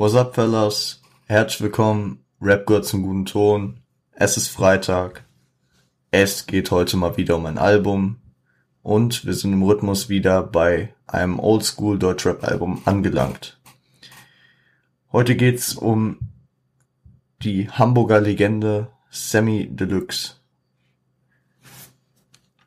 What's 0.00 0.14
up, 0.14 0.34
fellas? 0.34 1.02
Herzlich 1.26 1.60
willkommen. 1.60 2.24
Rap 2.40 2.66
gehört 2.66 2.86
zum 2.86 3.02
guten 3.02 3.26
Ton. 3.26 3.80
Es 4.12 4.38
ist 4.38 4.48
Freitag. 4.48 5.26
Es 6.10 6.46
geht 6.46 6.70
heute 6.70 6.96
mal 6.96 7.18
wieder 7.18 7.36
um 7.36 7.44
ein 7.44 7.58
Album. 7.58 8.18
Und 8.80 9.26
wir 9.26 9.34
sind 9.34 9.52
im 9.52 9.62
Rhythmus 9.62 10.08
wieder 10.08 10.42
bei 10.42 10.94
einem 11.06 11.38
Oldschool 11.38 11.98
Deutschrap 11.98 12.42
Album 12.44 12.80
angelangt. 12.86 13.60
Heute 15.12 15.36
geht's 15.36 15.74
um 15.74 16.18
die 17.42 17.68
Hamburger 17.68 18.22
Legende 18.22 18.90
Sammy 19.10 19.68
Deluxe. 19.70 20.36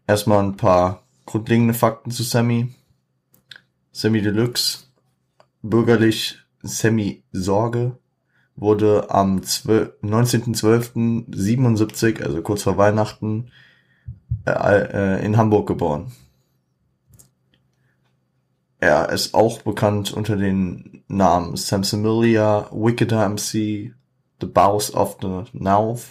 Erstmal 0.05 0.43
ein 0.43 0.55
paar 0.55 1.01
grundlegende 1.25 1.73
Fakten 1.73 2.11
zu 2.11 2.21
Sammy. 2.21 2.75
Sammy 3.91 4.21
Deluxe, 4.21 4.83
bürgerlich 5.63 6.42
Sammy 6.63 7.23
Sorge, 7.31 7.97
wurde 8.55 9.09
am 9.09 9.39
19.12.77, 9.39 12.23
also 12.23 12.41
kurz 12.41 12.63
vor 12.63 12.77
Weihnachten, 12.77 13.51
äh, 14.45 14.51
äh, 14.51 15.25
in 15.25 15.37
Hamburg 15.37 15.67
geboren. 15.67 16.11
Er 18.79 19.09
ist 19.09 19.33
auch 19.33 19.61
bekannt 19.61 20.13
unter 20.13 20.35
den 20.35 21.03
Namen 21.07 21.55
Sam 21.55 21.83
Samilia, 21.83 22.67
Wicked 22.71 23.11
MC, 23.11 23.93
The 24.41 24.47
Bows 24.47 24.93
of 24.93 25.17
the 25.21 25.43
North 25.53 26.07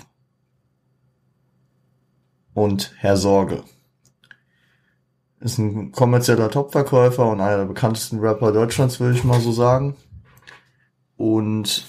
und 2.54 2.92
Herr 2.96 3.16
Sorge. 3.16 3.62
Ist 5.40 5.58
ein 5.58 5.92
kommerzieller 5.92 6.50
Topverkäufer 6.50 7.28
und 7.28 7.40
einer 7.40 7.58
der 7.58 7.66
bekanntesten 7.66 8.20
Rapper 8.20 8.52
Deutschlands, 8.52 9.00
würde 9.00 9.16
ich 9.16 9.24
mal 9.24 9.40
so 9.40 9.52
sagen. 9.52 9.96
Und 11.22 11.84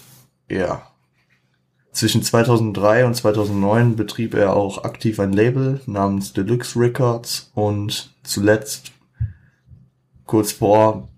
ja, 0.47 0.83
zwischen 1.91 2.21
2003 2.21 3.03
und 3.03 3.15
2009 3.15 3.95
betrieb 3.95 4.35
er 4.35 4.55
auch 4.55 4.83
aktiv 4.83 5.19
ein 5.19 5.33
Label 5.33 5.81
namens 5.87 6.33
Deluxe 6.33 6.79
Records 6.79 7.49
und 7.55 8.13
zuletzt 8.21 8.91
kurz 10.27 10.51
vor 10.51 11.09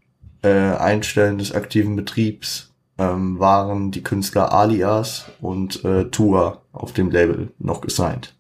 äh, 0.44 0.48
Einstellen 0.50 1.40
des 1.40 1.52
aktiven 1.52 1.98
Betriebs 1.98 2.74
ähm, 2.98 3.38
waren 3.38 3.92
die 3.92 4.02
Künstler 4.02 4.54
Alias 4.54 5.26
und 5.42 5.84
äh, 5.84 6.06
Tour 6.06 6.62
auf 6.72 6.94
dem 6.94 7.12
Label 7.12 7.52
noch 7.60 7.82
gesigned. 7.82 8.34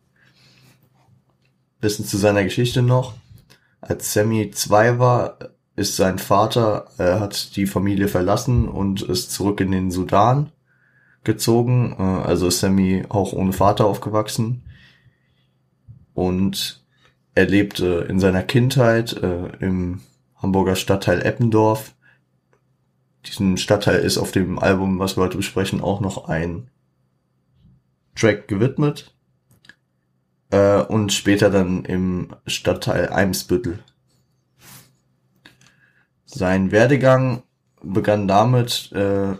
Wissen 1.81 2.05
zu 2.05 2.15
seiner 2.15 2.45
Geschichte 2.45 2.81
noch. 2.81 3.15
Als 3.81 4.13
Sammy 4.13 4.51
zwei 4.51 4.99
war, 4.99 5.37
ist 5.75 5.97
sein 5.97 6.19
Vater, 6.19 6.87
er 6.97 7.19
hat 7.19 7.55
die 7.55 7.65
Familie 7.65 8.07
verlassen 8.07 8.67
und 8.67 9.01
ist 9.01 9.31
zurück 9.31 9.59
in 9.59 9.71
den 9.71 9.91
Sudan 9.91 10.51
gezogen. 11.23 11.95
Äh, 11.99 12.03
also 12.03 12.47
ist 12.47 12.59
Sammy 12.59 13.03
auch 13.09 13.33
ohne 13.33 13.53
Vater 13.53 13.85
aufgewachsen. 13.85 14.63
Und 16.13 16.83
er 17.33 17.47
lebte 17.47 18.05
in 18.09 18.19
seiner 18.19 18.43
Kindheit 18.43 19.13
äh, 19.21 19.47
im 19.59 20.01
Hamburger 20.37 20.77
Stadtteil 20.77 21.21
Eppendorf. 21.21 21.93
Diesen 23.25 23.57
Stadtteil 23.57 23.99
ist 23.99 24.17
auf 24.17 24.31
dem 24.31 24.59
Album, 24.59 24.99
was 24.99 25.17
wir 25.17 25.23
heute 25.23 25.37
besprechen, 25.37 25.81
auch 25.81 25.99
noch 25.99 26.29
ein 26.29 26.69
Track 28.15 28.47
gewidmet. 28.47 29.13
Äh, 30.51 30.81
und 30.83 31.11
später 31.11 31.49
dann 31.49 31.83
im 31.83 32.29
Stadtteil 32.47 33.09
Eimsbüttel 33.09 33.79
sein 36.35 36.71
Werdegang 36.71 37.43
begann 37.81 38.27
damit, 38.27 38.91
äh, 38.91 39.35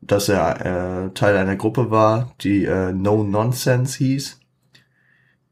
dass 0.00 0.28
er 0.28 1.06
äh, 1.06 1.10
Teil 1.14 1.36
einer 1.36 1.56
Gruppe 1.56 1.90
war, 1.90 2.32
die 2.40 2.64
äh, 2.64 2.92
No 2.92 3.24
Nonsense 3.24 3.98
hieß. 3.98 4.40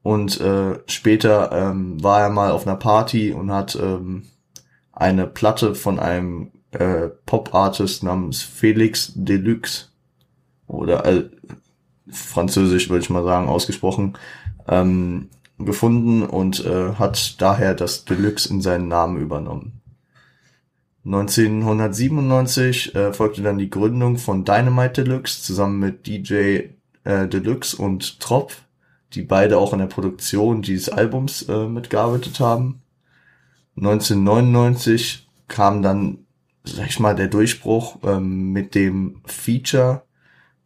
Und 0.03 0.41
äh, 0.41 0.79
später 0.87 1.51
ähm, 1.53 2.03
war 2.03 2.21
er 2.21 2.31
mal 2.31 2.51
auf 2.51 2.67
einer 2.67 2.77
Party 2.77 3.33
und 3.33 3.51
hat 3.51 3.75
ähm, 3.75 4.25
eine 4.93 5.27
Platte 5.27 5.75
von 5.75 5.99
einem 5.99 6.53
äh, 6.73 7.09
Pop-Artist 7.27 8.03
namens 8.03 8.43
Felix 8.43 9.13
Deluxe 9.15 9.87
oder 10.67 11.07
äh, 11.07 11.25
französisch 12.09 12.91
würde 12.91 13.03
ich 13.03 13.11
mal 13.11 13.25
sagen 13.25 13.49
ausgesprochen 13.49 14.19
ähm, 14.69 15.31
gefunden 15.59 16.23
und 16.23 16.65
äh, 16.65 16.95
hat 16.95 17.41
daher 17.41 17.75
das 17.75 18.05
Deluxe 18.05 18.49
in 18.51 18.61
seinen 18.61 18.89
Namen 18.89 19.17
übernommen. 19.19 19.81
1997 21.05 22.95
äh, 22.95 23.13
folgte 23.13 23.43
dann 23.43 23.59
die 23.59 23.69
Gründung 23.69 24.17
von 24.17 24.45
Dynamite 24.45 25.05
Deluxe 25.05 25.43
zusammen 25.43 25.79
mit 25.79 26.07
DJ 26.07 26.71
äh, 27.05 27.29
Deluxe 27.29 27.77
und 27.77 28.21
Tropf, 28.21 28.63
die 29.13 29.23
beide 29.23 29.59
auch 29.59 29.75
in 29.75 29.81
der 29.81 29.87
Produktion 29.87 30.63
dieses 30.63 30.89
Albums 30.89 31.43
äh, 31.43 31.67
mitgearbeitet 31.67 32.41
haben. 32.41 32.81
1999 33.77 35.29
kam 35.47 35.83
dann, 35.83 36.27
sag 36.65 36.89
ich 36.89 37.01
mal, 37.01 37.15
der 37.15 37.29
Durchbruch 37.29 37.99
ähm, 38.05 38.53
mit 38.53 38.75
dem 38.75 39.21
Feature 39.27 40.05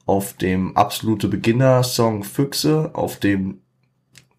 auf 0.06 0.34
dem 0.34 0.76
absolute 0.76 1.28
Beginner-Song 1.28 2.22
Füchse, 2.22 2.91
auf 2.94 3.19
dem 3.19 3.60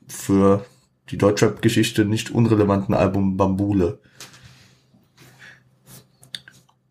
für 0.08 0.66
die 1.12 1.18
Deutschrap-Geschichte 1.18 2.06
nicht 2.06 2.32
unrelevanten 2.32 2.96
Album 2.96 3.38
Bambule. 3.38 4.00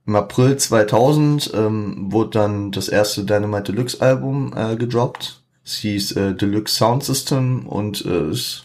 Im 0.08 0.16
April 0.16 0.56
2000 0.56 1.52
ähm, 1.52 2.10
wurde 2.10 2.30
dann 2.30 2.72
das 2.72 2.88
erste 2.88 3.26
Dynamite 3.26 3.74
Deluxe 3.74 4.00
Album 4.00 4.54
äh, 4.56 4.74
gedroppt. 4.74 5.42
Es 5.66 5.74
hieß 5.74 6.12
äh, 6.12 6.34
Deluxe 6.34 6.74
Sound 6.74 7.04
System 7.04 7.66
und 7.66 8.06
äh, 8.06 8.30
es 8.30 8.64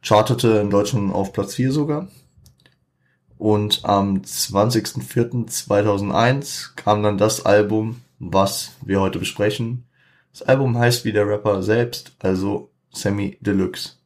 chartete 0.00 0.60
in 0.60 0.70
Deutschland 0.70 1.12
auf 1.12 1.34
Platz 1.34 1.56
4 1.56 1.72
sogar. 1.72 2.08
Und 3.36 3.84
am 3.84 4.22
20.04.2001 4.22 6.74
kam 6.74 7.02
dann 7.02 7.18
das 7.18 7.44
Album, 7.44 8.00
was 8.18 8.70
wir 8.80 9.02
heute 9.02 9.18
besprechen. 9.18 9.84
Das 10.32 10.40
Album 10.40 10.78
heißt 10.78 11.04
wie 11.04 11.12
der 11.12 11.28
Rapper 11.28 11.62
selbst, 11.62 12.12
also 12.18 12.70
Semi 12.94 13.36
Deluxe. 13.42 13.96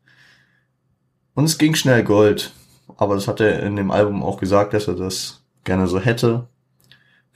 Und 1.37 1.45
es 1.45 1.59
ging 1.59 1.77
schnell 1.77 2.03
Gold. 2.03 2.53
Aber 2.97 3.15
das 3.15 3.29
hat 3.29 3.39
er 3.39 3.63
in 3.63 3.77
dem 3.77 3.93
Album 3.93 4.25
auch 4.25 4.41
gesagt, 4.41 4.75
dass 4.75 4.89
er 4.89 4.95
das 4.95 5.45
gerne 5.63 5.87
so 5.87 6.01
hätte 6.01 6.49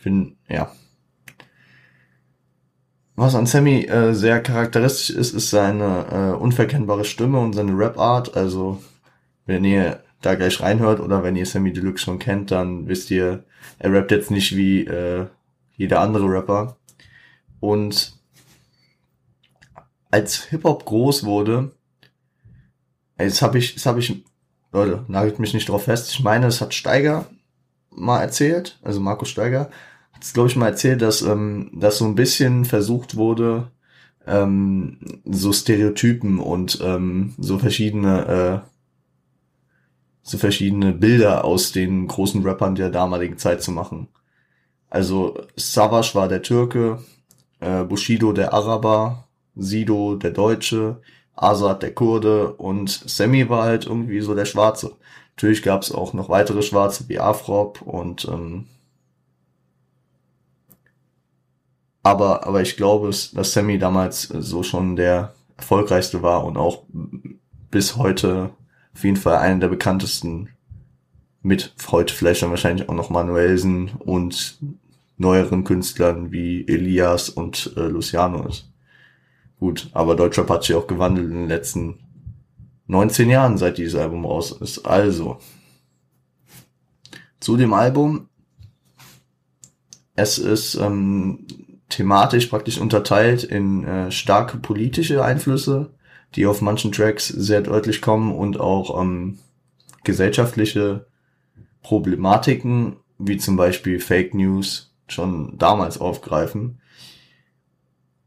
finde, 0.00 0.32
ja. 0.48 0.72
Was 3.16 3.34
an 3.34 3.46
Sammy 3.46 3.84
äh, 3.84 4.14
sehr 4.14 4.42
charakteristisch 4.42 5.10
ist, 5.10 5.34
ist 5.34 5.50
seine 5.50 6.06
äh, 6.10 6.40
unverkennbare 6.40 7.04
Stimme 7.04 7.38
und 7.38 7.52
seine 7.52 7.76
Rap-Art. 7.76 8.34
Also, 8.34 8.82
wenn 9.44 9.64
ihr 9.64 10.02
da 10.22 10.34
gleich 10.34 10.60
reinhört 10.60 11.00
oder 11.00 11.22
wenn 11.22 11.36
ihr 11.36 11.44
Sammy 11.44 11.72
Deluxe 11.72 12.04
schon 12.04 12.18
kennt, 12.18 12.50
dann 12.50 12.88
wisst 12.88 13.10
ihr, 13.10 13.44
er 13.78 13.92
rappt 13.92 14.10
jetzt 14.10 14.30
nicht 14.30 14.56
wie 14.56 14.86
äh, 14.86 15.26
jeder 15.76 16.00
andere 16.00 16.30
Rapper. 16.30 16.76
Und 17.60 18.18
als 20.10 20.44
Hip-Hop 20.44 20.86
groß 20.86 21.24
wurde, 21.24 21.72
jetzt 23.18 23.42
habe 23.42 23.58
ich, 23.58 23.74
das 23.74 23.86
habe 23.86 24.00
ich, 24.00 24.24
Leute, 24.72 25.04
nagelt 25.08 25.38
mich 25.38 25.52
nicht 25.52 25.68
drauf 25.68 25.84
fest, 25.84 26.10
ich 26.10 26.22
meine, 26.22 26.46
es 26.46 26.60
hat 26.60 26.74
Steiger 26.74 27.26
mal 27.90 28.20
erzählt, 28.22 28.78
also 28.82 29.00
Markus 29.00 29.28
Steiger, 29.28 29.70
hat 30.20 30.34
glaube 30.34 30.48
ich 30.48 30.56
mal 30.56 30.68
erzählt, 30.68 31.02
dass 31.02 31.22
ähm, 31.22 31.70
dass 31.74 31.98
so 31.98 32.04
ein 32.04 32.14
bisschen 32.14 32.64
versucht 32.64 33.16
wurde, 33.16 33.70
ähm, 34.26 34.98
so 35.24 35.52
Stereotypen 35.52 36.38
und 36.38 36.80
ähm, 36.82 37.34
so 37.38 37.58
verschiedene 37.58 38.62
äh, 38.64 38.70
so 40.22 40.38
verschiedene 40.38 40.92
Bilder 40.92 41.44
aus 41.44 41.72
den 41.72 42.06
großen 42.06 42.42
Rappern 42.42 42.74
der 42.74 42.90
damaligen 42.90 43.38
Zeit 43.38 43.62
zu 43.62 43.72
machen. 43.72 44.08
Also 44.90 45.38
Savage 45.56 46.14
war 46.14 46.28
der 46.28 46.42
Türke, 46.42 46.98
äh, 47.60 47.84
Bushido 47.84 48.32
der 48.32 48.52
Araber, 48.52 49.28
Sido 49.56 50.16
der 50.16 50.30
Deutsche, 50.32 51.00
Azad 51.34 51.82
der 51.82 51.94
Kurde 51.94 52.52
und 52.54 52.90
Sammy 52.90 53.48
war 53.48 53.64
halt 53.64 53.86
irgendwie 53.86 54.20
so 54.20 54.34
der 54.34 54.44
Schwarze. 54.44 54.92
Natürlich 55.36 55.62
gab 55.62 55.82
es 55.82 55.92
auch 55.92 56.12
noch 56.12 56.28
weitere 56.28 56.62
Schwarze 56.62 57.08
wie 57.08 57.18
Afrop 57.18 57.82
und 57.82 58.26
ähm, 58.26 58.66
Aber, 62.02 62.46
aber 62.46 62.62
ich 62.62 62.76
glaube, 62.76 63.08
dass 63.08 63.52
Sammy 63.52 63.78
damals 63.78 64.22
so 64.22 64.62
schon 64.62 64.96
der 64.96 65.34
erfolgreichste 65.56 66.22
war 66.22 66.44
und 66.44 66.56
auch 66.56 66.84
bis 67.70 67.96
heute 67.96 68.50
auf 68.94 69.04
jeden 69.04 69.16
Fall 69.16 69.36
einer 69.36 69.60
der 69.60 69.68
bekanntesten 69.68 70.48
mit 71.42 71.74
heute 71.90 72.12
vielleicht 72.12 72.42
dann 72.42 72.50
wahrscheinlich 72.50 72.88
auch 72.88 72.94
noch 72.94 73.10
Manuelsen 73.10 73.92
und 73.98 74.58
neueren 75.16 75.64
Künstlern 75.64 76.32
wie 76.32 76.66
Elias 76.66 77.28
und 77.28 77.72
äh, 77.76 77.88
Luciano 77.88 78.46
ist. 78.48 78.70
Gut, 79.58 79.90
aber 79.92 80.16
Deutschrap 80.16 80.48
hat 80.48 80.64
sich 80.64 80.74
auch 80.74 80.86
gewandelt 80.86 81.30
in 81.30 81.36
den 81.36 81.48
letzten 81.48 82.00
19 82.86 83.30
Jahren, 83.30 83.58
seit 83.58 83.78
dieses 83.78 84.00
Album 84.00 84.24
raus 84.24 84.52
ist. 84.52 84.86
Also, 84.86 85.38
zu 87.38 87.56
dem 87.56 87.72
Album 87.72 88.28
es 90.20 90.38
ist 90.38 90.74
ähm, 90.74 91.46
thematisch 91.90 92.46
praktisch 92.46 92.78
unterteilt 92.78 93.44
in 93.44 93.84
äh, 93.84 94.10
starke 94.10 94.56
politische 94.58 95.22
Einflüsse, 95.22 95.90
die 96.34 96.46
auf 96.46 96.62
manchen 96.62 96.92
Tracks 96.92 97.28
sehr 97.28 97.60
deutlich 97.60 98.00
kommen 98.00 98.34
und 98.34 98.58
auch 98.58 99.00
ähm, 99.00 99.38
gesellschaftliche 100.04 101.06
Problematiken, 101.82 102.96
wie 103.18 103.36
zum 103.36 103.56
Beispiel 103.56 104.00
Fake 104.00 104.34
News, 104.34 104.94
schon 105.08 105.58
damals 105.58 106.00
aufgreifen. 106.00 106.80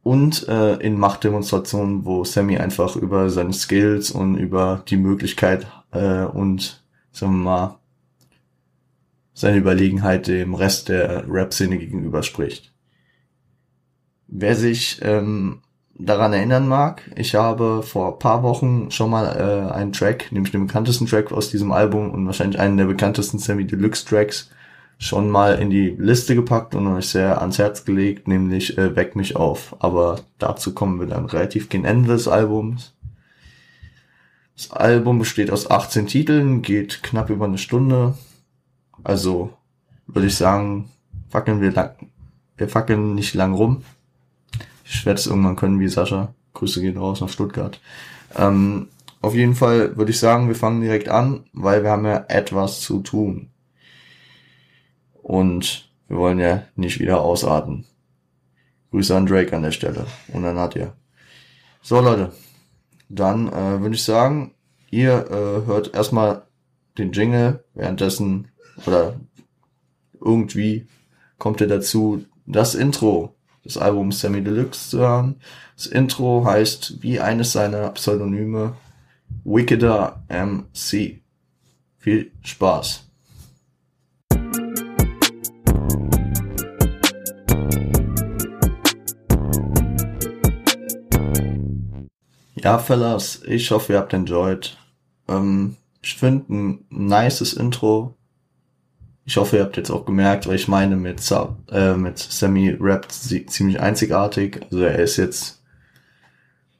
Und 0.04 0.48
äh, 0.50 0.76
in 0.76 1.00
Machtdemonstrationen, 1.00 2.06
wo 2.06 2.26
Sammy 2.26 2.58
einfach 2.58 2.98
über 2.98 3.30
seine 3.30 3.54
Skills 3.54 4.12
und 4.12 4.36
über 4.36 4.84
die 4.90 4.98
Möglichkeit 4.98 5.66
äh, 5.92 6.24
und, 6.26 6.84
sagen 7.14 7.38
wir 7.38 7.44
mal, 7.44 7.80
seine 9.34 9.58
Überlegenheit 9.58 10.28
dem 10.28 10.56
Rest 10.56 10.90
der 10.90 11.24
Rap-Szene 11.30 11.78
gegenüber 11.78 12.22
spricht. 12.22 12.73
Wer 14.28 14.56
sich 14.56 15.00
ähm, 15.04 15.62
daran 15.96 16.34
erinnern 16.34 16.68
mag, 16.68 17.10
ich 17.16 17.36
habe 17.36 17.84
vor 17.84 18.20
paar 18.20 18.44
Wochen 18.44 18.90
schon 18.92 19.10
mal 19.10 19.26
äh, 19.26 19.74
einen 19.74 19.94
Track, 19.94 20.32
nämlich 20.32 20.52
den 20.52 20.66
bekanntesten 20.68 21.06
Track 21.06 21.32
aus 21.32 21.50
diesem 21.50 21.72
Album 21.72 22.12
und 22.12 22.26
wahrscheinlich 22.26 22.60
einen 22.60 22.78
der 22.78 22.86
bekanntesten 22.86 23.38
Sammy 23.40 23.66
Deluxe 23.66 24.06
Tracks, 24.06 24.50
schon 24.98 25.30
mal 25.30 25.60
in 25.60 25.70
die 25.70 25.90
Liste 25.90 26.36
gepackt 26.36 26.76
und 26.76 26.88
euch 26.88 27.10
sehr 27.10 27.42
ans 27.42 27.58
Herz 27.60 27.86
gelegt, 27.86 28.28
nämlich 28.28 28.78
äh, 28.78 28.96
Weck 28.96 29.16
mich 29.16 29.36
auf. 29.36 29.76
Aber 29.80 30.22
dazu 30.40 30.74
kommen 30.74 31.00
wir 31.00 31.08
dann 31.08 31.26
relativ 31.26 31.70
gegen 31.70 31.86
Ende 31.86 32.14
des 32.14 32.28
Albums. 32.28 32.94
Das 34.56 34.72
Album 34.72 35.20
besteht 35.20 35.52
aus 35.52 35.70
18 35.70 36.08
Titeln, 36.08 36.62
geht 36.62 37.04
knapp 37.04 37.30
über 37.30 37.46
eine 37.46 37.58
Stunde. 37.58 38.16
Also 39.04 39.52
würde 40.08 40.28
ich 40.28 40.36
sagen, 40.36 40.90
fackeln 41.30 41.60
wir 41.60 41.72
lang, 41.72 41.96
wir 42.58 42.70
fackeln 42.70 43.16
nicht 43.16 43.34
lang 43.34 43.54
rum. 43.54 43.84
Ich 44.94 45.06
werde 45.06 45.20
es 45.20 45.28
irgendwann 45.28 45.56
können 45.56 45.80
wie 45.80 45.88
Sascha. 45.88 46.34
Grüße 46.54 46.80
gehen 46.80 46.98
raus 46.98 47.20
nach 47.20 47.30
Stuttgart. 47.30 47.82
Ähm, 48.36 48.88
auf 49.22 49.34
jeden 49.34 49.56
Fall 49.56 49.98
würde 49.98 50.12
ich 50.12 50.20
sagen, 50.20 50.48
wir 50.48 50.56
fangen 50.56 50.82
direkt 50.82 51.10
an, 51.10 51.46
weil 51.52 51.84
wir 51.84 51.90
haben 51.90 52.06
ja 52.06 52.26
etwas 52.28 52.82
zu 52.82 53.00
tun. 53.02 53.50
Und 55.22 55.90
wir 56.08 56.18
wollen 56.18 56.40
ja 56.40 56.64
nicht 56.76 57.00
wieder 57.00 57.22
ausarten. 57.22 57.86
Grüße 58.92 59.16
an 59.16 59.26
Drake 59.26 59.56
an 59.56 59.64
der 59.64 59.72
Stelle 59.72 60.06
und 60.32 60.46
an 60.46 60.56
Nadja. 60.56 60.94
So 61.82 62.00
Leute, 62.00 62.32
dann 63.10 63.48
äh, 63.48 63.82
würde 63.82 63.96
ich 63.96 64.04
sagen, 64.04 64.54
ihr 64.92 65.26
äh, 65.32 65.66
hört 65.66 65.94
erstmal 65.96 66.44
den 66.98 67.12
Jingle, 67.12 67.64
währenddessen 67.74 68.50
oder 68.86 69.16
irgendwie 70.24 70.88
kommt 71.40 71.62
ihr 71.62 71.68
dazu, 71.68 72.26
das 72.46 72.76
Intro 72.76 73.33
des 73.66 73.78
Albums 73.78 74.20
Sammy 74.20 74.44
Deluxe 74.44 74.90
zu 74.90 75.00
hören. 75.00 75.36
Das 75.76 75.88
Intro 75.88 76.46
heißt 76.46 77.02
wie 77.02 77.20
eines 77.20 77.52
seiner 77.52 77.90
Pseudonyme 77.90 78.76
Wickeder 79.44 80.24
MC. 80.30 81.22
Viel 81.98 82.32
Spaß. 82.44 83.10
Ja, 92.64 92.80
Fellas, 92.80 93.42
ich 93.46 93.72
hoffe, 93.72 93.94
ihr 93.94 94.00
habt 94.00 94.14
enjoyed. 94.14 94.78
Ähm, 95.28 95.76
ich 96.02 96.16
finde 96.16 96.54
ein 96.54 96.86
nices 96.90 97.54
Intro. 97.54 98.16
Ich 99.26 99.38
hoffe, 99.38 99.58
ihr 99.58 99.64
habt 99.64 99.78
jetzt 99.78 99.90
auch 99.90 100.06
gemerkt, 100.06 100.48
weil 100.48 100.56
ich 100.56 100.68
meine 100.68 100.98
mit, 100.98 101.22
äh, 101.72 101.94
mit 101.94 102.20
Sammy 102.20 102.76
rappt 102.80 103.12
ziemlich 103.12 103.80
einzigartig. 103.80 104.62
Also 104.70 104.84
er 104.84 105.00
ist 105.00 105.18
jetzt 105.18 105.62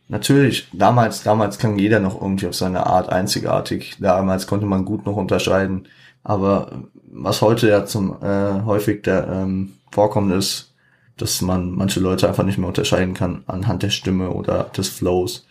natürlich, 0.10 0.68
damals, 0.74 1.24
damals 1.24 1.58
klang 1.58 1.78
jeder 1.80 2.00
noch 2.00 2.22
irgendwie 2.22 2.48
auf 2.48 2.56
seine 2.56 2.86
Art 2.86 3.10
einzigartig. 3.10 3.96
Damals 4.00 4.48
konnte 4.48 4.66
man 4.66 4.84
gut 4.84 5.06
noch 5.06 5.16
unterscheiden. 5.16 5.88
Aber 6.24 6.84
was 7.12 7.42
heute 7.42 7.70
ja 7.70 7.86
zum 7.86 8.22
äh, 8.22 8.62
häufig 8.66 9.04
der 9.04 9.28
ähm, 9.28 9.74
vorkommt 9.92 10.34
ist, 10.34 10.74
dass 11.18 11.42
man 11.42 11.72
manche 11.72 12.00
Leute 12.00 12.28
einfach 12.28 12.44
nicht 12.44 12.58
mehr 12.58 12.68
unterscheiden 12.68 13.14
kann 13.14 13.44
anhand 13.46 13.84
der 13.84 13.90
Stimme 13.90 14.32
oder 14.32 14.66
des 14.76 14.90
Flows. 14.90 15.46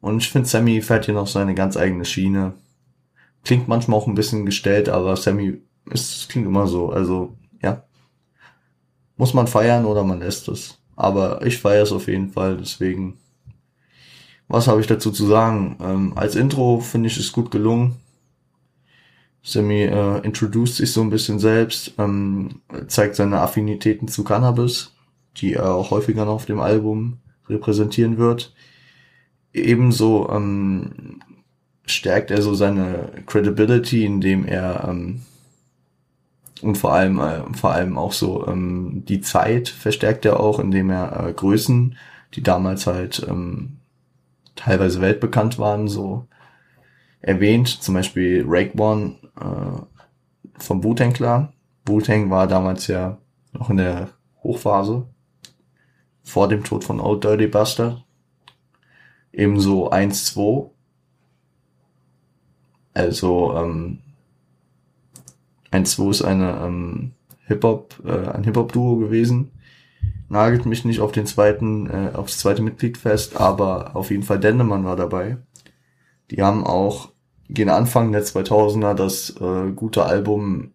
Und 0.00 0.18
ich 0.18 0.30
finde, 0.30 0.48
Sammy 0.48 0.82
fährt 0.82 1.06
hier 1.06 1.14
noch 1.14 1.26
seine 1.26 1.54
ganz 1.54 1.76
eigene 1.76 2.04
Schiene. 2.04 2.52
Klingt 3.44 3.66
manchmal 3.66 3.98
auch 3.98 4.06
ein 4.06 4.14
bisschen 4.14 4.44
gestellt, 4.44 4.88
aber 4.88 5.16
Sammy 5.16 5.60
es 5.90 6.26
klingt 6.28 6.46
immer 6.46 6.66
so. 6.66 6.90
Also, 6.90 7.36
ja. 7.62 7.84
Muss 9.16 9.34
man 9.34 9.46
feiern 9.46 9.86
oder 9.86 10.04
man 10.04 10.20
lässt 10.20 10.48
es. 10.48 10.78
Aber 10.96 11.44
ich 11.44 11.58
feiere 11.58 11.82
es 11.82 11.92
auf 11.92 12.08
jeden 12.08 12.30
Fall, 12.30 12.56
deswegen. 12.56 13.18
Was 14.48 14.68
habe 14.68 14.80
ich 14.80 14.86
dazu 14.86 15.10
zu 15.10 15.26
sagen? 15.26 15.76
Ähm, 15.80 16.12
als 16.16 16.36
Intro 16.36 16.80
finde 16.80 17.08
ich 17.08 17.16
es 17.16 17.32
gut 17.32 17.50
gelungen. 17.50 17.96
Sammy 19.42 19.82
äh, 19.82 20.18
introduced 20.24 20.76
sich 20.76 20.92
so 20.92 21.02
ein 21.02 21.10
bisschen 21.10 21.38
selbst, 21.38 21.94
ähm, 21.98 22.60
zeigt 22.88 23.14
seine 23.14 23.40
Affinitäten 23.40 24.08
zu 24.08 24.24
Cannabis, 24.24 24.92
die 25.36 25.54
er 25.54 25.72
auch 25.72 25.92
häufiger 25.92 26.24
noch 26.24 26.34
auf 26.34 26.46
dem 26.46 26.60
Album 26.60 27.18
repräsentieren 27.48 28.18
wird. 28.18 28.52
Ebenso 29.52 30.28
ähm, 30.30 31.20
stärkt 31.86 32.32
er 32.32 32.42
so 32.42 32.54
seine 32.54 33.10
Credibility, 33.26 34.04
indem 34.04 34.44
er 34.46 34.88
ähm, 34.88 35.22
und 36.62 36.76
vor 36.76 36.92
allem 36.92 37.18
äh, 37.18 37.42
vor 37.54 37.72
allem 37.72 37.98
auch 37.98 38.12
so 38.12 38.46
ähm, 38.46 39.02
die 39.06 39.20
Zeit 39.20 39.68
verstärkt 39.68 40.24
er 40.24 40.40
auch, 40.40 40.58
indem 40.58 40.90
er 40.90 41.26
äh, 41.26 41.32
Größen, 41.32 41.96
die 42.34 42.42
damals 42.42 42.86
halt 42.86 43.24
ähm, 43.28 43.78
teilweise 44.54 45.00
weltbekannt 45.00 45.58
waren, 45.58 45.88
so 45.88 46.26
erwähnt. 47.20 47.68
Zum 47.68 47.94
Beispiel 47.94 48.44
Rake 48.46 48.78
One 48.80 49.16
äh, 49.40 50.60
vom 50.60 50.82
Wu-Tang 50.82 51.12
Clan. 51.12 51.52
Wu-Tang 51.84 52.30
war 52.30 52.46
damals 52.46 52.86
ja 52.86 53.18
noch 53.52 53.70
in 53.70 53.76
der 53.76 54.10
Hochphase 54.42 55.06
vor 56.22 56.48
dem 56.48 56.64
Tod 56.64 56.84
von 56.84 57.00
Old 57.00 57.22
Dirty 57.22 57.46
Buster. 57.46 58.02
Ebenso 59.32 59.90
1-2. 59.90 60.70
Also 62.94 63.54
ähm, 63.54 63.98
1-2 65.72 66.10
ist 66.10 66.22
eine 66.22 66.60
ähm, 66.64 67.12
Hip-Hop, 67.46 68.02
äh, 68.04 68.28
ein 68.30 68.44
Hip-Hop-Duo 68.44 68.96
gewesen. 68.96 69.50
Nagelt 70.28 70.66
mich 70.66 70.84
nicht 70.84 71.00
auf 71.00 71.12
den 71.12 71.26
zweiten, 71.26 71.88
äh, 71.88 72.10
aufs 72.14 72.38
zweite 72.38 72.62
Mitglied 72.62 72.98
fest, 72.98 73.40
aber 73.40 73.94
auf 73.94 74.10
jeden 74.10 74.22
Fall 74.22 74.40
Dendemann 74.40 74.84
war 74.84 74.96
dabei. 74.96 75.38
Die 76.30 76.42
haben 76.42 76.66
auch 76.66 77.10
gegen 77.48 77.70
Anfang 77.70 78.10
der 78.10 78.24
2000er 78.24 78.94
das 78.94 79.30
äh, 79.40 79.70
gute 79.72 80.04
Album 80.04 80.72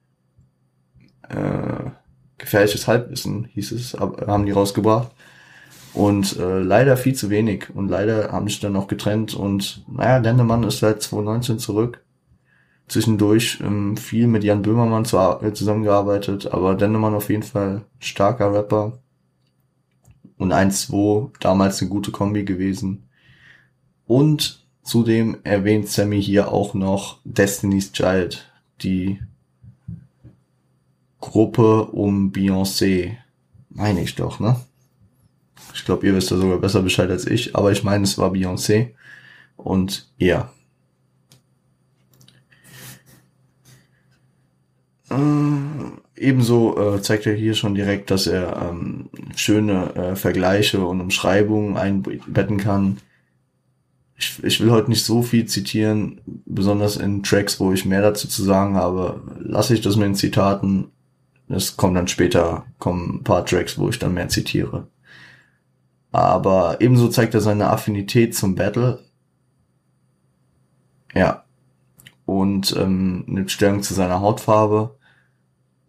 äh, 1.27 1.92
Gefährliches 2.38 2.88
Halbwissen 2.88 3.46
hieß 3.54 3.72
es, 3.72 3.94
haben 3.94 4.48
die 4.48 4.51
rausgebracht. 4.51 5.12
Und 5.94 6.38
äh, 6.39 6.60
leider 6.60 6.98
viel 6.98 7.13
zu 7.13 7.30
wenig. 7.30 7.68
Und 7.74 7.88
leider 7.88 8.32
haben 8.32 8.48
sich 8.48 8.60
dann 8.60 8.75
auch 8.75 8.88
getrennt. 8.88 9.36
Und 9.36 9.86
naja, 9.88 10.20
Dendemann 10.20 10.63
ist 10.63 10.80
seit 10.80 11.04
2019 11.04 11.60
zurück 11.60 12.04
zwischendurch 12.92 13.60
ähm, 13.62 13.96
viel 13.96 14.28
mit 14.28 14.44
Jan 14.44 14.64
Böhmermann 14.64 15.06
äh, 15.06 15.54
zusammengearbeitet, 15.54 16.48
aber 16.48 16.76
Dennemann 16.76 17.14
auf 17.14 17.30
jeden 17.30 17.44
Fall 17.44 17.86
starker 18.00 18.54
Rapper. 18.54 19.00
Und 20.38 20.52
1-2 20.52 21.30
damals 21.40 21.80
eine 21.80 21.90
gute 21.90 22.12
Kombi 22.12 22.44
gewesen. 22.44 23.08
Und 24.08 24.66
zudem 24.84 25.38
erwähnt 25.44 25.88
Sammy 25.88 26.22
hier 26.22 26.52
auch 26.52 26.74
noch 26.74 27.20
Destiny's 27.24 27.94
Child, 27.94 28.52
die 28.82 29.22
Gruppe 31.22 31.86
um 31.86 32.34
Beyoncé. 32.34 33.16
Meine 33.70 34.02
ich 34.02 34.16
doch, 34.16 34.42
ne? 34.42 34.60
Ich 35.74 35.86
glaube, 35.86 36.06
ihr 36.08 36.16
wisst 36.16 36.32
da 36.32 36.36
sogar 36.36 36.58
besser 36.58 36.82
Bescheid 36.82 37.10
als 37.10 37.26
ich, 37.26 37.56
aber 37.56 37.72
ich 37.72 37.86
meine, 37.86 38.04
es 38.04 38.18
war 38.18 38.32
Beyoncé. 38.32 38.90
Und 39.56 40.12
ja, 40.18 40.52
Äh, 45.12 45.91
ebenso 46.15 46.77
äh, 46.77 47.01
zeigt 47.01 47.25
er 47.25 47.34
hier 47.34 47.53
schon 47.53 47.75
direkt, 47.75 48.12
dass 48.12 48.27
er 48.27 48.70
ähm, 48.70 49.10
schöne 49.36 49.96
äh, 49.96 50.15
Vergleiche 50.15 50.86
und 50.86 51.01
Umschreibungen 51.01 51.77
einbetten 51.77 52.58
kann. 52.58 52.98
Ich, 54.15 54.41
ich 54.44 54.62
will 54.62 54.72
heute 54.72 54.89
nicht 54.89 55.03
so 55.03 55.24
viel 55.24 55.46
zitieren, 55.46 56.22
besonders 56.46 56.96
in 56.96 57.24
Tracks, 57.24 57.60
wo 57.60 57.74
ich 57.74 57.86
mehr 57.86 58.01
dazu 58.01 58.27
zu 58.27 58.44
sagen 58.44 58.75
habe, 58.75 59.22
lasse 59.39 59.74
ich 59.74 59.82
das 59.82 59.96
mit 59.96 60.06
den 60.06 60.15
Zitaten. 60.15 60.91
Es 61.50 61.75
kommt 61.75 61.98
dann 61.98 62.08
später, 62.08 62.65
kommen 62.80 63.15
ein 63.15 63.24
paar 63.24 63.46
Tracks, 63.46 63.77
wo 63.77 63.89
ich 63.89 64.00
dann 64.00 64.13
mehr 64.13 64.30
zitiere. 64.30 64.88
Aber 66.12 66.80
ebenso 66.82 67.08
zeigt 67.08 67.34
er 67.34 67.41
seine 67.41 67.70
Affinität 67.70 68.36
zum 68.36 68.56
Battle. 68.56 69.00
Ja. 71.13 71.44
Und 72.25 72.75
ähm, 72.77 73.25
eine 73.27 73.50
Stellung 73.50 73.82
zu 73.82 73.94
seiner 73.94 74.22
Hautfarbe 74.22 74.96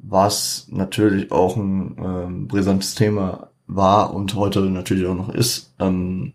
was 0.03 0.67
natürlich 0.71 1.31
auch 1.31 1.57
ein 1.57 1.97
ähm, 1.99 2.49
brisantes 2.49 2.95
Thema 2.95 3.51
war 3.67 4.13
und 4.13 4.35
heute 4.35 4.61
natürlich 4.63 5.07
auch 5.07 5.15
noch 5.15 5.29
ist, 5.31 5.73
ähm, 5.79 6.35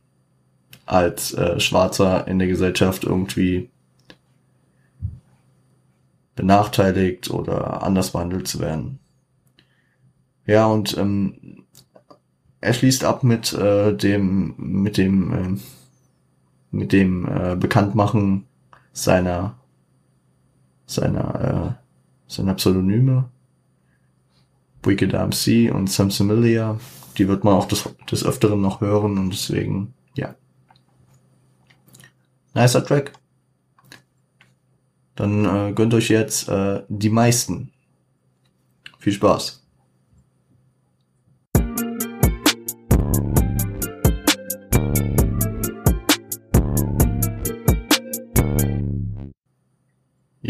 als 0.86 1.34
äh, 1.34 1.60
Schwarzer 1.60 2.28
in 2.28 2.40
der 2.40 2.48
Gesellschaft 2.48 3.04
irgendwie 3.04 3.70
benachteiligt 6.36 7.30
oder 7.30 7.84
anders 7.84 8.12
behandelt 8.12 8.48
zu 8.48 8.60
werden. 8.62 9.00
Ja, 10.46 10.68
und 10.68 10.98
ähm, 10.98 11.66
er 12.62 12.74
schließt 12.74 13.04
ab 13.04 13.24
mit 13.24 13.52
äh, 13.54 13.94
dem 13.94 14.54
mit 14.58 14.98
dem 14.98 15.34
äh, 15.34 15.60
mit 16.72 16.94
dem 16.94 17.28
äh, 17.28 17.56
Bekanntmachen 17.56 18.46
seiner 18.94 19.58
seiner 20.86 21.78
äh, 21.78 22.32
seiner 22.32 22.54
Pseudonyme 22.54 23.30
Wicked 24.88 25.14
MC 25.14 25.72
und 25.74 25.92
Sam 25.92 26.10
Similia. 26.10 26.80
Die 27.18 27.28
wird 27.28 27.44
man 27.44 27.54
auch 27.54 27.68
des, 27.68 27.90
des 28.10 28.26
Öfteren 28.26 28.62
noch 28.62 28.82
hören 28.82 29.18
und 29.18 29.32
deswegen, 29.32 29.94
ja. 30.16 30.36
Nicer 32.54 32.84
Track. 32.84 33.14
Dann 35.16 35.46
äh, 35.46 35.74
gönnt 35.74 35.94
euch 35.94 36.10
jetzt 36.10 36.48
äh, 36.48 36.84
die 36.90 37.10
meisten. 37.10 37.72
Viel 39.00 39.14
Spaß. 39.14 39.67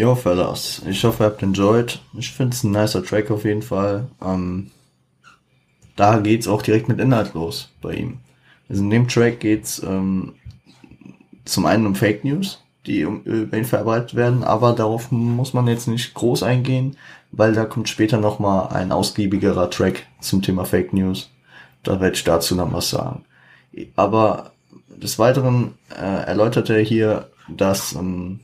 Jo, 0.08 0.16
Fellas, 0.16 0.82
ich 0.88 1.04
hoffe, 1.04 1.24
ihr 1.24 1.26
habt 1.26 1.44
enjoyed. 1.44 2.00
Ich 2.18 2.32
finde 2.32 2.56
es 2.56 2.64
ein 2.64 2.72
nicer 2.72 3.04
Track 3.04 3.30
auf 3.30 3.44
jeden 3.44 3.62
Fall. 3.62 4.08
Ähm, 4.26 4.72
da 5.98 6.20
geht's 6.20 6.48
auch 6.48 6.62
direkt 6.62 6.88
mit 6.88 7.02
Inhalt 7.02 7.34
los 7.34 7.74
bei 7.82 7.96
ihm. 7.96 8.20
Also 8.70 8.84
in 8.84 8.90
dem 8.90 9.10
Track 9.10 9.42
geht's 9.42 9.84
ähm, 9.84 10.36
zum 11.44 11.66
einen 11.66 11.86
um 11.86 11.94
Fake 11.94 12.24
News, 12.24 12.64
die 12.86 13.04
um, 13.04 13.22
über 13.24 13.58
ihn 13.58 13.66
verbreitet 13.66 14.16
werden, 14.16 14.46
aber 14.46 14.72
darauf 14.72 15.12
muss 15.12 15.54
man 15.54 15.68
jetzt 15.68 15.90
nicht 15.90 16.14
groß 16.14 16.42
eingehen, 16.42 16.96
weil 17.34 17.52
da 17.52 17.66
kommt 17.66 17.90
später 17.90 18.18
nochmal 18.18 18.70
ein 18.70 18.94
ausgiebigerer 18.94 19.70
Track 19.70 20.08
zum 20.22 20.42
Thema 20.42 20.64
Fake 20.64 20.94
News. 20.94 21.30
Da 21.84 22.00
werde 22.00 22.16
ich 22.16 22.24
dazu 22.24 22.56
noch 22.56 22.72
was 22.72 22.92
sagen. 22.92 23.26
Aber 23.98 24.52
des 24.88 25.20
Weiteren 25.20 25.74
äh, 25.90 26.28
erläutert 26.28 26.70
er 26.70 26.80
hier, 26.80 27.28
dass 27.50 27.92
ähm, 27.92 28.40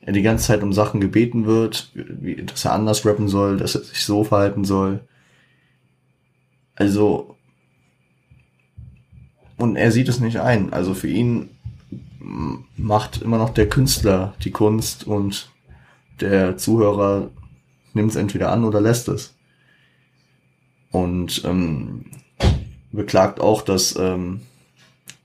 er 0.00 0.12
die 0.12 0.22
ganze 0.22 0.46
Zeit 0.46 0.62
um 0.62 0.72
Sachen 0.72 1.00
gebeten 1.00 1.46
wird, 1.46 1.90
wie, 1.94 2.36
dass 2.36 2.64
er 2.64 2.72
anders 2.72 3.04
rappen 3.04 3.28
soll, 3.28 3.58
dass 3.58 3.74
er 3.74 3.82
sich 3.82 4.04
so 4.04 4.24
verhalten 4.24 4.64
soll. 4.64 5.00
Also, 6.74 7.36
und 9.56 9.76
er 9.76 9.92
sieht 9.92 10.08
es 10.08 10.20
nicht 10.20 10.40
ein. 10.40 10.72
Also 10.72 10.94
für 10.94 11.08
ihn 11.08 11.50
macht 12.76 13.20
immer 13.22 13.38
noch 13.38 13.50
der 13.50 13.68
Künstler 13.68 14.34
die 14.42 14.50
Kunst 14.50 15.06
und 15.06 15.50
der 16.20 16.56
Zuhörer 16.56 17.30
nimmt 17.92 18.10
es 18.10 18.16
entweder 18.16 18.52
an 18.52 18.64
oder 18.64 18.80
lässt 18.80 19.08
es. 19.08 19.34
Und 20.90 21.42
ähm, 21.44 22.06
beklagt 22.90 23.40
auch, 23.40 23.62
dass 23.62 23.96
ähm, 23.96 24.40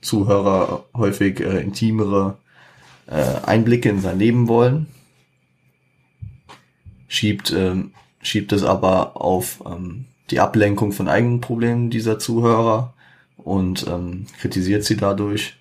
Zuhörer 0.02 0.86
häufig 0.94 1.40
äh, 1.40 1.62
intimere 1.62 2.38
äh, 3.08 3.46
Einblicke 3.46 3.90
in 3.90 4.02
sein 4.02 4.20
Leben 4.20 4.48
wollen, 4.48 4.88
schiebt, 7.08 7.52
ähm, 7.52 7.92
schiebt 8.22 8.52
es 8.52 8.64
aber 8.64 9.22
auf 9.22 9.62
ähm, 9.66 10.06
die 10.32 10.40
Ablenkung 10.40 10.92
von 10.92 11.08
eigenen 11.08 11.42
Problemen 11.42 11.90
dieser 11.90 12.20
Zuhörer 12.20 12.94
und 13.38 13.86
ähm, 13.88 14.26
kritisiert 14.40 14.84
sie 14.84 14.98
dadurch. 14.98 15.56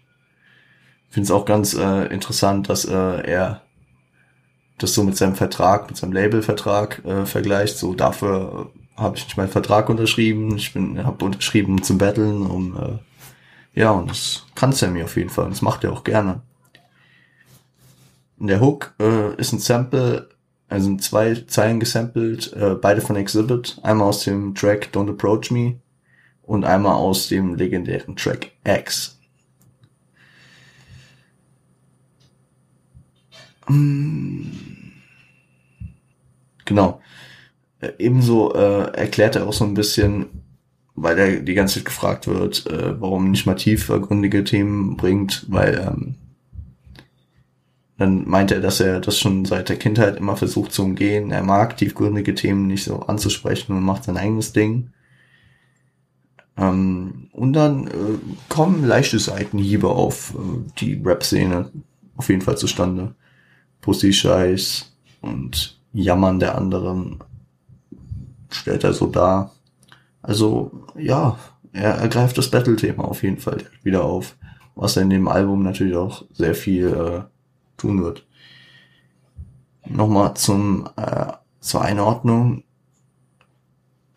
Finde 1.10 1.26
es 1.26 1.30
auch 1.30 1.44
ganz 1.44 1.74
äh, 1.74 2.06
interessant, 2.06 2.68
dass 2.68 2.84
äh, 2.84 2.92
er 2.92 3.62
das 4.78 4.94
so 4.94 5.04
mit 5.04 5.16
seinem 5.16 5.36
Vertrag, 5.36 5.88
mit 5.88 5.96
seinem 5.96 6.12
Labelvertrag 6.12 7.04
äh, 7.04 7.26
vergleicht. 7.26 7.78
So 7.78 7.94
dafür 7.94 8.70
äh, 8.96 9.00
habe 9.00 9.16
ich 9.16 9.24
nicht 9.24 9.36
meinen 9.36 9.50
Vertrag 9.50 9.88
unterschrieben. 9.88 10.56
Ich 10.56 10.72
bin, 10.72 11.04
habe 11.04 11.24
unterschrieben 11.24 11.82
zum 11.82 11.98
Battlen, 11.98 12.46
um 12.46 12.76
äh, 12.76 13.80
ja 13.80 13.90
und 13.92 14.10
das 14.10 14.46
kann 14.54 14.72
Sammy 14.72 15.02
auf 15.02 15.16
jeden 15.16 15.30
Fall. 15.30 15.44
Und 15.44 15.52
das 15.52 15.62
macht 15.62 15.84
er 15.84 15.92
auch 15.92 16.04
gerne. 16.04 16.40
In 18.38 18.48
der 18.48 18.60
Hook 18.60 18.94
äh, 19.00 19.34
ist 19.36 19.52
ein 19.52 19.58
Sample, 19.58 20.28
also 20.68 20.86
sind 20.86 21.02
zwei 21.02 21.34
Zeilen 21.34 21.80
gesampelt, 21.80 22.52
äh, 22.54 22.74
beide 22.74 23.00
von 23.00 23.16
Exhibit. 23.16 23.78
Einmal 23.82 24.08
aus 24.08 24.24
dem 24.24 24.54
Track 24.54 24.88
Don't 24.92 25.10
Approach 25.10 25.50
Me 25.50 25.80
und 26.42 26.64
einmal 26.64 26.94
aus 26.94 27.28
dem 27.28 27.54
legendären 27.54 28.16
Track 28.16 28.52
X. 28.64 29.18
Mm. 33.68 34.42
Genau. 36.64 37.00
Äh, 37.80 37.92
ebenso 37.98 38.54
äh, 38.54 38.90
erklärt 38.96 39.36
er 39.36 39.46
auch 39.46 39.52
so 39.52 39.64
ein 39.64 39.74
bisschen, 39.74 40.26
weil 40.94 41.18
er 41.18 41.40
die 41.40 41.54
ganze 41.54 41.74
Zeit 41.74 41.84
gefragt 41.84 42.26
wird, 42.26 42.66
äh, 42.66 43.00
warum 43.00 43.30
nicht 43.30 43.46
mal 43.46 43.54
tiefergründige 43.54 44.44
Themen 44.44 44.96
bringt, 44.96 45.46
weil 45.48 45.78
ähm, 45.78 46.14
dann 47.96 48.28
meinte 48.28 48.56
er, 48.56 48.60
dass 48.60 48.80
er 48.80 49.00
das 49.00 49.18
schon 49.18 49.44
seit 49.44 49.68
der 49.68 49.76
Kindheit 49.76 50.16
immer 50.16 50.36
versucht 50.36 50.72
zu 50.72 50.82
umgehen. 50.82 51.30
Er 51.30 51.42
mag 51.42 51.76
tiefgründige 51.76 52.34
Themen 52.34 52.66
nicht 52.66 52.84
so 52.84 53.00
anzusprechen 53.00 53.76
und 53.76 53.84
macht 53.84 54.04
sein 54.04 54.16
eigenes 54.16 54.52
Ding. 54.52 54.90
Ähm, 56.56 57.28
und 57.32 57.52
dann 57.52 57.86
äh, 57.86 58.18
kommen 58.48 58.84
leichte 58.84 59.18
Seitenhiebe 59.18 59.88
auf 59.88 60.34
äh, 60.34 60.70
die 60.78 61.00
Rap-Szene 61.04 61.70
auf 62.16 62.28
jeden 62.28 62.42
Fall 62.42 62.58
zustande. 62.58 63.14
Pussy-Scheiß 63.80 64.92
und 65.20 65.78
Jammern 65.92 66.40
der 66.40 66.56
anderen 66.56 67.18
stellt 68.50 68.84
er 68.84 68.92
so 68.92 69.06
dar. 69.06 69.52
Also, 70.22 70.70
ja, 70.96 71.38
er 71.72 71.94
ergreift 71.94 72.38
das 72.38 72.50
Battle-Thema 72.50 73.04
auf 73.04 73.22
jeden 73.22 73.38
Fall 73.38 73.58
wieder 73.82 74.04
auf, 74.04 74.36
was 74.74 74.96
er 74.96 75.02
in 75.02 75.10
dem 75.10 75.28
Album 75.28 75.62
natürlich 75.62 75.96
auch 75.96 76.24
sehr 76.32 76.54
viel 76.54 76.86
äh, 76.86 77.33
tun 77.76 78.02
wird. 78.02 78.26
Nochmal 79.86 80.34
zum, 80.34 80.88
äh, 80.96 81.32
zur 81.60 81.82
Einordnung. 81.82 82.64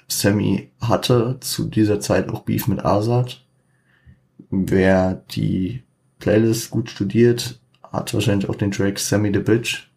Sammy 0.08 0.72
hatte 0.80 1.38
zu 1.42 1.66
dieser 1.66 2.00
Zeit 2.00 2.30
auch 2.30 2.44
Beef 2.44 2.68
mit 2.68 2.86
Azad. 2.86 3.46
Wer 4.50 5.16
die 5.32 5.84
Playlist 6.20 6.72
gut 6.72 6.90
studiert, 6.90 7.60
hat 7.84 8.14
wahrscheinlich 8.14 8.50
auch 8.50 8.56
den 8.56 8.72
Track 8.72 9.00
Sammy 9.00 9.32
the 9.34 9.40
Bitch 9.40 9.90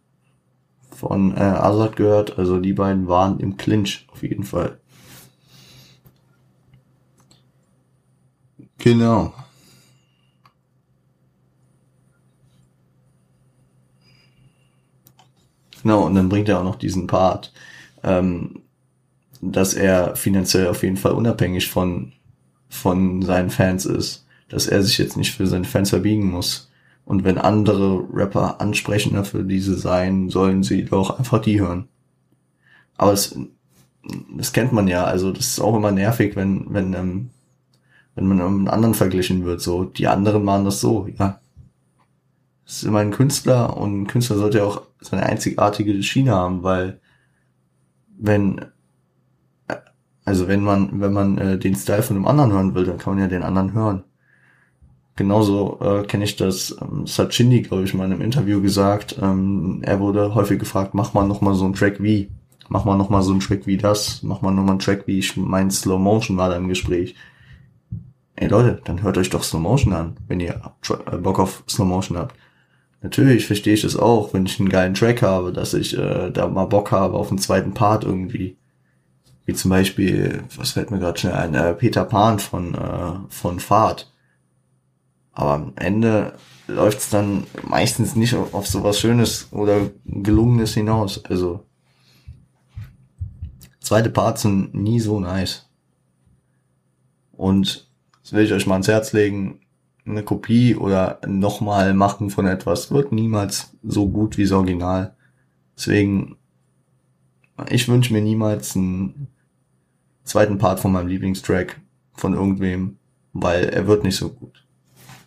von 0.91 1.37
äh, 1.37 1.41
Azad 1.41 1.97
gehört. 1.97 2.39
Also 2.39 2.59
die 2.59 2.73
beiden 2.73 3.07
waren 3.07 3.39
im 3.39 3.57
Clinch 3.57 4.07
auf 4.11 4.23
jeden 4.23 4.45
Fall. 4.45 4.81
Genau. 8.79 9.33
Genau, 15.83 16.07
und 16.07 16.15
dann 16.15 16.29
bringt 16.29 16.49
er 16.49 16.59
auch 16.61 16.65
noch 16.65 16.77
diesen 16.77 17.07
Part, 17.07 17.53
ähm, 18.03 18.63
dass 19.41 19.75
er 19.75 20.17
finanziell 20.17 20.69
auf 20.69 20.83
jeden 20.83 20.97
Fall 20.97 21.13
unabhängig 21.13 21.69
von, 21.69 22.13
von 22.69 23.23
seinen 23.23 23.51
Fans 23.51 23.87
ist, 23.87 24.27
dass 24.49 24.67
er 24.67 24.83
sich 24.83 24.99
jetzt 24.99 25.17
nicht 25.17 25.35
für 25.35 25.47
seine 25.47 25.65
Fans 25.65 25.91
verbiegen 25.91 26.31
muss. 26.31 26.71
Und 27.05 27.25
wenn 27.25 27.39
andere 27.39 28.05
Rapper 28.13 28.61
ansprechender 28.61 29.25
für 29.25 29.43
diese 29.43 29.77
sein, 29.77 30.29
sollen 30.29 30.63
sie 30.63 30.85
doch 30.85 31.19
einfach 31.19 31.41
die 31.41 31.61
hören. 31.61 31.89
Aber 32.97 33.13
es, 33.13 33.37
das 34.37 34.53
kennt 34.53 34.73
man 34.73 34.89
ja, 34.89 35.05
also 35.05 35.33
das 35.33 35.47
ist 35.47 35.61
auch 35.61 35.77
immer 35.77 35.91
nervig, 35.91 36.37
wenn, 36.37 36.67
wenn, 36.69 36.93
ähm, 36.95 37.31
wenn 38.15 38.27
man 38.27 38.65
mit 38.65 38.73
anderen 38.73 38.95
verglichen 38.95 39.45
wird, 39.45 39.61
so, 39.61 39.85
die 39.85 40.07
anderen 40.07 40.45
machen 40.45 40.67
das 40.67 40.81
so, 40.81 41.09
ja, 41.19 41.41
ist 42.67 42.85
immer 42.85 43.01
ein 43.01 43.11
Künstler 43.11 43.77
und 43.77 44.03
ein 44.03 44.07
Künstler 44.07 44.37
sollte 44.37 44.59
ja 44.59 44.65
auch 44.65 44.83
seine 45.01 45.25
einzigartige 45.25 46.03
Schiene 46.03 46.33
haben, 46.33 46.63
weil 46.63 47.01
wenn 48.19 48.67
also 50.25 50.49
wenn 50.49 50.63
man 50.63 51.01
wenn 51.01 51.13
man 51.13 51.39
äh, 51.39 51.59
den 51.59 51.75
Style 51.75 52.03
von 52.03 52.17
einem 52.17 52.27
anderen 52.27 52.53
hören 52.53 52.75
will, 52.75 52.85
dann 52.85 52.99
kann 52.99 53.15
man 53.15 53.23
ja 53.23 53.29
den 53.29 53.43
anderen 53.43 53.73
hören. 53.73 54.05
Genauso 55.17 55.79
äh, 55.81 56.07
kenne 56.07 56.25
ich 56.25 56.37
das, 56.37 56.75
ähm, 56.81 57.07
Shindy, 57.07 57.63
glaube 57.63 57.85
ich, 57.85 57.93
mal 57.93 58.07
in 58.07 58.13
einem 58.13 58.23
Interview 58.23 58.63
gesagt. 58.63 59.19
Ähm, 59.21 59.81
er 59.83 60.01
wurde 60.01 60.35
häufig 60.35 60.59
gefragt, 60.59 60.95
mach 60.95 61.13
mal 61.13 61.27
noch 61.27 61.43
mal 61.43 61.55
so 61.55 61.65
einen 61.67 61.75
Track 61.75 62.03
wie, 62.03 62.31
mach 62.69 62.85
mal 62.87 62.97
noch 62.97 63.11
mal 63.11 63.23
so 63.23 63.33
einen 63.33 63.41
Track 63.41 63.67
wie 63.67 63.77
das, 63.77 64.23
mach 64.23 64.41
mal 64.41 64.51
noch 64.51 64.63
mal 64.63 64.71
einen 64.71 64.79
Track 64.79 65.07
wie, 65.07 65.19
ich 65.19 65.37
mein 65.37 65.71
Slow 65.71 65.99
Motion 65.99 66.39
war 66.39 66.49
da 66.49 66.57
im 66.57 66.69
Gespräch. 66.69 67.17
Ey 68.37 68.49
Leute, 68.49 68.81
dann 68.85 69.03
hört 69.03 69.19
euch 69.19 69.29
doch 69.29 69.43
Slow 69.43 69.61
Motion 69.61 69.93
an, 69.93 70.17
wenn 70.27 70.41
ihr 70.41 70.59
äh, 70.89 71.17
Bock 71.19 71.39
auf 71.39 71.65
Slow 71.69 71.87
Motion 71.87 72.17
habt. 72.17 72.35
Natürlich 73.03 73.47
verstehe 73.47 73.75
ich 73.75 73.85
es 73.85 73.97
auch, 73.97 74.35
wenn 74.35 74.47
ich 74.47 74.61
einen 74.61 74.69
geilen 74.69 74.95
Track 74.95 75.23
habe, 75.23 75.53
dass 75.53 75.73
ich 75.73 75.97
äh, 75.97 76.31
da 76.31 76.49
mal 76.49 76.67
Bock 76.67 76.91
habe 76.93 77.17
auf 77.17 77.31
einen 77.31 77.39
zweiten 77.39 77.73
Part 77.73 78.05
irgendwie. 78.05 78.59
Wie 79.47 79.55
zum 79.55 79.71
Beispiel, 79.71 80.45
was 80.57 80.73
fällt 80.73 80.91
mir 80.91 80.99
gerade 80.99 81.19
schnell 81.19 81.33
ein, 81.33 81.55
äh, 81.55 81.73
Peter 81.75 82.05
Pan 82.05 82.39
von, 82.39 82.75
äh, 82.75 83.13
von 83.31 83.59
Fahrt. 83.59 84.13
Aber 85.33 85.55
am 85.55 85.73
Ende 85.77 86.35
läuft's 86.67 87.09
dann 87.09 87.45
meistens 87.63 88.17
nicht 88.17 88.35
auf 88.35 88.67
sowas 88.67 89.01
Schönes 89.01 89.49
oder 89.51 89.91
Gelungenes 90.05 90.75
hinaus. 90.75 91.25
Also 91.25 91.65
zweite 93.81 94.11
Parts 94.11 94.43
sind 94.43 94.75
nie 94.75 95.01
so 95.01 95.21
nice. 95.21 95.69
Und 97.33 97.89
das 98.23 98.35
will 98.35 98.45
ich 98.45 98.53
euch 98.53 98.67
mal 98.67 98.75
ans 98.75 98.89
Herz 98.89 99.13
legen. 99.13 99.61
Eine 100.11 100.25
Kopie 100.25 100.75
oder 100.75 101.21
nochmal 101.27 101.95
machen 101.95 102.31
von 102.31 102.47
etwas 102.47 102.91
wird 102.91 103.13
niemals 103.13 103.77
so 103.83 104.09
gut 104.09 104.39
wie 104.39 104.43
das 104.43 104.53
Original. 104.53 105.15
Deswegen, 105.77 106.37
ich 107.69 107.89
wünsche 107.89 108.13
mir 108.13 108.21
niemals 108.21 108.75
einen 108.75 109.29
zweiten 110.25 110.59
Part 110.59 110.81
von 110.81 110.93
meinem 110.93 111.09
Lieblingstrack 111.09 111.81
von 112.15 112.35
irgendwem, 112.35 112.99
weil 113.33 113.65
er 113.65 113.87
wird 113.87 114.05
nicht 114.05 114.17
so 114.17 114.31
gut. 114.31 114.67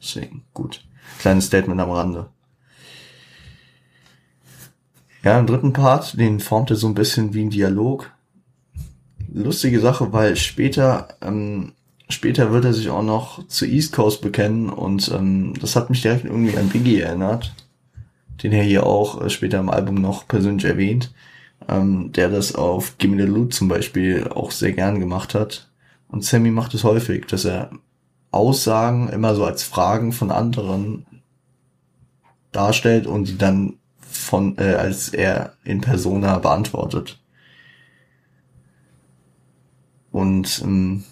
Deswegen, 0.01 0.43
gut. 0.53 0.85
Kleines 1.19 1.45
Statement 1.45 1.79
am 1.79 1.91
Rande. 1.91 2.29
Ja, 5.23 5.39
im 5.39 5.47
dritten 5.47 5.71
Part, 5.71 6.19
den 6.19 6.41
formt 6.41 6.69
er 6.69 6.75
so 6.75 6.87
ein 6.87 6.95
bisschen 6.95 7.33
wie 7.33 7.43
ein 7.43 7.49
Dialog. 7.49 8.11
Lustige 9.31 9.79
Sache, 9.79 10.11
weil 10.11 10.35
später, 10.35 11.17
ähm, 11.21 11.73
später 12.13 12.51
wird 12.51 12.65
er 12.65 12.73
sich 12.73 12.89
auch 12.89 13.03
noch 13.03 13.45
zu 13.47 13.65
East 13.65 13.93
Coast 13.93 14.21
bekennen 14.21 14.69
und 14.69 15.11
ähm, 15.13 15.53
das 15.59 15.75
hat 15.75 15.89
mich 15.89 16.01
direkt 16.01 16.25
irgendwie 16.25 16.57
an 16.57 16.69
Biggie 16.69 17.01
erinnert, 17.01 17.53
den 18.41 18.53
er 18.53 18.63
hier 18.63 18.85
auch 18.85 19.21
äh, 19.21 19.29
später 19.29 19.59
im 19.59 19.69
Album 19.69 19.95
noch 19.95 20.27
persönlich 20.27 20.65
erwähnt, 20.65 21.13
ähm, 21.67 22.11
der 22.13 22.29
das 22.29 22.55
auf 22.55 22.97
Gimme 22.97 23.21
the 23.21 23.27
Loot 23.27 23.53
zum 23.53 23.67
Beispiel 23.67 24.27
auch 24.27 24.51
sehr 24.51 24.71
gern 24.71 24.99
gemacht 24.99 25.35
hat. 25.35 25.69
Und 26.07 26.23
Sammy 26.23 26.51
macht 26.51 26.73
es 26.73 26.83
häufig, 26.83 27.25
dass 27.25 27.45
er 27.45 27.71
Aussagen 28.31 29.09
immer 29.09 29.35
so 29.35 29.45
als 29.45 29.63
Fragen 29.63 30.11
von 30.11 30.31
anderen 30.31 31.05
darstellt 32.51 33.07
und 33.07 33.27
die 33.27 33.37
dann 33.37 33.77
von 33.99 34.57
äh, 34.57 34.75
als 34.75 35.09
er 35.09 35.53
in 35.63 35.81
Persona 35.81 36.37
beantwortet. 36.39 37.19
Und 40.11 40.61
ähm, 40.63 41.03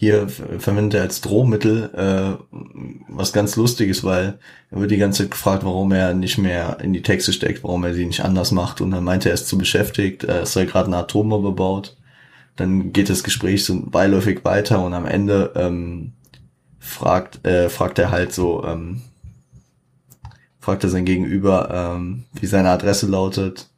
hier 0.00 0.28
verwendet 0.28 0.94
er 0.94 1.02
als 1.02 1.20
Drohmittel 1.20 1.90
äh, 1.94 2.56
was 3.08 3.34
ganz 3.34 3.56
Lustiges, 3.56 4.02
weil 4.02 4.38
er 4.70 4.80
wird 4.80 4.90
die 4.90 4.96
ganze 4.96 5.24
Zeit 5.24 5.30
gefragt, 5.30 5.64
warum 5.64 5.92
er 5.92 6.14
nicht 6.14 6.38
mehr 6.38 6.78
in 6.80 6.92
die 6.92 7.02
Texte 7.02 7.34
steckt, 7.34 7.62
warum 7.62 7.84
er 7.84 7.92
sie 7.92 8.06
nicht 8.06 8.24
anders 8.24 8.50
macht. 8.50 8.80
Und 8.80 8.92
dann 8.92 9.04
meinte 9.04 9.28
er, 9.28 9.32
er 9.32 9.34
ist 9.34 9.48
zu 9.48 9.58
beschäftigt, 9.58 10.24
er 10.24 10.42
ist 10.42 10.56
ja 10.56 10.64
gerade 10.64 10.86
eine 10.86 10.96
Atombombe 10.96 11.52
baut 11.52 11.96
dann 12.60 12.92
geht 12.92 13.08
das 13.08 13.24
Gespräch 13.24 13.64
so 13.64 13.80
beiläufig 13.80 14.44
weiter 14.44 14.84
und 14.84 14.92
am 14.92 15.06
Ende 15.06 15.52
ähm, 15.54 16.12
fragt, 16.78 17.44
äh, 17.46 17.70
fragt 17.70 17.98
er 17.98 18.10
halt 18.10 18.34
so, 18.34 18.64
ähm, 18.64 19.00
fragt 20.58 20.84
er 20.84 20.90
sein 20.90 21.06
Gegenüber, 21.06 21.70
ähm, 21.72 22.24
wie 22.34 22.46
seine 22.46 22.68
Adresse 22.68 23.06
lautet, 23.06 23.70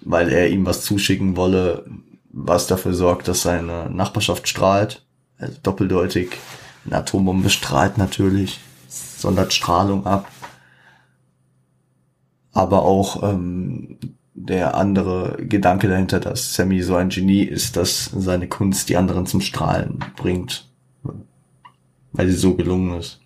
weil 0.00 0.28
er 0.28 0.48
ihm 0.48 0.64
was 0.64 0.82
zuschicken 0.82 1.36
wolle, 1.36 1.86
was 2.30 2.68
dafür 2.68 2.94
sorgt, 2.94 3.26
dass 3.26 3.42
seine 3.42 3.90
Nachbarschaft 3.90 4.46
strahlt. 4.46 5.04
Also 5.38 5.58
doppeldeutig. 5.62 6.30
Eine 6.84 6.96
Atombombe 6.96 7.50
strahlt 7.50 7.98
natürlich, 7.98 8.60
sondert 8.88 9.52
Strahlung 9.52 10.06
ab. 10.06 10.30
Aber 12.52 12.82
auch 12.82 13.22
ähm, 13.22 13.98
der 14.34 14.76
andere 14.76 15.36
Gedanke 15.40 15.88
dahinter, 15.88 16.20
dass 16.20 16.54
Sammy 16.54 16.82
so 16.82 16.94
ein 16.94 17.08
Genie 17.08 17.42
ist, 17.42 17.76
dass 17.76 18.06
seine 18.06 18.48
Kunst 18.48 18.88
die 18.88 18.96
anderen 18.96 19.26
zum 19.26 19.40
Strahlen 19.40 19.98
bringt, 20.16 20.68
weil 22.12 22.28
sie 22.28 22.36
so 22.36 22.54
gelungen 22.54 22.98
ist. 22.98 23.20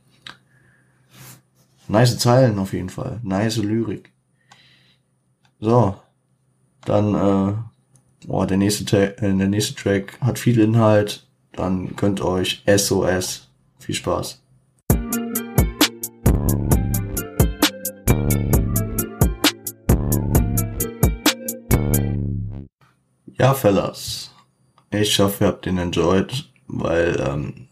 Nice 1.89 2.19
Zeilen 2.19 2.59
auf 2.59 2.73
jeden 2.73 2.89
Fall, 2.89 3.21
nice 3.23 3.59
Lyrik. 3.59 4.13
So, 5.61 5.97
dann 6.85 7.15
äh, 7.15 7.55
oh, 8.29 8.45
der 8.45 8.57
nächste 8.57 8.85
Tag, 8.85 9.23
äh, 9.23 9.37
der 9.37 9.49
nächste 9.49 9.75
Track 9.75 10.19
hat 10.21 10.39
viel 10.39 10.59
Inhalt, 10.59 11.27
dann 11.53 11.97
könnt 11.97 12.21
euch 12.21 12.63
SOS. 12.67 13.49
Viel 13.79 13.95
Spaß. 13.95 14.43
Ja, 23.39 23.55
Fellas. 23.55 24.31
Ich 24.91 25.19
hoffe, 25.19 25.45
ihr 25.45 25.49
habt 25.49 25.67
den 25.67 25.79
enjoyed, 25.79 26.49
weil 26.69 27.21
ähm, 27.27 27.69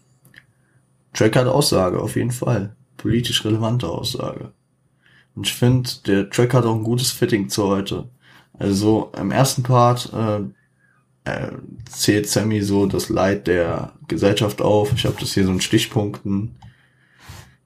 Track 1.13 1.35
hat 1.35 1.47
Aussage, 1.47 2.01
auf 2.01 2.15
jeden 2.15 2.31
Fall. 2.31 2.75
Politisch 2.97 3.45
relevante 3.45 3.87
Aussage. 3.87 4.51
Und 5.35 5.47
ich 5.47 5.53
finde, 5.53 5.89
der 6.05 6.29
Track 6.29 6.53
hat 6.53 6.65
auch 6.65 6.75
ein 6.75 6.83
gutes 6.83 7.11
Fitting 7.11 7.47
zu 7.47 7.67
heute. 7.67 8.09
Also 8.59 9.11
im 9.17 9.31
ersten 9.31 9.63
Part 9.63 10.11
äh, 10.13 10.41
äh, 11.25 11.51
zählt 11.89 12.27
Sammy 12.29 12.61
so 12.61 12.85
das 12.85 13.09
Leid 13.09 13.47
der 13.47 13.93
Gesellschaft 14.07 14.61
auf. 14.61 14.93
Ich 14.93 15.05
habe 15.05 15.17
das 15.19 15.33
hier 15.33 15.45
so 15.45 15.51
in 15.51 15.61
Stichpunkten 15.61 16.55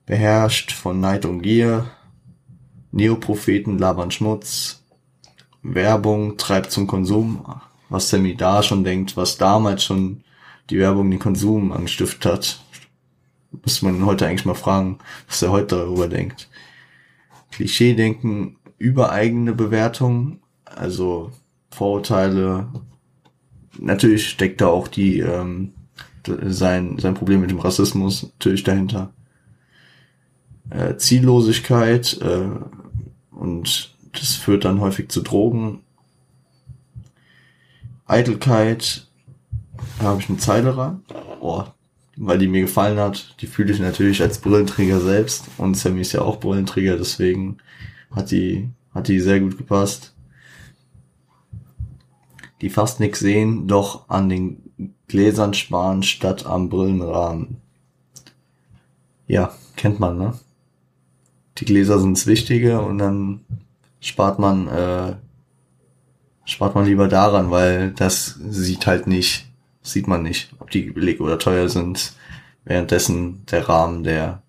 beherrscht 0.06 0.72
von 0.72 1.00
Neid 1.00 1.26
und 1.26 1.42
Gier. 1.42 1.90
Neopropheten 2.92 3.78
labern 3.78 4.12
Schmutz. 4.12 4.84
Werbung 5.64 6.38
treibt 6.38 6.72
zum 6.72 6.88
Konsum 6.88 7.44
was 7.90 8.10
Sammy 8.10 8.36
da 8.36 8.64
schon 8.64 8.84
denkt, 8.84 9.18
was 9.18 9.38
damals 9.38 9.84
schon 9.84 10.24
die 10.70 10.80
Werbung 10.80 11.10
den 11.10 11.20
Konsum 11.20 11.72
angestiftet 11.72 12.26
hat. 12.26 12.62
Muss 13.52 13.82
man 13.82 14.06
heute 14.06 14.28
eigentlich 14.28 14.46
mal 14.46 14.56
fragen, 14.56 15.00
was 15.28 15.42
er 15.42 15.52
heute 15.52 15.78
darüber 15.78 16.08
denkt. 16.08 16.50
Klischee-Denken 17.52 18.58
über 18.78 19.12
eigene 19.12 19.54
Bewertung, 19.54 20.40
also 20.66 21.32
Vorurteile. 21.72 22.68
Natürlich 23.80 24.30
steckt 24.30 24.62
da 24.62 24.68
auch 24.68 24.88
die 24.88 25.20
ähm, 25.20 25.74
sein 26.26 26.98
sein 26.98 27.14
Problem 27.14 27.42
mit 27.42 27.52
dem 27.52 27.60
Rassismus 27.60 28.24
natürlich 28.24 28.64
dahinter. 28.64 29.14
Äh, 30.70 30.98
Ziellosigkeit 30.98 32.20
äh, 32.22 32.48
und 33.32 33.96
das 34.14 34.36
führt 34.36 34.66
dann 34.66 34.80
häufig 34.80 35.10
zu 35.10 35.22
Drogen 35.22 35.82
Eitelkeit, 38.08 39.08
da 40.00 40.06
habe 40.06 40.22
ich 40.22 40.30
eine 40.30 40.38
Zeile 40.38 40.78
ran. 40.78 41.04
Oh, 41.40 41.64
weil 42.18 42.38
die 42.38 42.48
mir 42.48 42.62
gefallen 42.62 43.00
hat. 43.00 43.36
Die 43.42 43.48
fühle 43.48 43.74
ich 43.74 43.80
natürlich 43.80 44.22
als 44.22 44.40
Brillenträger 44.40 45.00
selbst. 45.02 45.46
Und 45.58 45.76
Sammy 45.76 46.02
ist 46.02 46.14
ja 46.14 46.22
auch 46.22 46.40
Brillenträger, 46.40 46.98
deswegen 46.98 47.58
hat 48.12 48.32
die, 48.32 48.70
hat 48.94 49.08
die 49.08 49.20
sehr 49.20 49.40
gut 49.40 49.58
gepasst. 49.58 50.14
Die 52.66 52.72
fast 52.72 53.00
nix 53.00 53.20
sehen, 53.20 53.68
doch 53.68 54.10
an 54.10 54.28
den 54.28 54.72
Gläsern 55.08 55.54
sparen 55.54 56.02
statt 56.02 56.48
am 56.48 56.68
Brillenrahmen. 56.68 57.58
Ja, 59.28 59.54
kennt 59.76 60.00
man, 60.00 60.18
ne? 60.18 60.34
Die 61.60 61.66
Gläser 61.66 62.00
sind's 62.00 62.26
Wichtige 62.26 62.82
und 62.82 62.98
dann 62.98 63.42
spart 64.00 64.40
man 64.40 64.68
äh, 64.68 65.16
spart 66.46 66.74
man 66.74 66.86
lieber 66.86 67.08
daran, 67.08 67.52
weil 67.52 67.92
das 67.92 68.40
sieht 68.50 68.88
halt 68.88 69.06
nicht, 69.06 69.46
sieht 69.84 70.08
man 70.08 70.24
nicht, 70.24 70.50
ob 70.58 70.72
die 70.72 70.90
billig 70.90 71.22
oder 71.22 71.38
teuer 71.38 71.70
sind. 71.70 72.14
Währenddessen 72.64 73.46
der 73.46 73.70
Rahmen, 73.70 74.04
der 74.04 74.42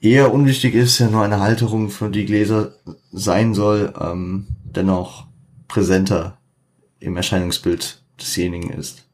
eher 0.00 0.32
unwichtig 0.32 0.76
ist, 0.76 1.00
ja 1.00 1.08
nur 1.08 1.24
eine 1.24 1.40
Halterung 1.40 1.90
für 1.90 2.08
die 2.08 2.24
Gläser 2.24 2.76
sein 3.10 3.52
soll, 3.52 3.92
ähm, 4.00 4.46
dennoch 4.62 5.26
präsenter 5.74 6.38
im 7.00 7.16
Erscheinungsbild 7.16 8.00
desjenigen 8.20 8.70
ist. 8.70 9.08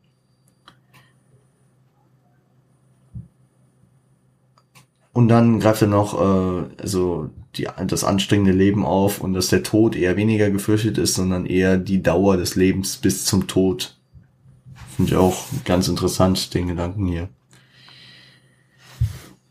Und 5.15 5.29
dann 5.29 5.59
greift 5.59 5.81
er 5.81 5.89
noch 5.89 6.21
äh, 6.21 6.83
also 6.83 7.31
die, 7.57 7.67
das 7.87 8.05
anstrengende 8.05 8.53
Leben 8.53 8.85
auf 8.85 9.23
und 9.23 9.33
dass 9.33 9.49
der 9.49 9.63
Tod 9.63 9.97
eher 9.97 10.17
weniger 10.17 10.51
gefürchtet 10.51 10.99
ist, 10.99 11.15
sondern 11.15 11.47
eher 11.47 11.79
die 11.79 12.03
Dauer 12.03 12.37
des 12.37 12.57
Lebens 12.57 12.99
bis 12.99 13.25
zum 13.25 13.47
Tod. 13.47 13.99
Finde 14.97 15.13
ich 15.13 15.17
auch 15.17 15.47
ganz 15.65 15.89
interessant, 15.89 16.53
den 16.53 16.69
Gedanken 16.69 17.07
hier. 17.07 17.31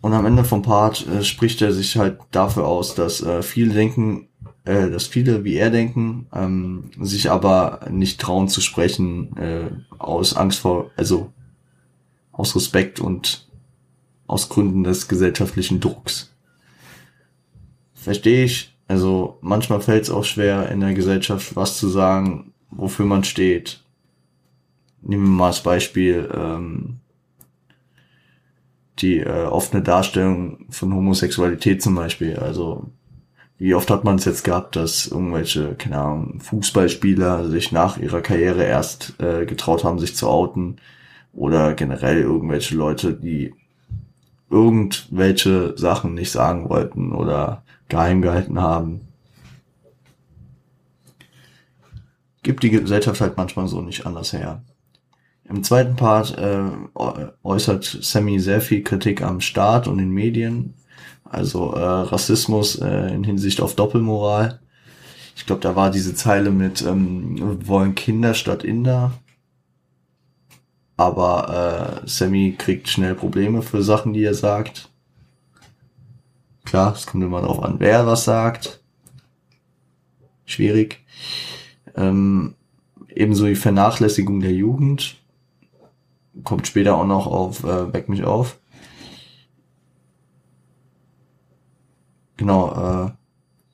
Und 0.02 0.14
am 0.14 0.28
Ende 0.28 0.44
vom 0.44 0.62
Part 0.62 1.08
äh, 1.08 1.24
spricht 1.24 1.64
er 1.64 1.74
sich 1.74 1.98
halt 1.98 2.20
dafür 2.30 2.68
aus, 2.68 2.94
dass 2.94 3.22
äh, 3.22 3.42
viele 3.42 3.74
denken, 3.74 4.29
äh, 4.70 4.92
dass 4.92 5.08
viele 5.08 5.44
wie 5.44 5.56
er 5.56 5.72
denken, 5.72 6.28
ähm, 6.32 6.92
sich 7.00 7.32
aber 7.32 7.80
nicht 7.90 8.22
trauen 8.22 8.48
zu 8.48 8.62
sprechen, 8.62 9.36
äh, 9.36 9.72
aus 9.98 10.36
Angst 10.36 10.60
vor, 10.60 10.92
also 10.96 11.34
aus 12.32 12.56
Respekt 12.56 13.00
und 13.00 13.50
aus 14.28 14.48
Gründen 14.48 14.84
des 14.84 15.08
gesellschaftlichen 15.08 15.80
Drucks. 15.80 16.32
Verstehe 17.96 18.46
ich. 18.46 18.78
Also 18.88 19.40
manchmal 19.42 19.82
fällt 19.82 20.04
es 20.04 20.12
auch 20.12 20.24
schwer 20.24 20.70
in 20.70 20.82
der 20.82 20.94
Gesellschaft 20.94 21.56
was 21.56 21.80
zu 21.80 21.90
sagen, 21.90 22.54
wofür 22.70 23.08
man 23.08 23.24
steht. 23.24 23.84
Nehmen 25.02 25.24
wir 25.24 25.30
mal 25.30 25.48
als 25.48 25.64
Beispiel 25.64 26.30
ähm, 26.32 27.00
die 29.00 29.18
äh, 29.18 29.46
offene 29.46 29.82
Darstellung 29.82 30.68
von 30.70 30.94
Homosexualität 30.94 31.82
zum 31.82 31.96
Beispiel. 31.96 32.36
Also 32.36 32.92
wie 33.60 33.76
oft 33.76 33.92
hat 33.92 34.06
man 34.06 34.16
es 34.16 34.26
jetzt 34.26 34.46
gehabt, 34.46 34.78
dass 34.78 35.08
irgendwelche, 35.08 35.76
keine 35.76 36.00
Ahnung, 36.00 36.40
Fußballspieler 36.40 37.50
sich 37.50 37.74
nach 37.74 37.98
ihrer 37.98 38.22
Karriere 38.22 38.64
erst 38.64 39.16
äh, 39.20 39.46
getraut 39.46 39.84
haben, 39.84 40.00
sich 40.00 40.16
zu 40.16 40.30
outen 40.30 40.78
oder 41.34 41.74
generell 41.74 42.22
irgendwelche 42.22 42.76
Leute, 42.76 43.14
die 43.14 43.54
irgendwelche 44.50 45.78
Sachen 45.78 46.14
nicht 46.14 46.32
sagen 46.32 46.70
wollten 46.70 47.12
oder 47.12 47.64
geheim 47.90 48.22
gehalten 48.22 48.62
haben. 48.62 49.02
Gibt 52.44 52.64
die 52.64 52.70
Gesellschaft 52.70 53.20
halt 53.20 53.36
manchmal 53.36 53.68
so 53.68 53.82
nicht 53.82 54.06
anders 54.06 54.32
her. 54.32 54.64
Im 55.44 55.64
zweiten 55.64 55.98
Part 55.98 56.38
äh, 56.38 56.64
äußert 57.44 57.84
Sammy 57.84 58.40
sehr 58.40 58.62
viel 58.62 58.84
Kritik 58.84 59.22
am 59.22 59.42
Staat 59.42 59.88
und 59.88 59.98
den 59.98 60.12
Medien, 60.12 60.76
also 61.30 61.74
äh, 61.74 61.80
Rassismus 61.80 62.76
äh, 62.76 63.14
in 63.14 63.24
Hinsicht 63.24 63.62
auf 63.62 63.76
Doppelmoral. 63.76 64.60
Ich 65.36 65.46
glaube, 65.46 65.62
da 65.62 65.76
war 65.76 65.90
diese 65.92 66.16
Zeile 66.16 66.52
mit 66.52 66.82
ähm, 66.82 67.66
wollen 67.66 67.96
Kinder 67.96 68.34
statt 68.34 68.64
Inder. 68.64 69.14
Aber 70.98 72.02
äh, 72.04 72.08
Sammy 72.08 72.56
kriegt 72.58 72.90
schnell 72.90 73.16
Probleme 73.16 73.62
für 73.62 73.82
Sachen, 73.82 74.12
die 74.12 74.24
er 74.24 74.34
sagt. 74.34 74.90
Klar, 76.66 76.94
es 76.94 77.06
kommt 77.06 77.24
immer 77.24 77.42
darauf 77.42 77.64
an, 77.64 77.80
wer 77.80 78.06
was 78.06 78.26
sagt. 78.26 78.82
Schwierig. 80.46 81.06
Ähm, 81.96 82.56
ebenso 83.08 83.46
die 83.46 83.56
Vernachlässigung 83.56 84.42
der 84.42 84.52
Jugend 84.52 85.16
kommt 86.44 86.68
später 86.68 86.96
auch 86.98 87.06
noch 87.06 87.28
auf 87.28 87.64
äh, 87.64 87.94
Weck 87.94 88.10
mich 88.10 88.24
auf. 88.24 88.59
Genau, 92.40 92.72
äh, 92.72 93.12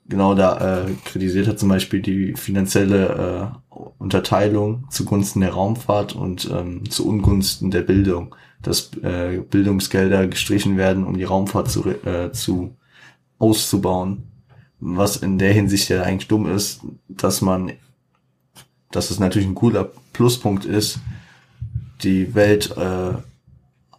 genau 0.08 0.34
da 0.34 0.86
äh, 0.86 0.92
kritisiert 1.04 1.46
er 1.46 1.56
zum 1.56 1.68
Beispiel 1.68 2.02
die 2.02 2.34
finanzielle 2.34 3.52
äh, 3.70 3.76
Unterteilung 3.98 4.88
zugunsten 4.90 5.40
der 5.40 5.52
Raumfahrt 5.52 6.16
und 6.16 6.50
ähm, 6.50 6.90
zu 6.90 7.06
Ungunsten 7.06 7.70
der 7.70 7.82
Bildung, 7.82 8.34
dass 8.60 8.90
äh, 9.04 9.38
Bildungsgelder 9.38 10.26
gestrichen 10.26 10.76
werden, 10.76 11.04
um 11.04 11.16
die 11.16 11.22
Raumfahrt 11.22 11.70
zu, 11.70 11.88
äh, 11.88 12.32
zu 12.32 12.76
auszubauen. 13.38 14.24
Was 14.80 15.16
in 15.16 15.38
der 15.38 15.52
Hinsicht 15.52 15.88
ja 15.88 16.02
eigentlich 16.02 16.26
dumm 16.26 16.52
ist, 16.52 16.80
dass 17.08 17.42
man, 17.42 17.70
dass 18.90 19.12
es 19.12 19.20
natürlich 19.20 19.46
ein 19.46 19.54
cooler 19.54 19.92
Pluspunkt 20.12 20.64
ist, 20.64 20.98
die 22.02 22.34
Welt 22.34 22.76
äh, 22.76 23.12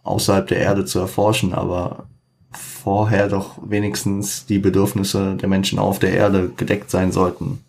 außerhalb 0.02 0.46
der 0.46 0.58
Erde 0.58 0.84
zu 0.84 0.98
erforschen, 0.98 1.54
aber 1.54 2.06
vorher 2.50 3.28
doch 3.28 3.58
wenigstens 3.62 4.46
die 4.46 4.58
Bedürfnisse 4.58 5.36
der 5.36 5.48
Menschen 5.48 5.78
auf 5.78 5.98
der 5.98 6.12
Erde 6.12 6.50
gedeckt 6.56 6.90
sein 6.90 7.12
sollten. 7.12 7.62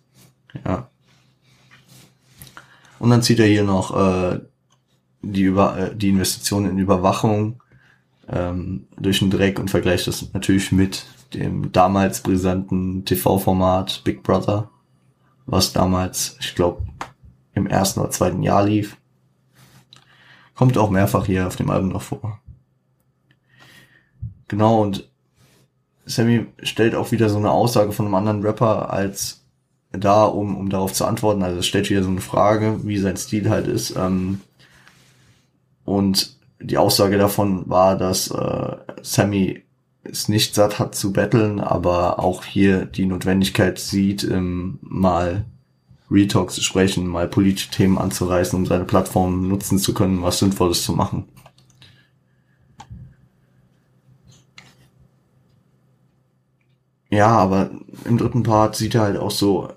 Ja. 0.65 0.87
Und 2.99 3.09
dann 3.09 3.21
zieht 3.21 3.39
er 3.39 3.47
hier 3.47 3.63
noch 3.63 3.95
äh, 3.95 4.39
die, 5.21 5.43
Über 5.43 5.77
äh, 5.77 5.95
die 5.95 6.09
Investitionen 6.09 6.71
in 6.71 6.77
Überwachung 6.77 7.61
ähm, 8.29 8.87
durch 8.97 9.19
den 9.19 9.31
Dreck 9.31 9.59
und 9.59 9.69
vergleicht 9.69 10.07
das 10.07 10.33
natürlich 10.33 10.71
mit 10.71 11.05
dem 11.33 11.71
damals 11.71 12.21
brisanten 12.21 13.05
TV-Format 13.05 14.01
Big 14.03 14.23
Brother, 14.23 14.69
was 15.45 15.73
damals, 15.73 16.37
ich 16.39 16.55
glaube, 16.55 16.83
im 17.53 17.67
ersten 17.67 17.99
oder 17.99 18.11
zweiten 18.11 18.43
Jahr 18.43 18.63
lief. 18.63 18.97
Kommt 20.55 20.77
auch 20.77 20.89
mehrfach 20.89 21.25
hier 21.25 21.47
auf 21.47 21.55
dem 21.55 21.69
Album 21.69 21.89
noch 21.89 22.01
vor. 22.01 22.39
Genau, 24.49 24.81
und 24.81 25.07
Sammy 26.05 26.47
stellt 26.63 26.95
auch 26.95 27.11
wieder 27.11 27.29
so 27.29 27.37
eine 27.37 27.51
Aussage 27.51 27.93
von 27.93 28.05
einem 28.05 28.15
anderen 28.15 28.43
Rapper 28.43 28.91
als 28.91 29.45
da, 29.91 30.25
um, 30.25 30.57
um 30.57 30.69
darauf 30.69 30.91
zu 30.91 31.05
antworten. 31.05 31.43
Also 31.43 31.59
es 31.59 31.67
stellt 31.67 31.89
wieder 31.89 32.03
so 32.03 32.09
eine 32.09 32.21
Frage, 32.21 32.79
wie 32.83 32.97
sein 32.97 33.15
Stil 33.15 33.49
halt 33.49 33.67
ist. 33.67 33.95
Ähm, 33.95 34.41
und 35.85 36.37
die 36.59 36.77
Aussage 36.77 37.17
davon 37.17 37.69
war, 37.69 37.97
dass 37.97 38.29
äh, 38.31 38.75
Sammy 39.01 39.63
es 40.03 40.29
nicht 40.29 40.55
satt 40.55 40.79
hat 40.79 40.95
zu 40.95 41.13
battlen, 41.13 41.59
aber 41.59 42.19
auch 42.19 42.43
hier 42.43 42.85
die 42.85 43.05
Notwendigkeit 43.05 43.79
sieht, 43.79 44.23
ähm, 44.23 44.79
mal 44.81 45.45
Retalks 46.09 46.55
zu 46.55 46.63
sprechen, 46.63 47.07
mal 47.07 47.27
politische 47.27 47.69
Themen 47.69 47.99
anzureißen, 47.99 48.57
um 48.57 48.65
seine 48.65 48.85
Plattform 48.85 49.47
nutzen 49.47 49.77
zu 49.77 49.93
können, 49.93 50.23
was 50.23 50.39
Sinnvolles 50.39 50.83
zu 50.83 50.93
machen. 50.93 51.25
Ja, 57.11 57.27
aber 57.27 57.71
im 58.05 58.19
dritten 58.19 58.43
Part 58.43 58.75
sieht 58.75 58.93
er 58.93 59.01
halt 59.01 59.17
auch 59.17 59.31
so, 59.31 59.67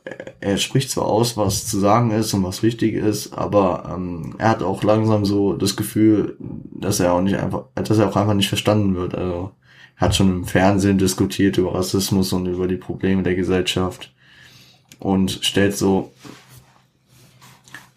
er 0.41 0.59
spricht 0.59 0.91
zwar 0.91 1.07
aus, 1.07 1.37
was 1.39 1.67
zu 1.67 1.79
sagen 1.81 2.11
ist 2.11 2.35
und 2.35 2.45
was 2.45 2.63
wichtig 2.63 2.95
ist, 2.95 3.33
aber 3.33 3.91
ähm, 3.95 4.35
er 4.37 4.51
hat 4.51 4.63
auch 4.63 4.83
langsam 4.83 5.25
so 5.25 5.55
das 5.55 5.77
Gefühl, 5.77 6.37
dass 6.39 7.01
er 7.01 7.15
auch 7.15 7.23
nicht 7.23 7.37
einfach, 7.37 7.65
dass 7.75 7.97
er 7.97 8.09
auch 8.11 8.17
einfach 8.17 8.35
nicht 8.35 8.51
verstanden 8.51 8.95
wird. 8.97 9.15
Also 9.15 9.53
er 9.97 10.01
hat 10.03 10.15
schon 10.15 10.29
im 10.31 10.45
Fernsehen 10.45 10.99
diskutiert 10.99 11.57
über 11.57 11.75
Rassismus 11.75 12.35
und 12.35 12.47
über 12.47 12.69
die 12.69 12.77
Probleme 12.77 13.23
der 13.23 13.35
Gesellschaft 13.35 14.13
und 14.99 15.31
stellt 15.43 15.75
so 15.75 16.13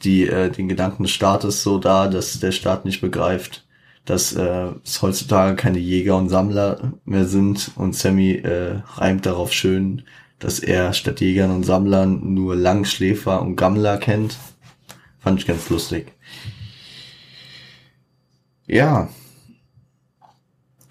die, 0.06 0.28
äh, 0.30 0.50
den 0.50 0.70
Gedanken 0.70 1.04
des 1.04 1.12
Staates 1.12 1.62
so 1.62 1.78
dar, 1.78 2.10
dass 2.10 2.40
der 2.40 2.54
Staat 2.54 2.86
nicht 2.86 3.02
begreift, 3.02 3.65
dass 4.06 4.34
äh, 4.34 4.72
es 4.84 5.02
heutzutage 5.02 5.56
keine 5.56 5.80
Jäger 5.80 6.16
und 6.16 6.30
Sammler 6.30 6.94
mehr 7.06 7.26
sind 7.26 7.72
und 7.76 7.96
Sammy 7.96 8.34
äh, 8.34 8.82
reimt 8.96 9.26
darauf 9.26 9.52
schön, 9.52 10.04
dass 10.40 10.60
er 10.60 10.94
statt 10.94 11.22
Jägern 11.22 11.52
und 11.52 11.64
Sammlern 11.64 12.34
nur 12.34 12.56
Langschläfer 12.56 13.42
und 13.42 13.56
Gammler 13.56 13.98
kennt. 13.98 14.38
Fand 15.20 15.40
ich 15.40 15.48
ganz 15.48 15.70
lustig. 15.70 16.12
Ja. 18.68 19.10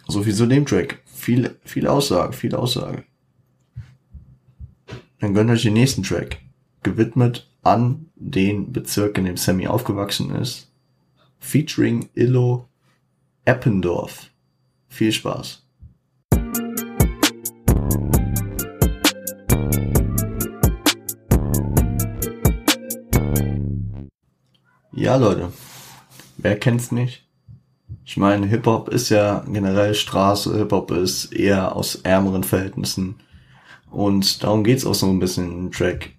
So 0.08 0.22
viel 0.22 0.34
zu 0.34 0.46
dem 0.46 0.66
Track. 0.66 1.02
Viel, 1.06 1.56
viel 1.64 1.86
Aussage, 1.86 2.32
viel 2.32 2.54
Aussage. 2.54 3.04
Dann 5.20 5.34
gönnt 5.34 5.50
euch 5.50 5.62
den 5.62 5.74
nächsten 5.74 6.02
Track. 6.02 6.40
Gewidmet 6.82 7.48
an 7.62 8.10
den 8.16 8.72
Bezirk, 8.72 9.16
in 9.18 9.24
dem 9.24 9.36
Sammy 9.36 9.66
aufgewachsen 9.66 10.34
ist. 10.34 10.70
Featuring 11.38 12.08
Illo 12.14 12.68
Eppendorf. 13.46 14.30
Viel 14.88 15.12
Spaß. 15.12 15.62
Ja, 24.92 25.16
Leute. 25.16 25.52
Wer 26.38 26.58
kennt's 26.58 26.90
nicht? 26.90 27.28
Ich 28.06 28.16
meine, 28.16 28.46
Hip-Hop 28.46 28.88
ist 28.88 29.10
ja 29.10 29.44
generell 29.46 29.94
Straße, 29.94 30.56
Hip-Hop 30.56 30.90
ist 30.92 31.32
eher 31.32 31.76
aus 31.76 31.96
ärmeren 31.96 32.44
Verhältnissen. 32.44 33.16
Und 33.90 34.42
darum 34.42 34.64
geht's 34.64 34.86
auch 34.86 34.94
so 34.94 35.06
ein 35.06 35.18
bisschen 35.18 35.52
im 35.52 35.70
Track. 35.70 36.12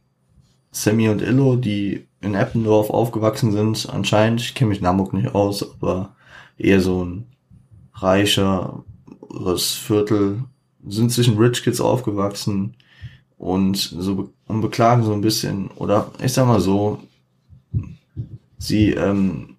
Sammy 0.71 1.09
und 1.09 1.23
Illo, 1.23 1.55
die 1.55 2.07
in 2.21 2.35
Eppendorf 2.35 2.91
aufgewachsen 2.91 3.51
sind, 3.51 3.89
anscheinend, 3.89 4.41
ich 4.41 4.53
kenne 4.53 4.69
mich 4.69 4.83
Hamburg 4.83 5.13
nicht 5.13 5.33
aus, 5.33 5.63
aber 5.63 6.15
eher 6.57 6.81
so 6.81 7.03
ein 7.03 7.25
reicheres 7.93 8.83
Viertel, 9.73 10.43
sind 10.87 11.11
zwischen 11.11 11.37
Rich 11.37 11.63
Kids 11.63 11.81
aufgewachsen 11.81 12.75
und 13.37 13.77
so 13.77 14.29
und 14.47 14.61
beklagen 14.61 15.03
so 15.03 15.13
ein 15.13 15.21
bisschen, 15.21 15.69
oder 15.71 16.11
ich 16.23 16.33
sag 16.33 16.47
mal 16.47 16.59
so, 16.59 17.01
sie, 18.57 18.91
ähm, 18.91 19.55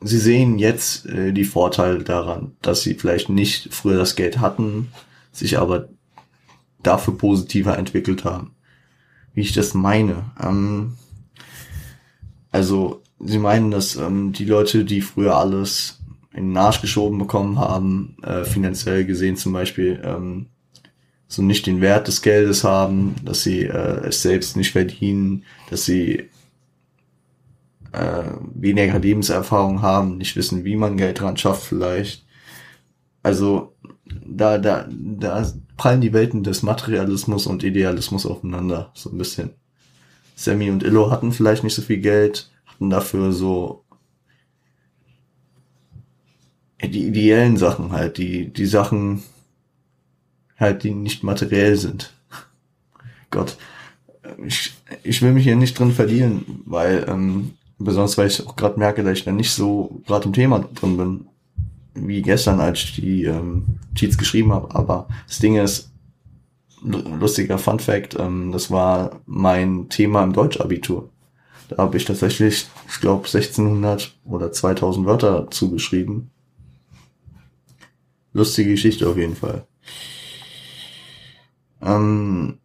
sie 0.00 0.18
sehen 0.18 0.58
jetzt 0.58 1.06
äh, 1.06 1.32
die 1.32 1.44
Vorteile 1.44 2.02
daran, 2.02 2.52
dass 2.62 2.82
sie 2.82 2.94
vielleicht 2.94 3.28
nicht 3.28 3.72
früher 3.74 3.98
das 3.98 4.16
Geld 4.16 4.38
hatten, 4.38 4.88
sich 5.32 5.58
aber 5.58 5.88
dafür 6.82 7.16
positiver 7.16 7.76
entwickelt 7.76 8.24
haben. 8.24 8.52
Wie 9.34 9.42
ich 9.42 9.52
das 9.52 9.74
meine. 9.74 10.30
Ähm, 10.42 10.94
also, 12.50 13.02
sie 13.20 13.38
meinen, 13.38 13.70
dass 13.70 13.96
ähm, 13.96 14.32
die 14.32 14.46
Leute, 14.46 14.84
die 14.84 15.02
früher 15.02 15.36
alles 15.36 15.99
in 16.32 16.48
den 16.48 16.56
Arsch 16.56 16.80
geschoben 16.80 17.18
bekommen 17.18 17.58
haben, 17.58 18.16
äh, 18.22 18.44
finanziell 18.44 19.04
gesehen 19.04 19.36
zum 19.36 19.52
Beispiel, 19.52 20.00
ähm, 20.04 20.46
so 21.26 21.42
nicht 21.42 21.66
den 21.66 21.80
Wert 21.80 22.08
des 22.08 22.22
Geldes 22.22 22.64
haben, 22.64 23.14
dass 23.24 23.42
sie 23.42 23.62
äh, 23.62 24.06
es 24.08 24.22
selbst 24.22 24.56
nicht 24.56 24.72
verdienen, 24.72 25.44
dass 25.70 25.84
sie 25.84 26.28
äh, 27.92 28.22
weniger 28.54 28.98
Lebenserfahrung 28.98 29.82
haben, 29.82 30.18
nicht 30.18 30.36
wissen, 30.36 30.64
wie 30.64 30.76
man 30.76 30.96
Geld 30.96 31.20
dran 31.20 31.36
schafft 31.36 31.64
vielleicht. 31.64 32.24
Also 33.22 33.74
da, 34.26 34.58
da, 34.58 34.88
da 34.90 35.46
prallen 35.76 36.00
die 36.00 36.12
Welten 36.12 36.42
des 36.42 36.62
Materialismus 36.62 37.46
und 37.46 37.62
Idealismus 37.62 38.26
aufeinander, 38.26 38.90
so 38.94 39.10
ein 39.10 39.18
bisschen. 39.18 39.50
Sammy 40.36 40.70
und 40.70 40.82
Illo 40.82 41.10
hatten 41.10 41.32
vielleicht 41.32 41.64
nicht 41.64 41.74
so 41.74 41.82
viel 41.82 41.98
Geld, 41.98 42.50
hatten 42.66 42.90
dafür 42.90 43.32
so 43.32 43.84
die 46.88 47.06
ideellen 47.06 47.56
Sachen 47.56 47.92
halt, 47.92 48.18
die, 48.18 48.52
die 48.52 48.66
Sachen 48.66 49.22
halt, 50.58 50.82
die 50.82 50.92
nicht 50.92 51.22
materiell 51.22 51.76
sind. 51.76 52.12
Gott, 53.30 53.56
ich, 54.44 54.72
ich 55.02 55.22
will 55.22 55.32
mich 55.32 55.44
hier 55.44 55.56
nicht 55.56 55.78
drin 55.78 55.92
verlieren, 55.92 56.62
weil, 56.66 57.06
ähm, 57.08 57.52
besonders 57.78 58.18
weil 58.18 58.28
ich 58.28 58.46
auch 58.46 58.56
gerade 58.56 58.78
merke, 58.78 59.02
dass 59.02 59.18
ich 59.18 59.24
da 59.24 59.32
nicht 59.32 59.52
so 59.52 60.02
gerade 60.06 60.26
im 60.26 60.32
Thema 60.32 60.60
drin 60.74 60.96
bin, 60.96 61.26
wie 61.94 62.22
gestern, 62.22 62.60
als 62.60 62.80
ich 62.80 62.94
die 62.96 63.24
ähm, 63.24 63.64
Cheats 63.94 64.16
geschrieben 64.16 64.52
habe. 64.52 64.74
Aber 64.74 65.08
das 65.26 65.38
Ding 65.38 65.56
ist, 65.56 65.90
lustiger 66.82 67.58
Fun 67.58 67.78
Fact, 67.78 68.16
ähm, 68.18 68.52
das 68.52 68.70
war 68.70 69.20
mein 69.26 69.88
Thema 69.88 70.22
im 70.22 70.32
Deutschabitur. 70.32 71.10
Da 71.68 71.78
habe 71.78 71.96
ich 71.96 72.04
tatsächlich, 72.04 72.66
ich 72.88 73.00
glaube, 73.00 73.26
1600 73.26 74.12
oder 74.24 74.50
2000 74.50 75.06
Wörter 75.06 75.50
zugeschrieben. 75.50 76.30
Lustige 78.32 78.70
Geschichte 78.70 79.08
auf 79.08 79.16
jeden 79.16 79.36
Fall. 79.36 79.66
Ähm, 81.82 82.58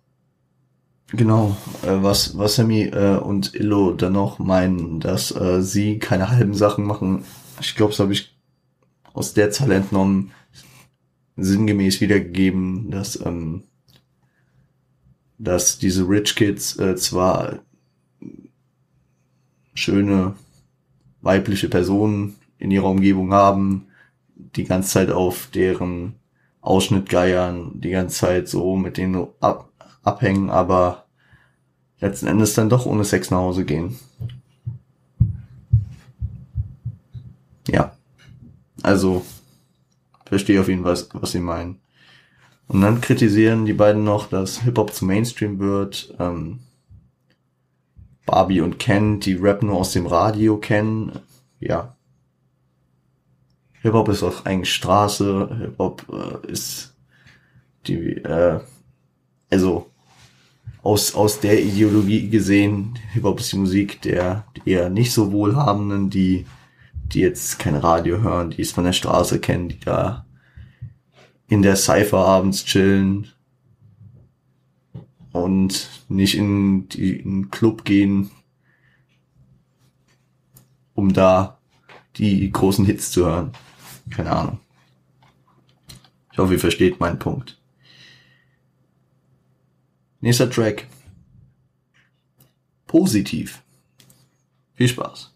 genau, 1.07 1.57
äh, 1.83 2.01
was, 2.01 2.37
was 2.37 2.55
Sammy 2.55 2.83
äh, 2.83 3.17
und 3.17 3.55
Illo 3.55 3.93
dann 3.93 4.13
noch 4.13 4.39
meinen, 4.39 4.99
dass 4.99 5.35
äh, 5.35 5.61
sie 5.61 5.99
keine 5.99 6.29
halben 6.29 6.53
Sachen 6.53 6.85
machen. 6.85 7.23
Ich 7.61 7.75
glaube, 7.75 7.91
das 7.91 7.99
habe 7.99 8.13
ich 8.13 8.35
aus 9.13 9.33
der 9.33 9.49
Zeile 9.51 9.75
entnommen, 9.75 10.31
sinngemäß 11.37 12.01
wiedergegeben, 12.01 12.91
dass 12.91 13.19
ähm, 13.25 13.63
dass 15.37 15.77
diese 15.77 16.07
Rich 16.07 16.35
Kids 16.35 16.77
äh, 16.77 16.95
zwar 16.95 17.59
schöne 19.73 20.35
weibliche 21.21 21.69
Personen 21.69 22.35
in 22.57 22.71
ihrer 22.71 22.89
Umgebung 22.89 23.33
haben, 23.33 23.87
die 24.35 24.63
ganze 24.63 24.89
Zeit 24.89 25.11
auf 25.11 25.47
deren 25.53 26.15
Ausschnitt 26.61 27.09
geiern, 27.09 27.71
die 27.75 27.91
ganze 27.91 28.17
Zeit 28.17 28.47
so 28.47 28.75
mit 28.75 28.97
denen 28.97 29.27
ab, 29.39 29.69
abhängen, 30.03 30.49
aber 30.49 31.05
letzten 31.99 32.27
Endes 32.27 32.53
dann 32.53 32.69
doch 32.69 32.85
ohne 32.85 33.05
Sex 33.05 33.31
nach 33.31 33.39
Hause 33.39 33.65
gehen. 33.65 33.97
Ja. 37.67 37.95
Also, 38.83 39.25
verstehe 40.25 40.61
auf 40.61 40.67
jeden 40.67 40.83
Fall, 40.83 40.97
was, 41.13 41.31
sie 41.31 41.39
meinen. 41.39 41.79
Und 42.67 42.81
dann 42.81 43.01
kritisieren 43.01 43.65
die 43.65 43.73
beiden 43.73 44.03
noch, 44.03 44.27
dass 44.27 44.61
Hip-Hop 44.61 44.93
zu 44.93 45.05
Mainstream 45.05 45.59
wird. 45.59 46.13
Ähm, 46.19 46.59
Barbie 48.25 48.61
und 48.61 48.79
Ken, 48.79 49.19
die 49.19 49.33
Rap 49.33 49.61
nur 49.61 49.77
aus 49.77 49.93
dem 49.93 50.07
Radio 50.07 50.57
kennen. 50.57 51.19
Ja. 51.59 51.95
Hip-Hop 53.85 54.09
ist 54.09 54.23
auch 54.23 54.45
eigentlich 54.45 54.73
Straße. 54.73 55.57
Hip-Hop 55.59 56.07
äh, 56.11 56.51
ist 56.51 56.95
die, 57.85 58.17
äh, 58.17 58.59
also 59.51 59.91
aus, 60.81 61.13
aus 61.13 61.39
der 61.39 61.63
Ideologie 61.63 62.27
gesehen, 62.29 62.97
Hip-Hop 63.13 63.39
ist 63.39 63.51
die 63.51 63.57
Musik 63.57 64.01
der, 64.01 64.45
eher 64.65 64.89
nicht 64.89 65.13
so 65.13 65.31
Wohlhabenden, 65.31 66.09
die, 66.09 66.47
die 67.13 67.19
jetzt 67.19 67.59
kein 67.59 67.75
Radio 67.75 68.21
hören, 68.21 68.49
die 68.49 68.63
es 68.63 68.71
von 68.71 68.85
der 68.85 68.93
Straße 68.93 69.39
kennen, 69.39 69.69
die 69.69 69.79
da 69.79 70.25
in 71.47 71.61
der 71.61 71.75
Cypher 71.75 72.25
abends 72.25 72.65
chillen 72.65 73.27
und 75.31 75.91
nicht 76.09 76.35
in, 76.35 76.89
den 76.89 77.51
Club 77.51 77.85
gehen, 77.85 78.31
um 80.95 81.13
da 81.13 81.59
die 82.15 82.51
großen 82.51 82.83
Hits 82.83 83.11
zu 83.11 83.27
hören. 83.27 83.51
Keine 84.09 84.31
Ahnung. 84.31 84.59
Ich 86.31 86.37
hoffe, 86.37 86.53
ihr 86.53 86.59
versteht 86.59 86.99
meinen 86.99 87.19
Punkt. 87.19 87.57
Nächster 90.19 90.49
Track. 90.49 90.87
Positiv. 92.87 93.61
Viel 94.73 94.87
Spaß. 94.87 95.31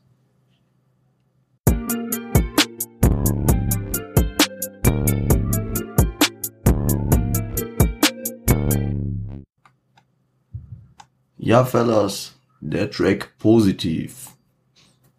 Ja, 11.38 11.66
Fellas, 11.66 12.36
der 12.60 12.92
Track 12.92 13.34
positiv. 13.40 14.32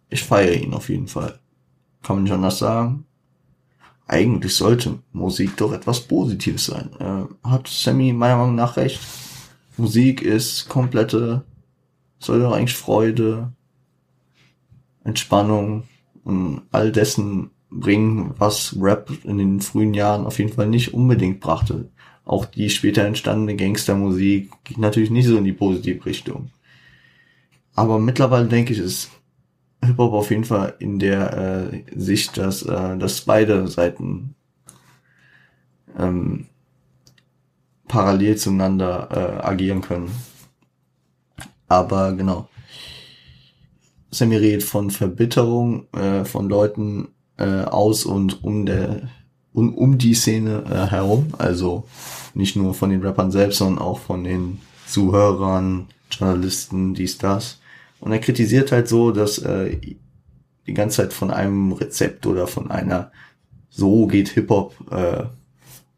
Ich 0.09 0.23
feiere 0.23 0.53
ihn 0.53 0.73
auf 0.73 0.89
jeden 0.89 1.07
Fall. 1.07 1.39
Kann 2.03 2.17
man 2.17 2.23
nicht 2.23 2.33
anders 2.33 2.59
sagen. 2.59 3.05
Eigentlich 4.11 4.55
sollte 4.55 4.99
Musik 5.13 5.57
doch 5.57 5.71
etwas 5.71 6.01
Positives 6.01 6.65
sein. 6.65 6.89
Äh, 6.99 7.47
hat 7.47 7.67
Sammy 7.67 8.13
meiner 8.13 8.37
Meinung 8.37 8.55
nach 8.55 8.77
recht. 8.77 8.99
Musik 9.77 10.21
ist 10.21 10.67
komplette, 10.69 11.43
soll 12.19 12.41
doch 12.41 12.51
eigentlich 12.51 12.75
Freude, 12.75 13.53
Entspannung 15.03 15.83
und 16.23 16.61
all 16.71 16.91
dessen 16.91 17.49
bringen, 17.71 18.35
was 18.37 18.75
Rap 18.79 19.09
in 19.23 19.37
den 19.37 19.61
frühen 19.61 19.93
Jahren 19.93 20.25
auf 20.25 20.37
jeden 20.39 20.53
Fall 20.53 20.67
nicht 20.67 20.93
unbedingt 20.93 21.39
brachte 21.39 21.89
auch 22.25 22.45
die 22.45 22.69
später 22.69 23.05
entstandene 23.05 23.55
Gangstermusik 23.55 24.51
geht 24.63 24.77
natürlich 24.77 25.09
nicht 25.09 25.27
so 25.27 25.37
in 25.37 25.43
die 25.43 25.53
positive 25.53 26.05
Richtung. 26.05 26.51
Aber 27.75 27.99
mittlerweile 27.99 28.47
denke 28.47 28.73
ich, 28.73 28.79
ist 28.79 29.11
Hip-Hop 29.83 30.13
auf 30.13 30.29
jeden 30.29 30.43
Fall 30.43 30.75
in 30.79 30.99
der 30.99 31.71
äh, 31.71 31.83
Sicht, 31.95 32.37
dass, 32.37 32.63
äh, 32.63 32.97
dass 32.97 33.21
beide 33.21 33.67
Seiten 33.67 34.35
ähm, 35.97 36.47
parallel 37.87 38.37
zueinander 38.37 39.09
äh, 39.11 39.45
agieren 39.45 39.81
können. 39.81 40.11
Aber 41.67 42.13
genau. 42.13 42.47
Sammy 44.11 44.35
redet 44.35 44.63
von 44.63 44.91
Verbitterung 44.91 45.87
äh, 45.93 46.25
von 46.25 46.49
Leuten 46.49 47.09
äh, 47.37 47.63
aus 47.63 48.05
und 48.05 48.43
um 48.43 48.65
der 48.65 49.09
um, 49.53 49.73
um 49.75 49.97
die 49.97 50.13
Szene 50.13 50.63
äh, 50.69 50.91
herum. 50.91 51.27
Also 51.37 51.85
nicht 52.33 52.55
nur 52.55 52.73
von 52.73 52.89
den 52.89 53.01
Rappern 53.01 53.31
selbst, 53.31 53.57
sondern 53.57 53.83
auch 53.83 53.99
von 53.99 54.23
den 54.23 54.59
Zuhörern, 54.87 55.87
Journalisten, 56.09 56.93
dies, 56.93 57.17
das. 57.17 57.60
Und 58.01 58.11
er 58.11 58.19
kritisiert 58.19 58.71
halt 58.71 58.89
so, 58.89 59.11
dass 59.11 59.37
äh, 59.37 59.77
die 60.67 60.73
ganze 60.73 60.97
Zeit 60.97 61.13
von 61.13 61.31
einem 61.31 61.71
Rezept 61.71 62.25
oder 62.25 62.47
von 62.47 62.69
einer 62.69 63.11
so 63.69 64.07
geht 64.07 64.29
Hip-Hop 64.29 64.75
äh, 64.91 65.25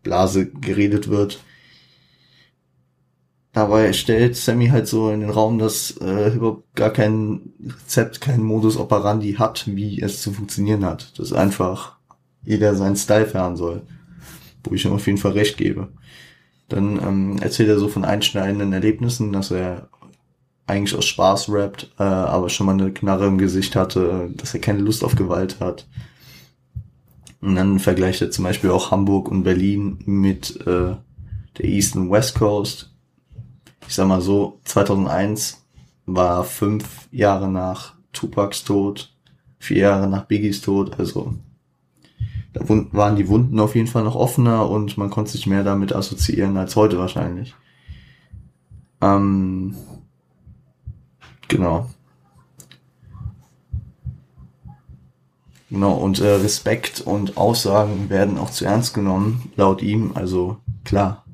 Blase 0.03 0.47
geredet 0.47 1.07
wird. 1.09 1.41
Dabei 3.53 3.93
stellt 3.93 4.35
Sammy 4.35 4.67
halt 4.67 4.87
so 4.87 5.11
in 5.11 5.21
den 5.21 5.29
Raum, 5.29 5.59
dass 5.59 5.95
äh, 6.01 6.31
Hip-Hop 6.31 6.65
gar 6.75 6.91
kein 6.91 7.53
Rezept, 7.63 8.19
kein 8.19 8.43
Modus 8.43 8.77
operandi 8.77 9.35
hat, 9.35 9.65
wie 9.67 10.01
es 10.01 10.21
zu 10.21 10.33
funktionieren 10.33 10.83
hat. 10.83 11.17
Das 11.17 11.31
einfach 11.31 11.97
jeder 12.43 12.75
seinen 12.75 12.97
Style 12.97 13.27
fahren 13.27 13.55
soll. 13.55 13.83
Wo 14.63 14.75
ich 14.75 14.83
ihm 14.83 14.91
auf 14.91 15.05
jeden 15.07 15.19
Fall 15.19 15.31
recht 15.31 15.57
gebe. 15.57 15.89
Dann 16.67 16.97
ähm, 17.01 17.37
erzählt 17.41 17.69
er 17.69 17.79
so 17.79 17.87
von 17.87 18.03
einschneidenden 18.03 18.73
Erlebnissen, 18.73 19.31
dass 19.31 19.51
er 19.51 19.89
eigentlich 20.65 20.97
aus 20.97 21.05
Spaß 21.05 21.49
rappt, 21.49 21.91
äh, 21.99 22.03
aber 22.03 22.49
schon 22.49 22.65
mal 22.65 22.73
eine 22.73 22.91
Knarre 22.91 23.27
im 23.27 23.37
Gesicht 23.37 23.75
hatte, 23.75 24.29
dass 24.35 24.53
er 24.53 24.61
keine 24.61 24.79
Lust 24.79 25.03
auf 25.03 25.15
Gewalt 25.15 25.59
hat. 25.59 25.87
Und 27.41 27.55
dann 27.55 27.79
vergleicht 27.79 28.21
er 28.21 28.31
zum 28.31 28.45
Beispiel 28.45 28.69
auch 28.69 28.91
Hamburg 28.91 29.29
und 29.29 29.43
Berlin 29.43 29.99
mit 30.05 30.65
äh, 30.65 30.95
der 31.57 31.65
East 31.65 31.95
und 31.95 32.09
West 32.09 32.35
Coast. 32.35 32.91
Ich 33.87 33.95
sag 33.95 34.07
mal 34.07 34.21
so, 34.21 34.59
2001 34.63 35.61
war 36.05 36.45
fünf 36.45 37.07
Jahre 37.11 37.49
nach 37.49 37.95
Tupacs 38.13 38.63
Tod, 38.63 39.13
vier 39.59 39.77
Jahre 39.79 40.07
nach 40.07 40.25
Biggies 40.25 40.61
Tod, 40.61 40.97
also 40.99 41.33
da 42.53 42.61
waren 42.67 43.15
die 43.15 43.27
Wunden 43.27 43.59
auf 43.59 43.75
jeden 43.75 43.87
Fall 43.87 44.03
noch 44.03 44.15
offener 44.15 44.69
und 44.69 44.97
man 44.97 45.09
konnte 45.09 45.31
sich 45.31 45.47
mehr 45.47 45.63
damit 45.63 45.93
assoziieren 45.93 46.55
als 46.55 46.75
heute 46.75 46.99
wahrscheinlich. 46.99 47.55
Ähm, 49.01 49.75
genau. 51.55 51.89
Genau, 55.69 55.93
und 55.93 56.19
äh, 56.19 56.27
Respekt 56.35 57.01
und 57.01 57.35
Aussagen 57.35 58.09
werden 58.11 58.37
auch 58.37 58.51
zu 58.51 58.63
ernst 58.65 58.93
genommen, 58.93 59.51
laut 59.55 59.81
ihm. 59.81 60.11
Also 60.13 60.57
klar, 60.83 61.25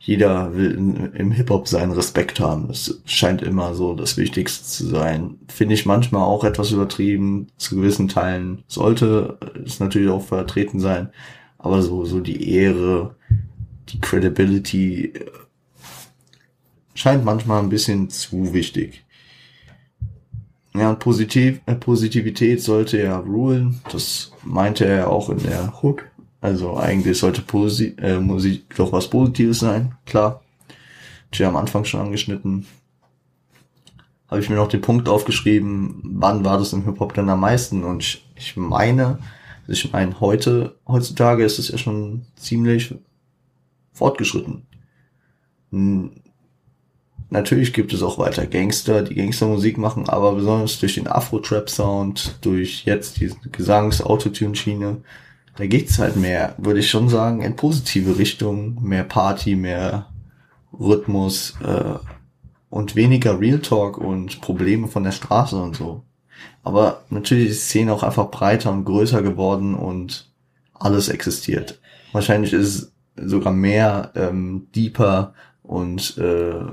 jeder 0.00 0.54
will 0.56 0.72
in, 0.72 1.12
im 1.12 1.30
Hip-Hop 1.30 1.68
seinen 1.68 1.92
Respekt 1.92 2.40
haben. 2.40 2.66
Das 2.66 3.00
scheint 3.04 3.42
immer 3.42 3.74
so 3.74 3.94
das 3.94 4.16
Wichtigste 4.16 4.64
zu 4.64 4.88
sein. 4.88 5.38
Finde 5.46 5.74
ich 5.74 5.86
manchmal 5.86 6.22
auch 6.22 6.42
etwas 6.42 6.72
übertrieben. 6.72 7.46
Zu 7.56 7.76
gewissen 7.76 8.08
Teilen 8.08 8.64
sollte 8.66 9.38
es 9.64 9.78
natürlich 9.78 10.10
auch 10.10 10.24
vertreten 10.24 10.80
sein. 10.80 11.10
Aber 11.56 11.80
so, 11.80 12.04
so 12.04 12.18
die 12.18 12.50
Ehre, 12.50 13.14
die 13.90 14.00
Credibility 14.00 15.12
scheint 16.94 17.24
manchmal 17.24 17.62
ein 17.62 17.68
bisschen 17.68 18.10
zu 18.10 18.52
wichtig. 18.52 19.03
Ja, 20.76 20.90
und 20.90 20.98
Positiv 20.98 21.60
äh, 21.66 21.74
Positivität 21.76 22.60
sollte 22.60 23.00
ja 23.00 23.18
rulen. 23.18 23.80
Das 23.92 24.32
meinte 24.42 24.84
er 24.84 25.08
auch 25.10 25.30
in 25.30 25.38
der 25.38 25.82
Hook. 25.82 26.10
Also 26.40 26.76
eigentlich 26.76 27.18
sollte 27.18 27.42
Posi 27.42 27.94
äh, 27.98 28.18
Musik 28.18 28.74
doch 28.76 28.92
was 28.92 29.08
Positives 29.08 29.60
sein, 29.60 29.94
klar. 30.04 30.42
Tja, 31.30 31.48
am 31.48 31.56
Anfang 31.56 31.84
schon 31.84 32.00
angeschnitten. 32.00 32.66
Habe 34.28 34.40
ich 34.40 34.50
mir 34.50 34.56
noch 34.56 34.68
den 34.68 34.80
Punkt 34.80 35.08
aufgeschrieben, 35.08 36.00
wann 36.02 36.44
war 36.44 36.58
das 36.58 36.72
im 36.72 36.84
Hip-Hop 36.84 37.14
denn 37.14 37.28
am 37.28 37.40
meisten? 37.40 37.84
Und 37.84 38.02
ich, 38.02 38.26
ich 38.36 38.56
meine, 38.56 39.18
also 39.66 39.72
ich 39.72 39.92
meine, 39.92 40.18
heute, 40.20 40.76
heutzutage 40.86 41.44
ist 41.44 41.58
es 41.58 41.68
ja 41.68 41.78
schon 41.78 42.26
ziemlich 42.36 42.94
fortgeschritten. 43.92 44.66
Natürlich 47.30 47.72
gibt 47.72 47.92
es 47.92 48.02
auch 48.02 48.18
weiter 48.18 48.46
Gangster, 48.46 49.02
die 49.02 49.14
Gangstermusik 49.14 49.78
machen, 49.78 50.08
aber 50.08 50.34
besonders 50.34 50.78
durch 50.78 50.94
den 50.94 51.08
Afro-Trap-Sound, 51.08 52.38
durch 52.42 52.84
jetzt 52.84 53.20
diese 53.20 53.36
Gesangs-Autotune-Schiene, 53.50 54.98
da 55.56 55.66
geht's 55.66 55.98
halt 55.98 56.16
mehr, 56.16 56.54
würde 56.58 56.80
ich 56.80 56.90
schon 56.90 57.08
sagen, 57.08 57.42
in 57.42 57.56
positive 57.56 58.18
Richtung, 58.18 58.82
mehr 58.82 59.04
Party, 59.04 59.56
mehr 59.56 60.06
Rhythmus 60.78 61.54
äh, 61.64 61.94
und 62.70 62.96
weniger 62.96 63.40
Real 63.40 63.60
Talk 63.60 63.98
und 63.98 64.40
Probleme 64.40 64.88
von 64.88 65.04
der 65.04 65.12
Straße 65.12 65.56
und 65.56 65.76
so. 65.76 66.02
Aber 66.62 67.04
natürlich 67.10 67.50
ist 67.50 67.62
die 67.62 67.66
Szene 67.66 67.92
auch 67.92 68.02
einfach 68.02 68.30
breiter 68.30 68.72
und 68.72 68.84
größer 68.84 69.22
geworden 69.22 69.74
und 69.74 70.30
alles 70.72 71.08
existiert. 71.08 71.80
Wahrscheinlich 72.12 72.52
ist 72.52 72.92
es 73.16 73.28
sogar 73.30 73.52
mehr 73.52 74.12
ähm, 74.16 74.66
deeper 74.74 75.34
und 75.62 76.18
äh, 76.18 76.64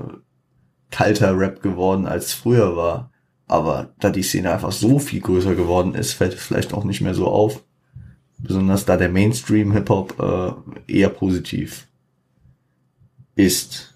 kalter 0.92 1.36
Rap 1.36 1.62
geworden, 1.62 2.06
als 2.06 2.32
früher 2.32 2.76
war. 2.76 3.10
Aber 3.48 3.92
da 3.98 4.10
die 4.10 4.22
Szene 4.22 4.52
einfach 4.52 4.72
so 4.72 4.98
viel 4.98 5.20
größer 5.20 5.56
geworden 5.56 5.94
ist, 5.94 6.12
fällt 6.12 6.34
es 6.34 6.42
vielleicht 6.42 6.72
auch 6.72 6.84
nicht 6.84 7.00
mehr 7.00 7.14
so 7.14 7.26
auf. 7.26 7.64
Besonders 8.38 8.84
da 8.84 8.96
der 8.96 9.08
Mainstream-Hip-Hop 9.08 10.64
äh, 10.88 10.92
eher 10.92 11.08
positiv 11.08 11.88
ist. 13.34 13.94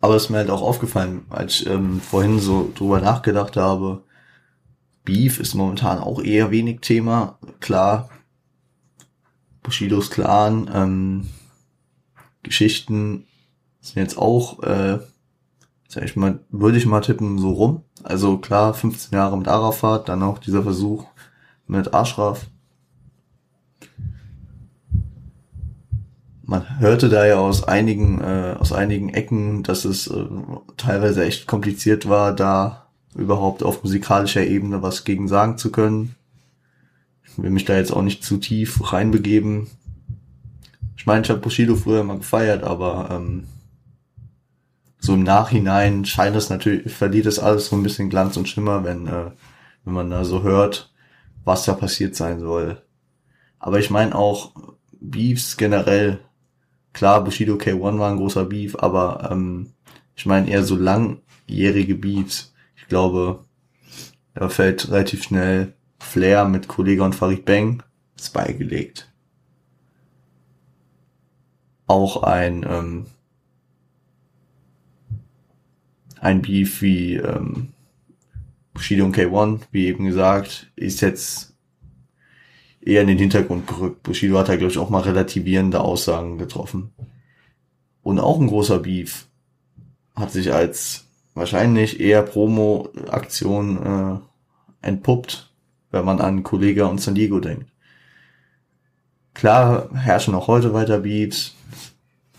Aber 0.00 0.16
es 0.16 0.24
ist 0.24 0.30
mir 0.30 0.38
halt 0.38 0.50
auch 0.50 0.62
aufgefallen, 0.62 1.26
als 1.28 1.60
ich 1.60 1.66
ähm, 1.66 2.00
vorhin 2.00 2.38
so 2.38 2.72
drüber 2.74 3.00
nachgedacht 3.00 3.56
habe, 3.56 4.02
Beef 5.04 5.40
ist 5.40 5.54
momentan 5.54 5.98
auch 5.98 6.22
eher 6.22 6.50
wenig 6.50 6.80
Thema. 6.80 7.38
Klar, 7.60 8.10
Bushidos 9.62 10.10
Clan, 10.10 10.70
ähm, 10.72 11.26
Geschichten 12.42 13.26
sind 13.80 14.02
jetzt 14.02 14.18
auch, 14.18 14.62
äh, 14.62 14.98
sag 15.88 16.04
ich 16.04 16.16
mal, 16.16 16.40
würde 16.50 16.78
ich 16.78 16.86
mal 16.86 17.00
tippen, 17.00 17.38
so 17.38 17.50
rum. 17.50 17.82
Also 18.02 18.38
klar, 18.38 18.74
15 18.74 19.16
Jahre 19.16 19.36
mit 19.36 19.48
Arafat, 19.48 20.08
dann 20.08 20.22
auch 20.22 20.38
dieser 20.38 20.62
Versuch 20.62 21.06
mit 21.66 21.94
Ashraf. 21.94 22.46
Man 26.44 26.80
hörte 26.80 27.08
da 27.08 27.26
ja 27.26 27.38
aus 27.38 27.64
einigen, 27.64 28.20
äh, 28.20 28.56
aus 28.58 28.72
einigen 28.72 29.10
Ecken, 29.10 29.62
dass 29.62 29.84
es 29.84 30.08
äh, 30.08 30.24
teilweise 30.76 31.24
echt 31.24 31.46
kompliziert 31.46 32.08
war, 32.08 32.34
da 32.34 32.86
überhaupt 33.14 33.62
auf 33.62 33.82
musikalischer 33.82 34.44
Ebene 34.44 34.82
was 34.82 35.04
gegen 35.04 35.28
sagen 35.28 35.58
zu 35.58 35.70
können. 35.70 36.16
Ich 37.24 37.40
will 37.40 37.50
mich 37.50 37.64
da 37.64 37.76
jetzt 37.76 37.92
auch 37.92 38.02
nicht 38.02 38.24
zu 38.24 38.38
tief 38.38 38.92
reinbegeben. 38.92 39.68
Ich 40.96 41.06
meine, 41.06 41.22
ich 41.22 41.30
habe 41.30 41.40
Bushido 41.40 41.76
früher 41.76 42.02
mal 42.02 42.18
gefeiert, 42.18 42.64
aber 42.64 43.08
ähm, 43.12 43.44
so 45.00 45.14
im 45.14 45.22
Nachhinein 45.22 46.04
scheint 46.04 46.36
es 46.36 46.50
natürlich, 46.50 46.92
verliert 46.92 47.26
es 47.26 47.38
alles 47.38 47.66
so 47.66 47.76
ein 47.76 47.82
bisschen 47.82 48.10
Glanz 48.10 48.36
und 48.36 48.48
Schimmer, 48.48 48.84
wenn, 48.84 49.06
äh, 49.06 49.30
wenn 49.84 49.94
man 49.94 50.10
da 50.10 50.24
so 50.24 50.42
hört, 50.42 50.92
was 51.44 51.64
da 51.64 51.72
passiert 51.72 52.14
sein 52.14 52.38
soll. 52.38 52.82
Aber 53.58 53.78
ich 53.78 53.90
meine 53.90 54.14
auch 54.14 54.52
Beefs 55.00 55.56
generell, 55.56 56.20
klar, 56.92 57.24
Bushido 57.24 57.54
K1 57.54 57.98
war 57.98 58.10
ein 58.10 58.18
großer 58.18 58.44
Beef, 58.44 58.76
aber 58.76 59.30
ähm, 59.32 59.72
ich 60.14 60.26
meine 60.26 60.50
eher 60.50 60.64
so 60.64 60.76
langjährige 60.76 61.94
Beefs. 61.94 62.52
Ich 62.76 62.86
glaube, 62.86 63.44
da 64.34 64.50
fällt 64.50 64.90
relativ 64.90 65.22
schnell 65.22 65.74
Flair 65.98 66.44
mit 66.44 66.68
Kollega 66.68 67.04
und 67.04 67.14
Farid 67.14 67.46
Bang 67.46 67.82
ist 68.16 68.34
beigelegt. 68.34 69.10
Auch 71.86 72.22
ein 72.22 72.66
ähm, 72.68 73.06
ein 76.20 76.42
Beef 76.42 76.82
wie 76.82 77.16
ähm, 77.16 77.68
Bushido 78.72 79.04
und 79.04 79.16
K1, 79.16 79.62
wie 79.72 79.86
eben 79.86 80.04
gesagt, 80.04 80.70
ist 80.76 81.00
jetzt 81.00 81.54
eher 82.80 83.02
in 83.02 83.08
den 83.08 83.18
Hintergrund 83.18 83.66
gerückt. 83.66 84.02
Bushido 84.02 84.38
hat 84.38 84.48
da, 84.48 84.56
glaube 84.56 84.70
ich, 84.70 84.78
auch 84.78 84.90
mal 84.90 85.02
relativierende 85.02 85.80
Aussagen 85.80 86.38
getroffen. 86.38 86.92
Und 88.02 88.18
auch 88.18 88.38
ein 88.38 88.46
großer 88.46 88.80
Beef 88.80 89.26
hat 90.14 90.30
sich 90.30 90.52
als 90.52 91.06
wahrscheinlich 91.34 92.00
eher 92.00 92.22
Promo-Aktion 92.22 94.22
äh, 94.82 94.86
entpuppt, 94.86 95.52
wenn 95.90 96.04
man 96.04 96.20
an 96.20 96.42
Kollega 96.42 96.86
und 96.86 97.00
San 97.00 97.14
Diego 97.14 97.40
denkt. 97.40 97.70
Klar 99.34 99.90
herrschen 99.94 100.34
auch 100.34 100.48
heute 100.48 100.74
weiter 100.74 101.00
Beefs. 101.00 101.54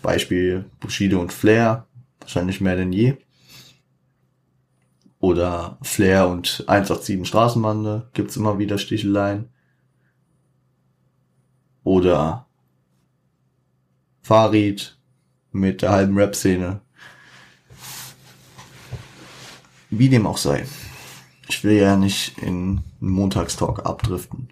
Beispiel 0.02 0.64
Bushido 0.80 1.20
und 1.20 1.32
Flair, 1.32 1.86
wahrscheinlich 2.20 2.60
mehr 2.60 2.76
denn 2.76 2.92
je. 2.92 3.14
Oder 5.22 5.78
Flair 5.82 6.26
und 6.26 6.64
187 6.66 7.28
Straßenbande 7.28 8.10
gibt's 8.12 8.36
immer 8.36 8.58
wieder 8.58 8.76
Sticheleien. 8.76 9.50
Oder 11.84 12.48
Farid 14.20 14.98
mit 15.52 15.82
der 15.82 15.92
halben 15.92 16.18
Rap-Szene. 16.18 16.80
Wie 19.90 20.08
dem 20.08 20.26
auch 20.26 20.38
sei. 20.38 20.66
Ich 21.48 21.62
will 21.62 21.76
ja 21.76 21.96
nicht 21.96 22.38
in 22.38 22.48
einen 22.48 22.84
Montagstalk 22.98 23.86
abdriften. 23.86 24.48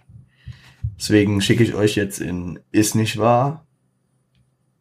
Deswegen 0.97 1.41
schicke 1.41 1.65
ich 1.65 1.75
euch 1.75 1.97
jetzt 1.97 2.21
in 2.21 2.61
Ist 2.71 2.95
nicht 2.95 3.19
wahr. 3.19 3.67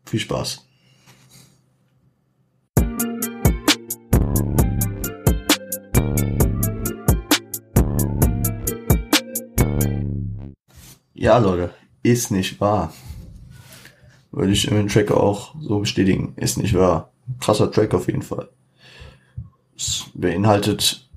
Viel 0.06 0.20
Spaß. 0.20 0.69
Ja, 11.22 11.38
Leute, 11.38 11.74
ist 12.02 12.32
nicht 12.32 12.62
wahr. 12.62 12.94
Würde 14.32 14.54
ich 14.54 14.70
im 14.70 14.88
Track 14.88 15.12
auch 15.12 15.54
so 15.60 15.80
bestätigen. 15.80 16.32
Ist 16.38 16.58
nicht 16.58 16.74
wahr. 16.76 17.12
Krasser 17.42 17.70
Track 17.70 17.94
auf 17.94 18.08
jeden 18.08 18.22
Fall. 18.22 18.48
Es 19.76 20.06
beinhaltet 20.14 21.10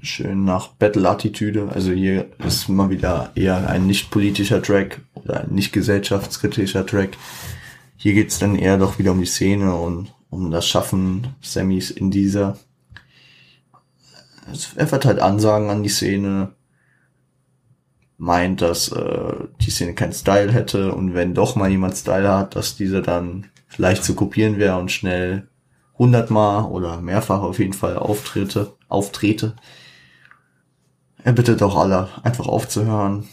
schön 0.00 0.44
nach 0.44 0.68
Battle-Attitüde. 0.68 1.68
Also 1.74 1.92
hier 1.92 2.30
ist 2.38 2.70
mal 2.70 2.88
wieder 2.88 3.32
eher 3.34 3.68
ein 3.68 3.86
nicht 3.86 4.10
politischer 4.10 4.62
Track 4.62 5.02
oder 5.12 5.42
ein 5.42 5.50
nicht 5.50 5.74
gesellschaftskritischer 5.74 6.86
Track. 6.86 7.18
Hier 7.98 8.14
geht's 8.14 8.38
dann 8.38 8.56
eher 8.56 8.78
doch 8.78 8.98
wieder 8.98 9.12
um 9.12 9.20
die 9.20 9.26
Szene 9.26 9.74
und 9.74 10.10
um 10.30 10.50
das 10.50 10.66
Schaffen 10.66 11.34
Sammys 11.42 11.90
in 11.90 12.10
dieser. 12.10 12.56
Er 14.76 14.86
verteilt 14.86 15.20
Ansagen 15.20 15.68
an 15.68 15.82
die 15.82 15.90
Szene, 15.90 16.54
meint, 18.20 18.60
dass 18.60 18.92
äh, 18.92 19.32
die 19.60 19.70
Szene 19.70 19.94
keinen 19.94 20.12
Style 20.12 20.52
hätte 20.52 20.94
und 20.94 21.14
wenn 21.14 21.34
doch 21.34 21.56
mal 21.56 21.70
jemand 21.70 21.96
Style 21.96 22.30
hat, 22.30 22.54
dass 22.54 22.76
dieser 22.76 23.00
dann 23.00 23.46
leicht 23.78 24.04
zu 24.04 24.14
kopieren 24.14 24.58
wäre 24.58 24.78
und 24.78 24.92
schnell 24.92 25.48
hundertmal 25.98 26.64
oder 26.64 27.00
mehrfach 27.00 27.40
auf 27.40 27.58
jeden 27.58 27.72
Fall 27.72 27.96
auftrete, 27.96 28.74
auftrete. 28.88 29.56
Er 31.24 31.32
bittet 31.32 31.62
auch 31.62 31.76
alle, 31.76 32.08
einfach 32.22 32.46
aufzuhören, 32.46 33.26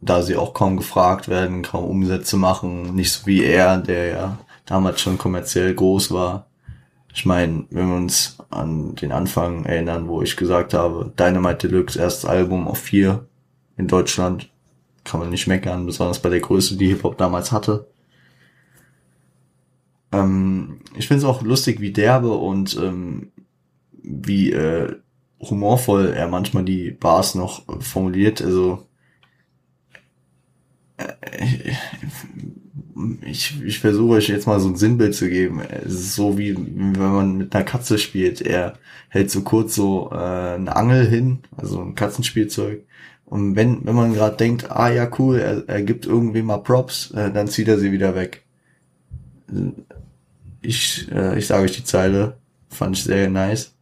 da 0.00 0.22
sie 0.22 0.36
auch 0.36 0.52
kaum 0.52 0.76
gefragt 0.76 1.28
werden, 1.28 1.62
kaum 1.62 1.84
Umsätze 1.84 2.36
machen, 2.36 2.94
nicht 2.94 3.12
so 3.12 3.26
wie 3.26 3.44
er, 3.44 3.78
der 3.78 4.06
ja 4.08 4.38
damals 4.66 5.00
schon 5.00 5.18
kommerziell 5.18 5.74
groß 5.74 6.10
war. 6.10 6.46
Ich 7.18 7.26
meine, 7.26 7.66
wenn 7.70 7.88
wir 7.88 7.96
uns 7.96 8.38
an 8.48 8.94
den 8.94 9.10
Anfang 9.10 9.64
erinnern, 9.64 10.06
wo 10.06 10.22
ich 10.22 10.36
gesagt 10.36 10.72
habe, 10.72 11.12
Dynamite 11.18 11.66
Deluxe, 11.66 11.98
erstes 11.98 12.24
Album 12.24 12.68
auf 12.68 12.78
vier 12.78 13.26
in 13.76 13.88
Deutschland, 13.88 14.52
kann 15.02 15.18
man 15.18 15.30
nicht 15.30 15.48
meckern, 15.48 15.84
besonders 15.84 16.22
bei 16.22 16.28
der 16.28 16.38
Größe, 16.38 16.76
die 16.76 16.86
Hip-Hop 16.86 17.18
damals 17.18 17.50
hatte. 17.50 17.88
Ähm, 20.12 20.78
ich 20.96 21.08
finde 21.08 21.24
es 21.24 21.28
auch 21.28 21.42
lustig, 21.42 21.80
wie 21.80 21.92
derbe 21.92 22.34
und 22.34 22.76
ähm, 22.76 23.32
wie 24.00 24.52
äh, 24.52 24.94
humorvoll 25.40 26.10
er 26.10 26.28
manchmal 26.28 26.62
die 26.62 26.92
Bars 26.92 27.34
noch 27.34 27.64
formuliert. 27.80 28.40
Also 28.40 28.86
äh, 30.98 31.72
ich, 33.22 33.62
ich 33.62 33.78
versuche 33.78 34.16
euch 34.16 34.28
jetzt 34.28 34.46
mal 34.46 34.60
so 34.60 34.68
ein 34.68 34.76
Sinnbild 34.76 35.14
zu 35.14 35.28
geben. 35.28 35.60
Es 35.60 35.92
ist 35.92 36.14
so 36.14 36.38
wie 36.38 36.56
wenn 36.56 36.92
man 36.92 37.38
mit 37.38 37.54
einer 37.54 37.64
Katze 37.64 37.98
spielt. 37.98 38.40
Er 38.40 38.74
hält 39.08 39.30
so 39.30 39.42
kurz 39.42 39.74
so 39.74 40.10
äh, 40.12 40.16
eine 40.16 40.74
Angel 40.74 41.06
hin, 41.06 41.40
also 41.56 41.80
ein 41.80 41.94
Katzenspielzeug. 41.94 42.84
Und 43.24 43.56
wenn, 43.56 43.84
wenn 43.84 43.94
man 43.94 44.14
gerade 44.14 44.36
denkt, 44.36 44.70
ah 44.70 44.90
ja, 44.90 45.10
cool, 45.18 45.38
er, 45.38 45.68
er 45.68 45.82
gibt 45.82 46.06
irgendwie 46.06 46.42
mal 46.42 46.58
Props, 46.58 47.10
äh, 47.12 47.30
dann 47.30 47.48
zieht 47.48 47.68
er 47.68 47.78
sie 47.78 47.92
wieder 47.92 48.14
weg. 48.14 48.44
Ich, 50.62 51.10
äh, 51.12 51.38
ich 51.38 51.46
sage 51.46 51.64
euch 51.64 51.76
die 51.76 51.84
Zeile, 51.84 52.38
fand 52.68 52.96
ich 52.96 53.04
sehr 53.04 53.28
nice. 53.30 53.74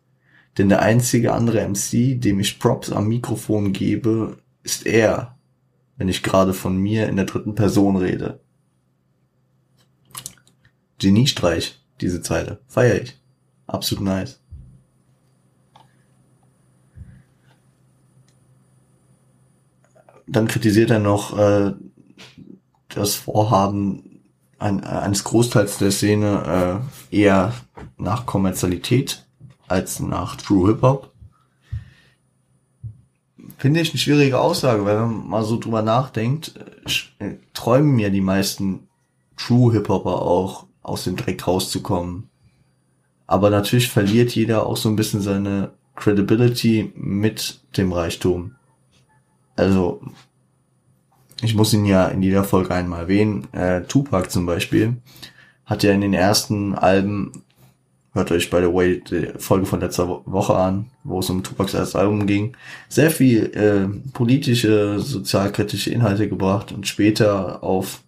Denn 0.59 0.69
der 0.69 0.83
einzige 0.83 1.33
andere 1.33 1.67
MC, 1.69 2.21
dem 2.21 2.41
ich 2.41 2.59
Props 2.59 2.91
am 2.91 3.09
Mikrofon 3.09 3.73
gebe, 3.73 4.37
ist 4.63 4.87
er, 4.87 5.37
wenn 5.97 6.09
ich 6.09 6.23
gerade 6.23 6.53
von 6.53 6.77
mir 6.77 7.09
in 7.09 7.17
der 7.17 7.27
dritten 7.27 7.55
Person 7.55 7.97
rede. 7.97 8.41
Geniestreich, 10.99 11.81
diese 12.01 12.23
Zeile. 12.23 12.61
Feier 12.67 13.03
ich. 13.03 13.19
Absolut 13.67 14.05
nice. 14.05 14.41
Dann 20.27 20.49
kritisiert 20.49 20.91
er 20.91 20.99
noch 20.99 21.39
äh, 21.39 21.73
das 22.89 23.15
Vorhaben 23.15 24.23
ein, 24.59 24.83
eines 24.85 25.25
Großteils 25.25 25.79
der 25.79 25.91
Szene 25.91 26.83
äh, 27.11 27.17
eher 27.17 27.55
nach 27.97 28.27
Kommerzialität 28.27 29.27
als 29.69 30.01
nach 30.01 30.37
True 30.37 30.71
Hip 30.71 30.83
Hop. 30.83 31.13
Finde 33.59 33.81
ich 33.81 33.91
eine 33.91 33.99
schwierige 33.99 34.41
Aussage, 34.41 34.85
weil 34.85 34.97
wenn 34.97 35.17
man 35.17 35.29
mal 35.29 35.45
so 35.45 35.59
drüber 35.59 35.83
nachdenkt, 35.83 36.55
äh, 37.19 37.35
träumen 37.55 37.99
ja 37.99 38.11
die 38.11 38.21
meisten 38.21 38.89
True 39.37 39.73
Hip 39.73 39.89
Hopper 39.89 40.23
auch 40.23 40.67
aus 40.87 41.05
dem 41.05 41.17
Dreck 41.17 41.47
rauszukommen. 41.47 42.29
Aber 43.27 43.51
natürlich 43.51 43.89
verliert 43.89 44.35
jeder 44.35 44.67
auch 44.67 44.77
so 44.77 44.89
ein 44.89 44.97
bisschen 44.97 45.21
seine 45.21 45.73
Credibility 45.97 46.93
mit 46.95 47.61
dem 47.77 47.93
Reichtum. 47.93 48.55
Also, 49.57 50.01
ich 51.43 51.55
muss 51.55 51.73
ihn 51.73 51.85
ja 51.85 52.07
in 52.07 52.23
jeder 52.23 52.45
Folge 52.45 52.73
einmal 52.73 53.03
erwähnen. 53.03 53.53
Äh, 53.53 53.83
Tupac 53.83 54.31
zum 54.31 54.47
Beispiel 54.47 54.97
hat 55.65 55.83
ja 55.83 55.93
in 55.93 56.03
den 56.03 56.15
ersten 56.15 56.75
Alben, 56.75 57.33
hört 58.13 58.31
euch 58.31 58.49
by 58.49 58.59
the 58.59 58.73
way 58.73 59.01
die 59.01 59.33
Folge 59.39 59.67
von 59.67 59.81
letzter 59.81 60.09
Woche 60.25 60.55
an, 60.55 60.87
wo 61.03 61.19
es 61.19 61.29
um 61.29 61.43
Tupacs 61.43 61.75
erstes 61.75 61.97
Album 61.97 62.27
ging, 62.27 62.57
sehr 62.89 63.11
viel 63.11 63.47
äh, 63.55 63.89
politische, 64.13 65.01
sozialkritische 65.01 65.91
Inhalte 65.91 66.29
gebracht 66.29 66.71
und 66.71 66.87
später 66.87 67.65
auf 67.65 68.03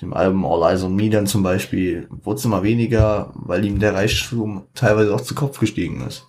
dem 0.00 0.12
Album 0.12 0.44
All 0.44 0.70
Eyes 0.70 0.82
on 0.82 0.94
Me 0.94 1.10
dann 1.10 1.26
zum 1.26 1.42
Beispiel 1.42 2.08
wurde 2.22 2.38
es 2.38 2.44
immer 2.44 2.62
weniger, 2.62 3.32
weil 3.34 3.64
ihm 3.64 3.78
der 3.78 3.94
Reichtum 3.94 4.64
teilweise 4.74 5.14
auch 5.14 5.20
zu 5.20 5.34
Kopf 5.34 5.58
gestiegen 5.58 6.00
ist. 6.06 6.26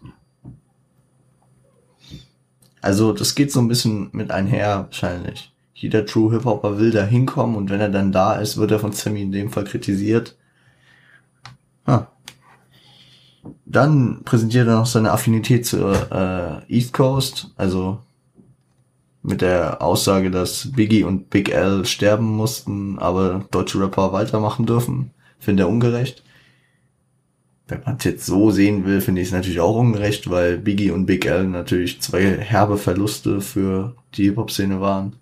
Also 2.82 3.13
das 3.13 3.36
geht 3.36 3.51
so 3.51 3.59
ein 3.59 3.67
bisschen 3.67 4.09
mit 4.11 4.32
einher 4.32 4.86
wahrscheinlich. 4.86 5.53
Jeder 5.74 6.05
True 6.05 6.32
Hip 6.32 6.45
Hopper 6.45 6.80
will 6.80 6.91
da 6.91 7.03
hinkommen 7.03 7.55
und 7.55 7.69
wenn 7.69 7.80
er 7.80 7.89
dann 7.89 8.11
da 8.11 8.36
ist, 8.36 8.57
wird 8.57 8.72
er 8.72 8.80
von 8.80 8.91
Sammy 8.91 9.22
in 9.22 9.32
dem 9.32 9.49
Fall 9.49 9.63
kritisiert. 9.63 10.38
Ah. 11.86 12.07
Dann 13.65 14.24
präsentiert 14.24 14.67
er 14.67 14.76
noch 14.76 14.86
seine 14.86 15.11
Affinität 15.11 15.65
zur 15.65 16.11
äh, 16.11 16.74
East 16.74 16.93
Coast, 16.93 17.51
also 17.55 17.99
mit 19.24 19.41
der 19.41 19.82
Aussage, 19.82 20.32
dass 20.32 20.72
Biggie 20.72 21.03
und 21.03 21.30
Big 21.30 21.49
L 21.49 21.86
sterben 21.86 22.26
mussten, 22.26 22.97
aber 22.99 23.45
deutsche 23.51 23.80
Rapper 23.80 24.13
weitermachen 24.13 24.65
dürfen. 24.65 25.11
Finde 25.39 25.63
er 25.63 25.69
ungerecht. 25.69 26.24
Wenn 27.67 27.84
man 27.86 27.97
es 27.97 28.03
jetzt 28.03 28.26
so 28.26 28.51
sehen 28.51 28.86
will, 28.86 28.99
finde 28.99 29.22
ich 29.22 29.28
es 29.28 29.34
natürlich 29.34 29.59
auch 29.59 29.78
ungerecht, 29.78 30.30
weil 30.30 30.57
Biggie 30.57 30.91
und 30.91 31.05
Big 31.05 31.26
L 31.26 31.47
natürlich 31.47 32.01
zwei 32.01 32.38
herbe 32.38 32.78
Verluste 32.78 33.41
für 33.41 33.95
die 34.15 34.24
Hip-Hop-Szene 34.26 34.82
waren. 34.82 35.15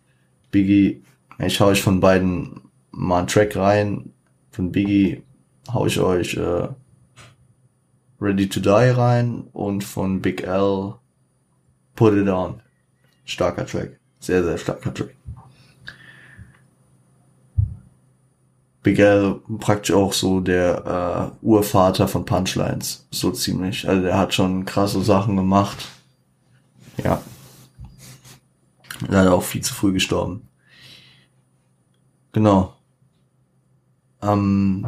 Biggie, 0.50 1.04
ich 1.38 1.60
hau 1.60 1.68
euch 1.68 1.82
von 1.82 2.00
beiden 2.00 2.62
mal 2.92 3.20
einen 3.20 3.28
Track 3.28 3.56
rein. 3.56 4.12
Von 4.52 4.72
Biggie 4.72 5.22
hau 5.72 5.86
ich 5.86 6.00
euch 6.00 6.36
äh, 6.38 6.70
Ready 8.20 8.50
to 8.50 8.60
Die 8.60 8.70
rein 8.70 9.44
und 9.54 9.84
von 9.84 10.22
Big 10.22 10.44
L 10.44 10.96
Put 11.96 12.14
It 12.14 12.30
On. 12.30 12.62
Starker 13.30 13.66
Track. 13.66 14.00
Sehr, 14.20 14.44
sehr 14.44 14.58
starker 14.58 14.94
Track. 14.94 15.16
Big 18.82 18.98
L 18.98 19.40
praktisch 19.60 19.94
auch 19.94 20.14
so 20.14 20.40
der 20.40 21.32
äh, 21.42 21.46
Urvater 21.46 22.08
von 22.08 22.26
Punchlines. 22.26 23.08
So 23.12 23.32
ziemlich. 23.32 23.88
Also 23.88 24.02
der 24.02 24.18
hat 24.18 24.34
schon 24.34 24.66
krasse 24.66 25.04
Sachen 25.04 25.36
gemacht. 25.36 25.88
Ja. 27.04 27.22
Leider 29.08 29.34
auch 29.34 29.44
viel 29.44 29.62
zu 29.62 29.74
früh 29.74 29.94
gestorben. 29.94 30.48
Genau. 32.32 32.74
Ähm, 34.22 34.88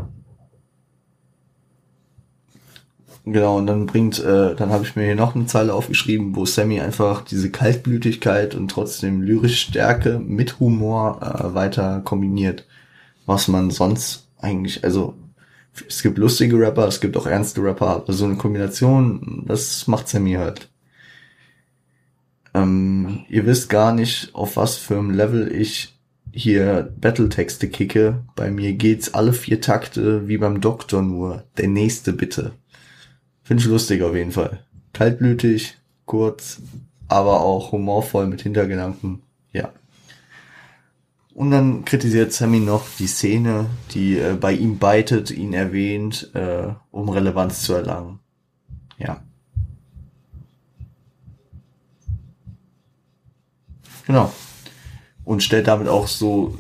Genau, 3.24 3.58
und 3.58 3.68
dann 3.68 3.86
bringt, 3.86 4.20
äh, 4.20 4.56
dann 4.56 4.72
habe 4.72 4.84
ich 4.84 4.96
mir 4.96 5.06
hier 5.06 5.16
noch 5.16 5.36
eine 5.36 5.46
Zeile 5.46 5.74
aufgeschrieben, 5.76 6.36
wo 6.36 6.46
Sammy 6.46 6.82
einfach 6.82 7.24
diese 7.24 7.52
Kaltblütigkeit 7.52 8.56
und 8.56 8.70
trotzdem 8.72 9.22
lyrische 9.22 9.70
Stärke 9.70 10.20
mit 10.20 10.60
Humor 10.60 11.20
äh, 11.22 11.54
weiter 11.54 12.02
kombiniert. 12.04 12.66
Was 13.28 13.48
man 13.48 13.70
sonst 13.70 14.28
eigentlich, 14.40 14.84
also 14.84 15.14
es 15.88 16.02
gibt 16.02 16.18
lustige 16.18 16.58
Rapper, 16.60 16.88
es 16.88 17.00
gibt 17.00 17.16
auch 17.16 17.28
ernste 17.28 17.62
Rapper, 17.62 17.88
aber 17.88 18.14
so 18.14 18.26
eine 18.26 18.38
Kombination, 18.38 19.46
das 19.48 19.88
macht 19.88 20.08
Sammy 20.08 20.34
halt. 20.34 20.70
Ähm, 22.54 23.26
ihr 23.30 23.46
wisst 23.46 23.70
gar 23.70 23.94
nicht, 23.94 24.34
auf 24.34 24.58
was 24.58 24.78
für 24.78 24.98
einem 24.98 25.12
Level 25.12 25.52
ich 25.54 25.98
hier 26.34 26.92
Battle-Texte 27.00 27.70
kicke. 27.70 28.24
Bei 28.36 28.52
mir 28.52 28.74
geht's 28.74 29.14
alle 29.14 29.34
vier 29.34 29.62
Takte 29.62 30.28
wie 30.28 30.38
beim 30.38 30.60
Doktor 30.60 31.02
nur. 31.02 31.44
Der 31.58 31.68
nächste 31.68 32.14
bitte. 32.14 32.54
Finde 33.44 33.64
ich 33.64 33.70
lustig 33.70 34.02
auf 34.04 34.16
jeden 34.16 34.32
Fall. 34.32 34.64
Kaltblütig, 34.94 35.78
kurz, 36.06 36.62
aber 37.08 37.42
auch 37.42 37.72
humorvoll 37.72 38.28
mit 38.28 38.42
Hintergedanken. 38.42 39.22
Ja. 39.52 39.72
Und 41.34 41.52
dann 41.52 41.86
kritisiert 41.86 42.34
Sammy 42.34 42.60
noch 42.60 42.86
die 43.00 43.08
Szene, 43.08 43.68
die 43.92 44.18
äh, 44.18 44.36
bei 44.40 44.54
ihm 44.54 44.78
beitet, 44.78 45.32
ihn 45.32 45.54
erwähnt, 45.54 46.30
äh, 46.34 46.68
um 46.92 47.10
Relevanz 47.10 47.64
zu 47.64 47.74
erlangen. 47.74 48.20
Ja. 48.98 49.22
Genau. 54.06 54.32
Und 55.24 55.44
stellt 55.44 55.68
damit 55.68 55.88
auch 55.88 56.08
so 56.08 56.58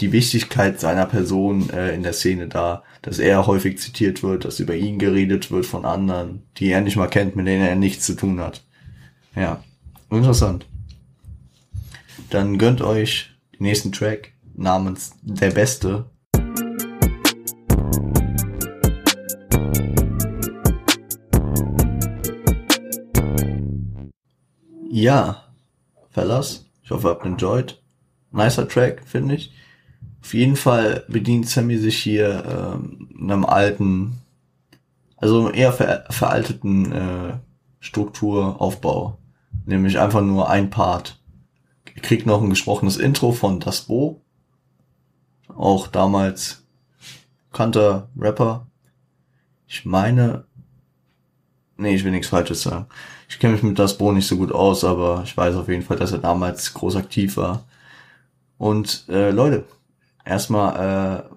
die 0.00 0.12
Wichtigkeit 0.12 0.80
seiner 0.80 1.06
Person 1.06 1.70
äh, 1.70 1.94
in 1.94 2.02
der 2.02 2.12
Szene 2.12 2.48
dar, 2.48 2.84
dass 3.06 3.20
er 3.20 3.46
häufig 3.46 3.78
zitiert 3.78 4.24
wird, 4.24 4.44
dass 4.44 4.58
über 4.58 4.74
ihn 4.74 4.98
geredet 4.98 5.52
wird 5.52 5.64
von 5.64 5.84
anderen, 5.84 6.42
die 6.56 6.70
er 6.70 6.80
nicht 6.80 6.96
mal 6.96 7.06
kennt, 7.06 7.36
mit 7.36 7.46
denen 7.46 7.64
er 7.64 7.76
nichts 7.76 8.04
zu 8.04 8.16
tun 8.16 8.40
hat. 8.40 8.64
Ja, 9.36 9.62
interessant. 10.10 10.66
Dann 12.30 12.58
gönnt 12.58 12.82
euch 12.82 13.30
den 13.52 13.62
nächsten 13.62 13.92
Track 13.92 14.32
namens 14.56 15.12
Der 15.22 15.52
Beste. 15.52 16.06
Ja, 24.90 25.44
Fellas, 26.10 26.66
ich 26.82 26.90
hoffe, 26.90 27.06
ihr 27.06 27.10
habt 27.10 27.24
enjoyed. 27.24 27.80
Nicer 28.32 28.66
Track, 28.68 29.02
finde 29.06 29.36
ich. 29.36 29.52
Auf 30.26 30.34
jeden 30.34 30.56
Fall 30.56 31.04
bedient 31.06 31.48
Sammy 31.48 31.78
sich 31.78 31.98
hier 31.98 32.42
ähm, 32.44 33.08
einem 33.16 33.44
alten, 33.44 34.22
also 35.16 35.50
eher 35.50 35.72
ver 35.72 36.04
veralteten 36.10 36.90
äh, 36.90 37.34
Strukturaufbau. 37.78 39.18
Nämlich 39.66 40.00
einfach 40.00 40.22
nur 40.22 40.50
ein 40.50 40.68
Part. 40.68 41.20
Ihr 41.94 42.02
kriegt 42.02 42.26
noch 42.26 42.42
ein 42.42 42.50
gesprochenes 42.50 42.96
Intro 42.96 43.30
von 43.30 43.60
Das 43.60 43.82
Bo. 43.82 44.20
Auch 45.46 45.86
damals 45.86 46.64
kannter 47.52 48.08
Rapper. 48.18 48.66
Ich 49.68 49.84
meine, 49.84 50.42
nee, 51.76 51.94
ich 51.94 52.02
will 52.02 52.10
nichts 52.10 52.26
Falsches 52.26 52.62
sagen. 52.62 52.86
Ich 53.28 53.38
kenne 53.38 53.52
mich 53.52 53.62
mit 53.62 53.78
Das 53.78 53.96
Bo 53.96 54.10
nicht 54.10 54.26
so 54.26 54.36
gut 54.36 54.50
aus, 54.50 54.82
aber 54.82 55.22
ich 55.24 55.36
weiß 55.36 55.54
auf 55.54 55.68
jeden 55.68 55.84
Fall, 55.84 55.98
dass 55.98 56.10
er 56.10 56.18
damals 56.18 56.74
groß 56.74 56.96
aktiv 56.96 57.36
war. 57.36 57.62
Und 58.58 59.04
äh, 59.08 59.30
Leute, 59.30 59.66
erstmal 60.26 61.28
äh, 61.30 61.36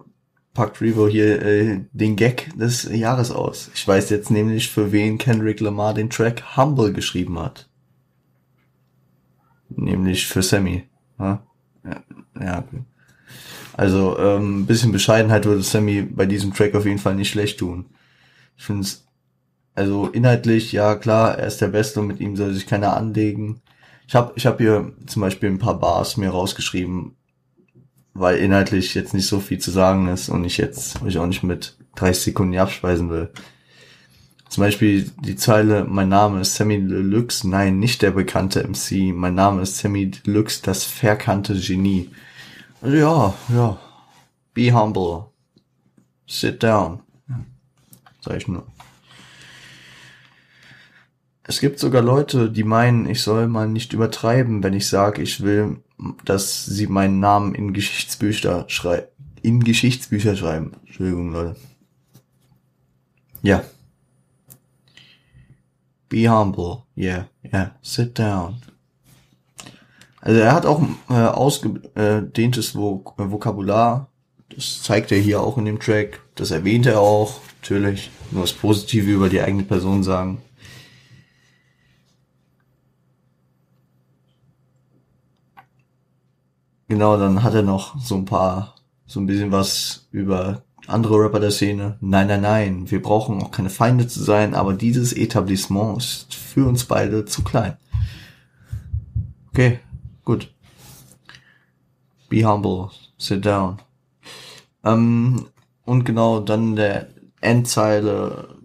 packt 0.54 0.82
Revo 0.82 1.08
hier 1.08 1.42
äh, 1.42 1.82
den 1.94 2.16
Gag 2.16 2.50
des 2.58 2.84
Jahres 2.84 3.32
aus. 3.32 3.70
Ich 3.74 3.88
weiß 3.88 4.10
jetzt 4.10 4.32
nämlich, 4.32 4.70
für 4.70 4.92
wen 4.92 5.18
Kendrick 5.18 5.60
Lamar 5.62 5.94
den 5.94 6.10
Track 6.10 6.58
Humble 6.58 6.92
geschrieben 6.92 7.40
hat. 7.40 7.70
Nämlich 9.70 10.28
für 10.28 10.42
Sammy. 10.42 10.84
Ja, 11.20 11.44
ja 12.40 12.60
okay. 12.60 12.84
Also 13.78 14.18
ähm, 14.20 14.66
bisschen 14.66 14.92
Bescheidenheit 14.92 15.46
würde 15.46 15.64
Sammy 15.64 16.02
bei 16.02 16.26
diesem 16.26 16.54
Track 16.54 16.76
auf 16.76 16.86
jeden 16.86 17.00
Fall 17.00 17.16
nicht 17.16 17.30
schlecht 17.30 17.60
tun. 17.60 17.86
Ich 18.58 18.66
finde 18.66 18.82
es, 18.82 19.08
also 19.76 20.08
inhaltlich, 20.08 20.74
ja 20.74 20.96
klar, 20.96 21.38
er 21.38 21.48
ist 21.48 21.62
der 21.62 21.70
Beste 21.70 22.02
und 22.02 22.08
mit 22.08 22.20
ihm 22.20 22.36
soll 22.36 22.54
sich 22.54 22.68
keiner 22.68 22.98
anlegen. 22.98 23.62
Ich 24.08 24.16
habe 24.16 24.34
ich 24.36 24.46
hab 24.46 24.58
hier 24.58 24.92
zum 25.06 25.22
Beispiel 25.22 25.48
ein 25.48 25.60
paar 25.60 25.80
Bars 25.80 26.18
mir 26.18 26.32
rausgeschrieben, 26.32 27.16
weil 28.20 28.38
inhaltlich 28.38 28.94
jetzt 28.96 29.14
nicht 29.14 29.28
so 29.28 29.40
viel 29.40 29.60
zu 29.60 29.72
sagen 29.72 30.08
ist 30.10 30.30
und 30.30 30.44
ich 30.44 30.58
jetzt 30.58 31.02
euch 31.02 31.18
auch 31.18 31.26
nicht 31.26 31.44
mit 31.44 31.78
30 31.96 32.26
Sekunden 32.26 32.58
abspeisen 32.58 33.10
will. 33.10 33.30
Zum 34.50 34.64
Beispiel 34.64 35.10
die 35.22 35.36
Zeile, 35.36 35.86
mein 35.86 36.10
Name 36.10 36.42
ist 36.42 36.56
Sammy 36.56 36.86
Deluxe, 36.86 37.48
nein, 37.48 37.80
nicht 37.80 38.02
der 38.02 38.12
bekannte 38.12 38.68
MC, 38.68 39.14
mein 39.14 39.36
Name 39.36 39.62
ist 39.62 39.78
Sammy 39.78 40.12
Deluxe, 40.12 40.62
das 40.64 40.84
verkannte 40.84 41.58
Genie. 41.60 42.10
Also 42.82 42.98
ja, 42.98 43.34
ja, 43.56 43.80
be 44.54 44.74
humble, 44.74 45.26
sit 46.28 46.62
down, 46.62 47.00
sag 48.22 48.38
ich 48.38 48.48
nur. 48.48 48.66
Es 51.44 51.60
gibt 51.60 51.80
sogar 51.80 52.02
Leute, 52.02 52.52
die 52.52 52.64
meinen, 52.64 53.10
ich 53.10 53.22
soll 53.22 53.48
mal 53.48 53.68
nicht 53.68 53.94
übertreiben, 53.94 54.62
wenn 54.62 54.74
ich 54.74 54.88
sage, 54.88 55.22
ich 55.22 55.42
will, 55.42 55.78
dass 56.26 56.66
sie 56.66 56.88
meinen 56.88 57.20
Namen 57.20 57.56
in 57.56 57.74
Geschichtsbücher 57.74 58.66
schreiben. 58.68 59.08
In 59.42 59.64
Geschichtsbücher 59.64 60.36
schreiben. 60.36 60.74
Entschuldigung, 60.86 61.32
Leute. 61.32 61.56
Ja. 63.42 63.64
Be 66.10 66.28
humble. 66.28 66.84
Yeah, 66.98 67.28
yeah. 67.44 67.76
Sit 67.82 68.18
down. 68.18 68.62
Also 70.22 70.40
er 70.42 70.54
hat 70.54 70.66
auch 70.66 70.82
äh, 71.10 71.14
ausgedehntes 71.14 72.76
Vok 72.76 73.14
Vokabular. 73.18 74.10
Das 74.50 74.82
zeigt 74.84 75.12
er 75.12 75.20
hier 75.20 75.42
auch 75.42 75.58
in 75.58 75.66
dem 75.66 75.80
Track. 75.80 76.22
Das 76.36 76.52
erwähnt 76.52 76.86
er 76.86 77.00
auch. 77.00 77.40
Natürlich. 77.62 78.10
Nur 78.32 78.42
das 78.42 78.54
Positive 78.54 79.10
über 79.10 79.30
die 79.30 79.42
eigene 79.42 79.64
Person 79.64 80.04
sagen. 80.04 80.42
Genau, 86.90 87.18
dann 87.18 87.44
hat 87.44 87.54
er 87.54 87.62
noch 87.62 88.00
so 88.02 88.16
ein 88.16 88.26
paar, 88.26 88.74
so 89.06 89.20
ein 89.20 89.28
bisschen 89.28 89.52
was 89.52 90.08
über 90.12 90.64
andere 90.88 91.20
Rapper 91.20 91.40
der 91.40 91.52
Szene. 91.52 91.98
Nein, 92.02 92.28
nein, 92.28 92.42
nein, 92.42 92.90
wir 92.90 93.00
brauchen 93.00 93.44
auch 93.44 93.52
keine 93.52 93.70
Feinde 93.70 94.08
zu 94.08 94.24
sein, 94.24 94.56
aber 94.56 94.74
dieses 94.74 95.14
Etablissement 95.14 96.00
ist 96.00 96.34
für 96.34 96.68
uns 96.68 96.86
beide 96.86 97.26
zu 97.26 97.44
klein. 97.44 97.78
Okay, 99.50 99.80
gut. 100.26 100.52
Be 102.28 102.44
humble, 102.44 102.90
sit 103.20 103.46
down. 103.46 103.78
Ähm, 104.84 105.46
und 105.86 106.06
genau, 106.06 106.40
dann 106.40 106.76
der 106.76 107.10
Endzeile 107.40 108.58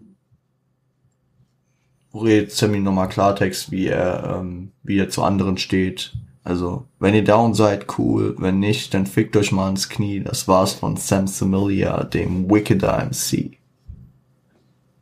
redet 2.14 2.52
Sammy 2.52 2.80
nochmal 2.80 3.10
Klartext, 3.10 3.70
wie 3.70 3.88
er, 3.88 4.38
ähm, 4.38 4.72
wie 4.82 4.98
er 4.98 5.10
zu 5.10 5.22
anderen 5.22 5.58
steht, 5.58 6.14
also, 6.44 6.86
wenn 6.98 7.14
ihr 7.14 7.24
down 7.24 7.54
seid, 7.54 7.98
cool. 7.98 8.36
Wenn 8.38 8.58
nicht, 8.58 8.92
dann 8.92 9.06
fickt 9.06 9.34
euch 9.34 9.50
mal 9.50 9.70
ins 9.70 9.88
Knie. 9.88 10.20
Das 10.20 10.46
war's 10.46 10.74
von 10.74 10.98
Sam 10.98 11.26
Samilia, 11.26 12.04
dem 12.04 12.50
Wickeder 12.50 13.02
MC. 13.02 13.56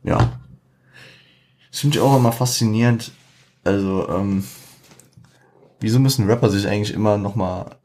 Ja. 0.03 0.39
Das 1.69 1.81
finde 1.81 1.97
ich 1.97 2.01
auch 2.01 2.15
immer 2.15 2.31
faszinierend. 2.31 3.11
Also, 3.65 4.07
ähm, 4.09 4.45
wieso 5.81 5.99
müssen 5.99 6.27
Rapper 6.27 6.49
sich 6.49 6.65
eigentlich 6.65 6.93
immer 6.93 7.17
nochmal 7.17 7.75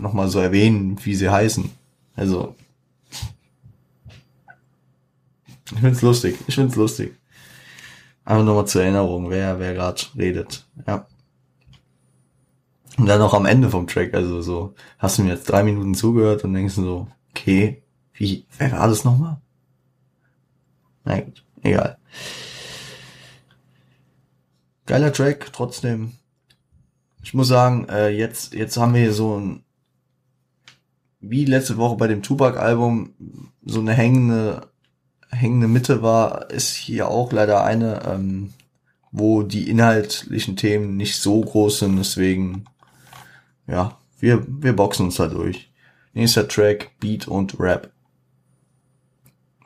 noch 0.00 0.14
mal 0.14 0.28
so 0.28 0.40
erwähnen, 0.40 0.98
wie 1.04 1.14
sie 1.14 1.28
heißen? 1.28 1.70
Also, 2.14 2.54
ich 5.70 5.80
find's 5.80 6.00
lustig. 6.00 6.36
Ich 6.46 6.54
find's 6.54 6.76
lustig. 6.76 7.14
Einfach 8.24 8.44
nochmal 8.44 8.66
zur 8.66 8.82
Erinnerung, 8.82 9.28
wer, 9.28 9.58
wer 9.58 9.74
gerade 9.74 10.02
redet. 10.16 10.64
Ja. 10.86 11.06
Und 12.96 13.06
dann 13.06 13.20
auch 13.20 13.34
am 13.34 13.46
Ende 13.46 13.68
vom 13.68 13.86
Track, 13.86 14.14
also 14.14 14.40
so, 14.40 14.74
hast 14.98 15.18
du 15.18 15.22
mir 15.22 15.34
jetzt 15.34 15.50
drei 15.50 15.62
Minuten 15.62 15.94
zugehört 15.94 16.44
und 16.44 16.54
denkst 16.54 16.74
so, 16.74 17.08
okay, 17.30 17.82
wie, 18.14 18.46
wer 18.58 18.72
war 18.72 18.88
das 18.88 19.04
nochmal? 19.04 19.38
Na 21.04 21.20
gut, 21.20 21.44
egal. 21.62 21.98
Geiler 24.86 25.12
Track, 25.12 25.52
trotzdem. 25.52 26.12
Ich 27.22 27.34
muss 27.34 27.48
sagen, 27.48 27.88
äh, 27.88 28.08
jetzt, 28.08 28.54
jetzt 28.54 28.76
haben 28.76 28.94
wir 28.94 29.02
hier 29.02 29.12
so 29.12 29.38
ein, 29.38 29.64
wie 31.20 31.44
letzte 31.44 31.76
Woche 31.76 31.96
bei 31.96 32.06
dem 32.06 32.22
Tupac-Album, 32.22 33.14
so 33.64 33.80
eine 33.80 33.92
hängende, 33.92 34.68
hängende 35.28 35.68
Mitte 35.68 36.02
war, 36.02 36.50
ist 36.50 36.74
hier 36.74 37.08
auch 37.08 37.32
leider 37.32 37.64
eine, 37.64 38.02
ähm, 38.06 38.54
wo 39.10 39.42
die 39.42 39.68
inhaltlichen 39.68 40.56
Themen 40.56 40.96
nicht 40.96 41.16
so 41.16 41.40
groß 41.40 41.80
sind, 41.80 41.96
deswegen 41.96 42.64
ja, 43.66 43.98
wir, 44.18 44.44
wir 44.46 44.74
boxen 44.74 45.06
uns 45.06 45.16
da 45.16 45.26
durch. 45.26 45.70
Nächster 46.12 46.48
Track, 46.48 46.92
Beat 47.00 47.28
und 47.28 47.58
Rap. 47.58 47.92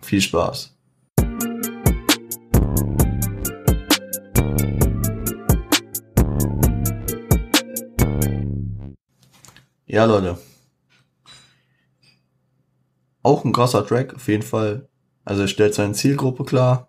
Viel 0.00 0.20
Spaß. 0.20 0.76
Ja, 9.86 10.04
Leute. 10.04 10.38
Auch 13.22 13.44
ein 13.44 13.52
krasser 13.52 13.86
Track, 13.86 14.14
auf 14.14 14.28
jeden 14.28 14.42
Fall. 14.42 14.88
Also 15.24 15.42
er 15.42 15.48
stellt 15.48 15.74
seine 15.74 15.92
Zielgruppe 15.92 16.44
klar. 16.44 16.88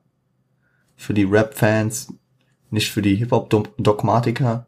Für 0.95 1.13
die 1.13 1.23
Rap-Fans, 1.23 2.13
nicht 2.69 2.91
für 2.91 3.01
die 3.01 3.15
Hip-Hop-Dogmatiker 3.15 4.67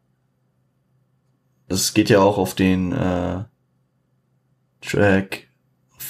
es 1.74 1.94
geht 1.94 2.10
ja 2.10 2.20
auch 2.20 2.38
auf 2.38 2.56
den 2.56 2.92
äh, 2.92 3.44
Track. 4.82 5.48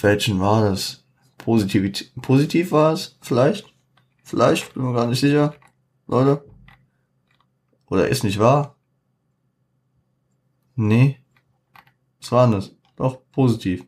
Welchen 0.02 0.40
war 0.40 0.70
das? 0.70 1.06
Positiv, 1.38 2.12
positiv 2.22 2.72
war 2.72 2.94
es? 2.94 3.18
Vielleicht? 3.22 3.66
Vielleicht? 4.24 4.74
Bin 4.74 4.84
mir 4.84 4.94
gar 4.94 5.08
nicht 5.08 5.20
sicher. 5.20 5.54
Leute? 6.08 6.44
Oder 7.88 8.08
ist 8.08 8.24
nicht 8.24 8.40
wahr? 8.40 8.76
Nee. 10.76 11.20
Was 12.22 12.32
war 12.32 12.48
denn 12.48 12.56
das? 12.56 12.72
Doch, 12.96 13.20
positiv. 13.32 13.86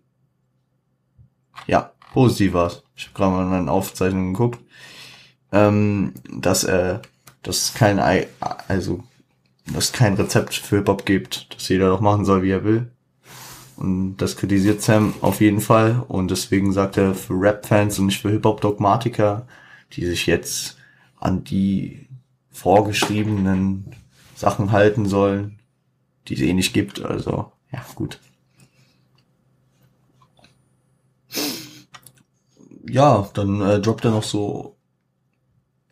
Ja, 1.68 1.94
positiv 2.14 2.54
war's. 2.54 2.84
Ich 2.96 3.06
habe 3.08 3.16
gerade 3.16 3.32
mal 3.32 3.44
in 3.44 3.50
meinen 3.50 3.70
Aufzeichnungen 3.70 4.34
geguckt. 4.34 4.60
Ähm, 5.52 6.14
dass 6.30 6.64
er, 6.64 7.02
dass 7.44 7.74
kein, 7.74 8.00
Ei, 8.00 8.28
also 8.68 9.04
es 9.74 9.92
kein 9.92 10.14
Rezept 10.14 10.54
für 10.54 10.78
Hip-Hop 10.78 11.06
gibt, 11.06 11.54
dass 11.54 11.70
jeder 11.70 11.90
doch 11.90 12.02
machen 12.02 12.26
soll, 12.26 12.44
wie 12.44 12.52
er 12.52 12.64
will. 12.64 12.92
Und 13.78 14.18
das 14.18 14.38
kritisiert 14.38 14.82
Sam 14.82 15.14
auf 15.22 15.42
jeden 15.42 15.62
Fall. 15.62 16.04
Und 16.08 16.32
deswegen 16.32 16.72
sagt 16.72 16.98
er 16.98 17.14
für 17.14 17.34
Rap-Fans 17.34 18.00
und 18.00 18.08
nicht 18.08 18.22
für 18.22 18.30
Hip-Hop-Dogmatiker, 18.30 19.48
die 19.94 20.06
sich 20.06 20.28
jetzt 20.28 20.78
an 21.20 21.44
die 21.44 22.08
vorgeschriebenen 22.52 23.96
Sachen 24.36 24.72
halten 24.72 25.06
sollen, 25.06 25.60
die 26.28 26.36
es 26.36 26.42
eh 26.42 26.54
nicht 26.54 26.74
gibt. 26.74 27.04
Also, 27.04 27.52
ja, 27.72 27.86
gut. 27.96 28.20
Ja, 32.88 33.30
dann 33.34 33.62
äh, 33.62 33.82
droppt 33.82 34.06
er 34.06 34.12
noch 34.12 34.24
so 34.24 34.78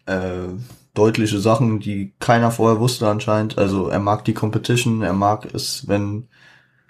äh, 0.06 0.48
deutliche 0.94 1.40
Sachen, 1.40 1.80
die 1.80 2.14
keiner 2.20 2.52
vorher 2.52 2.80
wusste 2.80 3.08
anscheinend. 3.08 3.58
Also 3.58 3.88
er 3.88 4.00
mag 4.00 4.26
die 4.26 4.34
Competition, 4.34 5.02
er 5.02 5.14
mag 5.14 5.54
es, 5.54 5.88
wenn 5.88 6.28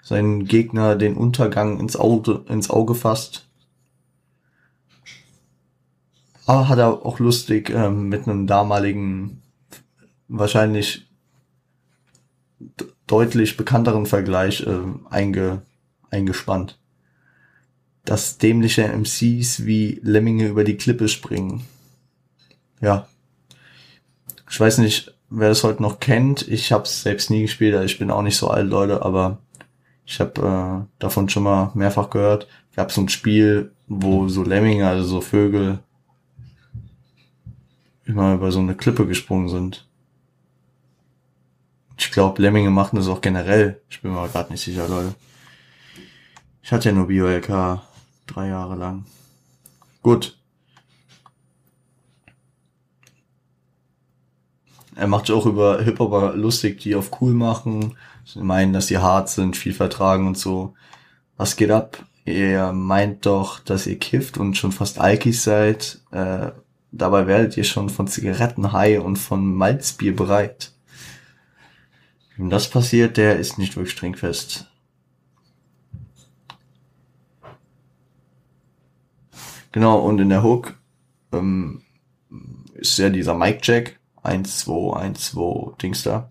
sein 0.02 0.44
Gegner 0.44 0.96
den 0.96 1.16
Untergang 1.16 1.80
ins 1.80 1.96
Auge, 1.96 2.44
ins 2.48 2.68
Auge 2.68 2.94
fasst. 2.94 3.48
Aber 6.46 6.68
hat 6.68 6.78
er 6.78 7.06
auch 7.06 7.18
lustig 7.18 7.70
ähm, 7.70 8.10
mit 8.10 8.28
einem 8.28 8.46
damaligen, 8.46 9.42
wahrscheinlich 10.28 11.06
deutlich 13.06 13.56
bekannteren 13.56 14.04
Vergleich 14.04 14.66
äh, 14.66 14.80
einge, 15.08 15.62
eingespannt. 16.10 16.78
Dass 18.04 18.36
dämliche 18.36 18.86
MCs 18.86 19.64
wie 19.64 20.00
Lemminge 20.02 20.46
über 20.48 20.64
die 20.64 20.76
Klippe 20.76 21.08
springen. 21.08 21.64
Ja, 22.82 23.08
ich 24.54 24.60
weiß 24.60 24.78
nicht, 24.78 25.12
wer 25.30 25.48
das 25.48 25.64
heute 25.64 25.82
noch 25.82 25.98
kennt. 25.98 26.46
Ich 26.46 26.70
habe 26.70 26.84
es 26.84 27.02
selbst 27.02 27.28
nie 27.28 27.42
gespielt, 27.42 27.74
also 27.74 27.86
ich 27.86 27.98
bin 27.98 28.12
auch 28.12 28.22
nicht 28.22 28.36
so 28.36 28.50
alt, 28.50 28.70
Leute, 28.70 29.02
aber 29.02 29.38
ich 30.06 30.20
habe 30.20 30.86
äh, 30.86 31.00
davon 31.00 31.28
schon 31.28 31.42
mal 31.42 31.72
mehrfach 31.74 32.08
gehört. 32.08 32.46
Gab 32.76 32.92
so 32.92 33.00
ein 33.00 33.08
Spiel, 33.08 33.72
wo 33.88 34.28
so 34.28 34.44
Lemminge, 34.44 34.86
also 34.86 35.02
so 35.02 35.20
Vögel, 35.20 35.80
immer 38.04 38.34
über 38.34 38.52
so 38.52 38.60
eine 38.60 38.76
Klippe 38.76 39.08
gesprungen 39.08 39.48
sind. 39.48 39.88
Ich 41.98 42.12
glaube, 42.12 42.40
Lemminge 42.40 42.70
machen 42.70 42.94
das 42.94 43.08
auch 43.08 43.22
generell. 43.22 43.82
Ich 43.88 44.02
bin 44.02 44.14
mir 44.14 44.28
gerade 44.28 44.52
nicht 44.52 44.62
sicher, 44.62 44.86
Leute. 44.86 45.16
Ich 46.62 46.70
hatte 46.70 46.90
ja 46.90 46.94
nur 46.94 47.08
BioLK 47.08 47.80
drei 48.28 48.46
Jahre 48.50 48.76
lang. 48.76 49.04
Gut. 50.00 50.38
Er 54.96 55.06
macht 55.06 55.26
sich 55.26 55.34
auch 55.34 55.46
über 55.46 55.82
Hip-Hopper 55.82 56.34
lustig, 56.34 56.80
die 56.80 56.94
auf 56.94 57.20
cool 57.20 57.34
machen, 57.34 57.96
sie 58.24 58.40
meinen, 58.40 58.72
dass 58.72 58.86
sie 58.86 58.98
hart 58.98 59.28
sind, 59.28 59.56
viel 59.56 59.74
vertragen 59.74 60.26
und 60.26 60.38
so. 60.38 60.74
Was 61.36 61.56
geht 61.56 61.70
ab? 61.70 62.04
Ihr 62.24 62.72
meint 62.72 63.26
doch, 63.26 63.58
dass 63.58 63.86
ihr 63.86 63.98
kifft 63.98 64.38
und 64.38 64.56
schon 64.56 64.72
fast 64.72 64.98
Alkis 64.98 65.42
seid. 65.44 66.00
Äh, 66.10 66.52
dabei 66.92 67.26
werdet 67.26 67.56
ihr 67.56 67.64
schon 67.64 67.90
von 67.90 68.06
Zigaretten 68.06 68.72
high 68.72 69.00
und 69.00 69.16
von 69.16 69.54
Malzbier 69.54 70.14
bereit. 70.14 70.72
Wenn 72.36 72.50
das 72.50 72.70
passiert, 72.70 73.16
der 73.16 73.38
ist 73.38 73.58
nicht 73.58 73.76
wirklich 73.76 73.94
trinkfest. 73.94 74.68
Genau, 79.72 79.98
und 79.98 80.20
in 80.20 80.28
der 80.28 80.44
Hook 80.44 80.74
ähm, 81.32 81.82
ist 82.74 82.98
ja 82.98 83.08
dieser 83.10 83.34
Mic-Jack, 83.34 83.98
1, 84.24 84.58
2, 84.60 84.96
1, 84.96 85.32
2, 85.32 85.76
Dings 85.80 86.02
da. 86.02 86.28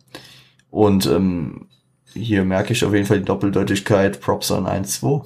Und 0.69 1.05
ähm, 1.05 1.67
hier 2.13 2.45
merke 2.45 2.73
ich 2.73 2.83
auf 2.83 2.93
jeden 2.93 3.05
Fall 3.05 3.19
die 3.19 3.25
Doppeldeutigkeit 3.25 4.21
Props 4.21 4.51
an 4.51 4.65
1-2. 4.65 5.25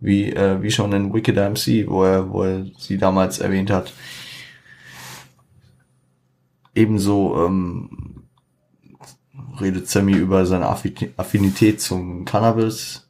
Wie, 0.00 0.32
äh, 0.32 0.62
wie 0.62 0.70
schon 0.70 0.92
in 0.92 1.12
Wicked 1.12 1.36
MC, 1.36 1.88
wo 1.88 2.04
er, 2.04 2.30
wo 2.30 2.44
er 2.44 2.66
sie 2.78 2.98
damals 2.98 3.40
erwähnt 3.40 3.70
hat. 3.70 3.92
Ebenso 6.74 7.44
ähm, 7.44 8.24
redet 9.60 9.88
Sammy 9.88 10.12
über 10.12 10.46
seine 10.46 10.68
Affinität 10.68 11.80
zum 11.80 12.24
Cannabis 12.24 13.08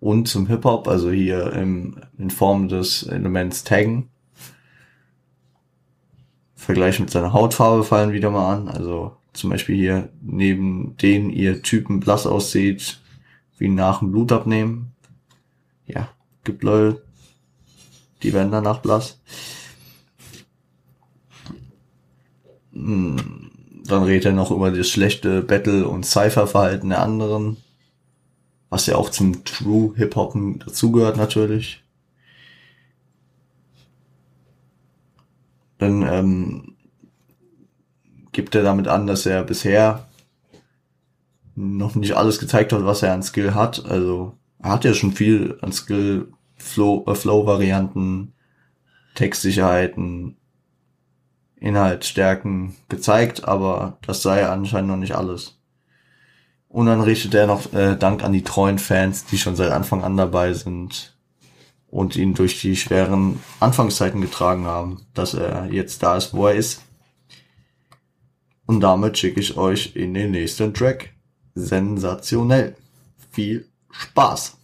und 0.00 0.26
zum 0.26 0.48
Hip-Hop, 0.48 0.88
also 0.88 1.10
hier 1.12 1.52
im, 1.52 2.00
in 2.18 2.30
Form 2.30 2.68
des 2.68 3.04
Elements 3.04 3.62
Taggen. 3.62 4.08
Vergleich 6.62 7.00
mit 7.00 7.10
seiner 7.10 7.32
Hautfarbe 7.32 7.82
fallen 7.82 8.12
wieder 8.12 8.30
mal 8.30 8.54
an. 8.54 8.68
Also 8.68 9.16
zum 9.32 9.50
Beispiel 9.50 9.74
hier 9.74 10.10
neben 10.20 10.96
denen 10.96 11.28
ihr 11.28 11.60
Typen 11.60 11.98
blass 11.98 12.24
aussieht, 12.24 13.00
wie 13.58 13.68
nach 13.68 13.98
dem 13.98 14.12
Blutabnehmen. 14.12 14.92
Ja, 15.86 16.08
gibt 16.44 16.62
Leute, 16.62 17.02
die 18.22 18.32
werden 18.32 18.52
danach 18.52 18.78
blass. 18.78 19.20
Hm, 22.72 23.50
dann 23.84 24.04
redet 24.04 24.26
er 24.26 24.32
noch 24.32 24.52
über 24.52 24.70
das 24.70 24.88
schlechte 24.88 25.42
Battle- 25.42 25.88
und 25.88 26.06
Cypher-Verhalten 26.06 26.90
der 26.90 27.02
anderen. 27.02 27.56
Was 28.70 28.86
ja 28.86 28.94
auch 28.94 29.10
zum 29.10 29.44
True 29.44 29.94
Hip-Hop 29.96 30.36
dazugehört 30.64 31.16
natürlich. 31.16 31.82
dann 35.71 35.71
ähm, 35.84 36.76
gibt 38.32 38.54
er 38.54 38.62
damit 38.62 38.88
an, 38.88 39.06
dass 39.06 39.26
er 39.26 39.44
bisher 39.44 40.06
noch 41.54 41.94
nicht 41.94 42.14
alles 42.14 42.38
gezeigt 42.38 42.72
hat, 42.72 42.84
was 42.84 43.02
er 43.02 43.12
an 43.12 43.22
Skill 43.22 43.54
hat. 43.54 43.84
Also 43.86 44.38
er 44.58 44.70
hat 44.70 44.84
ja 44.84 44.94
schon 44.94 45.12
viel 45.12 45.58
an 45.60 45.72
Skill, 45.72 46.32
Flow, 46.56 47.04
äh, 47.06 47.14
Flow-Varianten, 47.14 48.32
Textsicherheiten, 49.14 50.36
Inhaltsstärken 51.56 52.74
gezeigt, 52.88 53.46
aber 53.46 53.98
das 54.06 54.22
sei 54.22 54.46
anscheinend 54.46 54.90
noch 54.90 54.96
nicht 54.96 55.14
alles. 55.14 55.58
Und 56.68 56.86
dann 56.86 57.02
richtet 57.02 57.34
er 57.34 57.46
noch 57.46 57.72
äh, 57.74 57.96
Dank 57.96 58.24
an 58.24 58.32
die 58.32 58.42
treuen 58.42 58.78
Fans, 58.78 59.26
die 59.26 59.38
schon 59.38 59.56
seit 59.56 59.70
Anfang 59.70 60.02
an 60.02 60.16
dabei 60.16 60.54
sind, 60.54 61.11
und 61.92 62.16
ihn 62.16 62.32
durch 62.32 62.58
die 62.58 62.74
schweren 62.74 63.38
Anfangszeiten 63.60 64.22
getragen 64.22 64.64
haben, 64.64 65.02
dass 65.12 65.34
er 65.34 65.66
jetzt 65.70 66.02
da 66.02 66.16
ist, 66.16 66.32
wo 66.32 66.46
er 66.46 66.54
ist. 66.54 66.80
Und 68.64 68.80
damit 68.80 69.18
schicke 69.18 69.40
ich 69.40 69.58
euch 69.58 69.94
in 69.94 70.14
den 70.14 70.30
nächsten 70.30 70.72
Track. 70.72 71.12
Sensationell. 71.54 72.76
Viel 73.30 73.68
Spaß. 73.90 74.56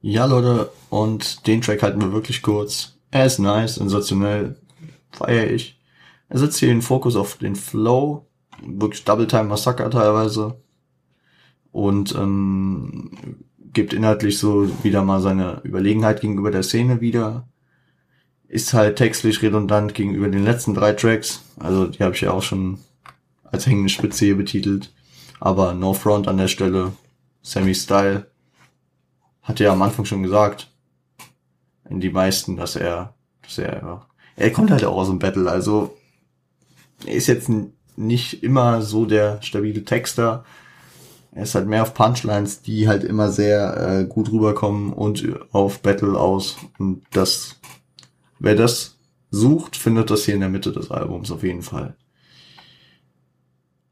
Ja, 0.00 0.24
Leute, 0.24 0.72
und 0.90 1.46
den 1.46 1.60
Track 1.60 1.84
halten 1.84 2.00
wir 2.00 2.12
wirklich 2.12 2.42
kurz. 2.42 2.98
Er 3.12 3.26
ist 3.26 3.38
nice, 3.38 3.76
sensationell, 3.76 4.56
feiere 5.12 5.48
ich. 5.48 5.78
Er 6.28 6.40
setzt 6.40 6.58
hier 6.58 6.68
den 6.68 6.82
Fokus 6.82 7.14
auf 7.14 7.36
den 7.36 7.54
Flow, 7.54 8.27
wirklich 8.62 9.04
Double 9.04 9.26
Time 9.26 9.44
Massaker 9.44 9.90
teilweise 9.90 10.56
und 11.72 12.14
ähm, 12.14 13.10
gibt 13.72 13.92
inhaltlich 13.92 14.38
so 14.38 14.68
wieder 14.82 15.04
mal 15.04 15.20
seine 15.20 15.60
Überlegenheit 15.64 16.20
gegenüber 16.20 16.50
der 16.50 16.62
Szene 16.62 17.00
wieder. 17.00 17.48
Ist 18.48 18.72
halt 18.72 18.96
textlich 18.96 19.42
redundant 19.42 19.94
gegenüber 19.94 20.28
den 20.28 20.44
letzten 20.44 20.74
drei 20.74 20.92
Tracks. 20.94 21.44
Also 21.58 21.86
die 21.86 22.02
habe 22.02 22.14
ich 22.14 22.22
ja 22.22 22.32
auch 22.32 22.42
schon 22.42 22.78
als 23.44 23.66
hängende 23.66 23.90
Spitze 23.90 24.24
hier 24.24 24.36
betitelt. 24.36 24.92
Aber 25.38 25.74
No 25.74 25.92
Front 25.92 26.28
an 26.28 26.38
der 26.38 26.48
Stelle. 26.48 26.92
Sammy 27.42 27.74
Style. 27.74 28.30
Hat 29.42 29.60
ja 29.60 29.72
am 29.72 29.82
Anfang 29.82 30.04
schon 30.04 30.22
gesagt. 30.22 30.72
In 31.88 32.00
die 32.00 32.10
meisten, 32.10 32.56
dass 32.56 32.76
er, 32.76 33.14
dass 33.42 33.58
er, 33.58 34.06
er 34.36 34.52
kommt 34.52 34.70
halt 34.70 34.84
auch 34.84 34.96
aus 34.96 35.08
dem 35.08 35.18
Battle. 35.18 35.50
Also 35.50 35.96
er 37.06 37.14
ist 37.14 37.28
jetzt 37.28 37.48
ein 37.48 37.72
nicht 37.98 38.42
immer 38.42 38.82
so 38.82 39.04
der 39.04 39.42
stabile 39.42 39.84
Texter. 39.84 40.44
Er 41.32 41.42
ist 41.42 41.54
halt 41.54 41.66
mehr 41.66 41.82
auf 41.82 41.94
Punchlines, 41.94 42.62
die 42.62 42.88
halt 42.88 43.04
immer 43.04 43.30
sehr 43.30 43.76
äh, 43.76 44.04
gut 44.04 44.30
rüberkommen 44.30 44.92
und 44.92 45.26
auf 45.52 45.80
Battle 45.80 46.18
aus. 46.18 46.56
Und 46.78 47.02
das, 47.12 47.56
wer 48.38 48.54
das 48.54 48.96
sucht, 49.30 49.76
findet 49.76 50.10
das 50.10 50.24
hier 50.24 50.34
in 50.34 50.40
der 50.40 50.48
Mitte 50.48 50.72
des 50.72 50.90
Albums 50.90 51.30
auf 51.30 51.42
jeden 51.42 51.62
Fall. 51.62 51.96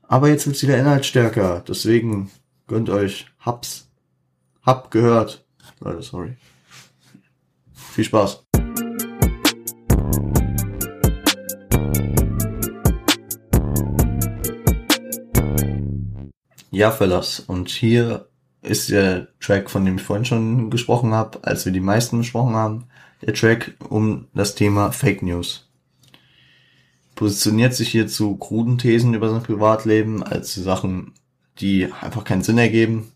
Aber 0.03 0.29
jetzt 0.29 0.47
wird's 0.47 0.63
wieder 0.63 0.79
inhaltsstärker, 0.79 1.65
deswegen 1.67 2.31
gönnt 2.69 2.91
euch, 2.91 3.27
hab's, 3.41 3.89
hab 4.63 4.91
gehört. 4.93 5.45
Leute, 5.81 6.03
sorry. 6.03 6.37
Viel 7.73 8.05
Spaß. 8.05 8.46
Ja, 16.77 16.91
Fellas. 16.91 17.41
Und 17.41 17.71
hier 17.71 18.29
ist 18.61 18.91
der 18.91 19.29
Track, 19.41 19.71
von 19.71 19.87
dem 19.87 19.97
ich 19.97 20.03
vorhin 20.03 20.27
schon 20.27 20.69
gesprochen 20.69 21.15
habe, 21.15 21.39
als 21.43 21.65
wir 21.65 21.73
die 21.73 21.81
meisten 21.81 22.19
besprochen 22.19 22.55
haben, 22.55 22.85
der 23.23 23.33
Track 23.33 23.79
um 23.89 24.27
das 24.35 24.57
Thema 24.57 24.93
Fake 24.93 25.23
News. 25.23 25.71
Positioniert 27.15 27.73
sich 27.73 27.89
hier 27.89 28.09
zu 28.09 28.37
kruden 28.37 28.77
Thesen 28.77 29.15
über 29.15 29.31
sein 29.31 29.43
Privatleben 29.43 30.23
als 30.23 30.55
Sachen, 30.55 31.15
die 31.61 31.91
einfach 32.03 32.25
keinen 32.25 32.43
Sinn 32.43 32.59
ergeben. 32.59 33.11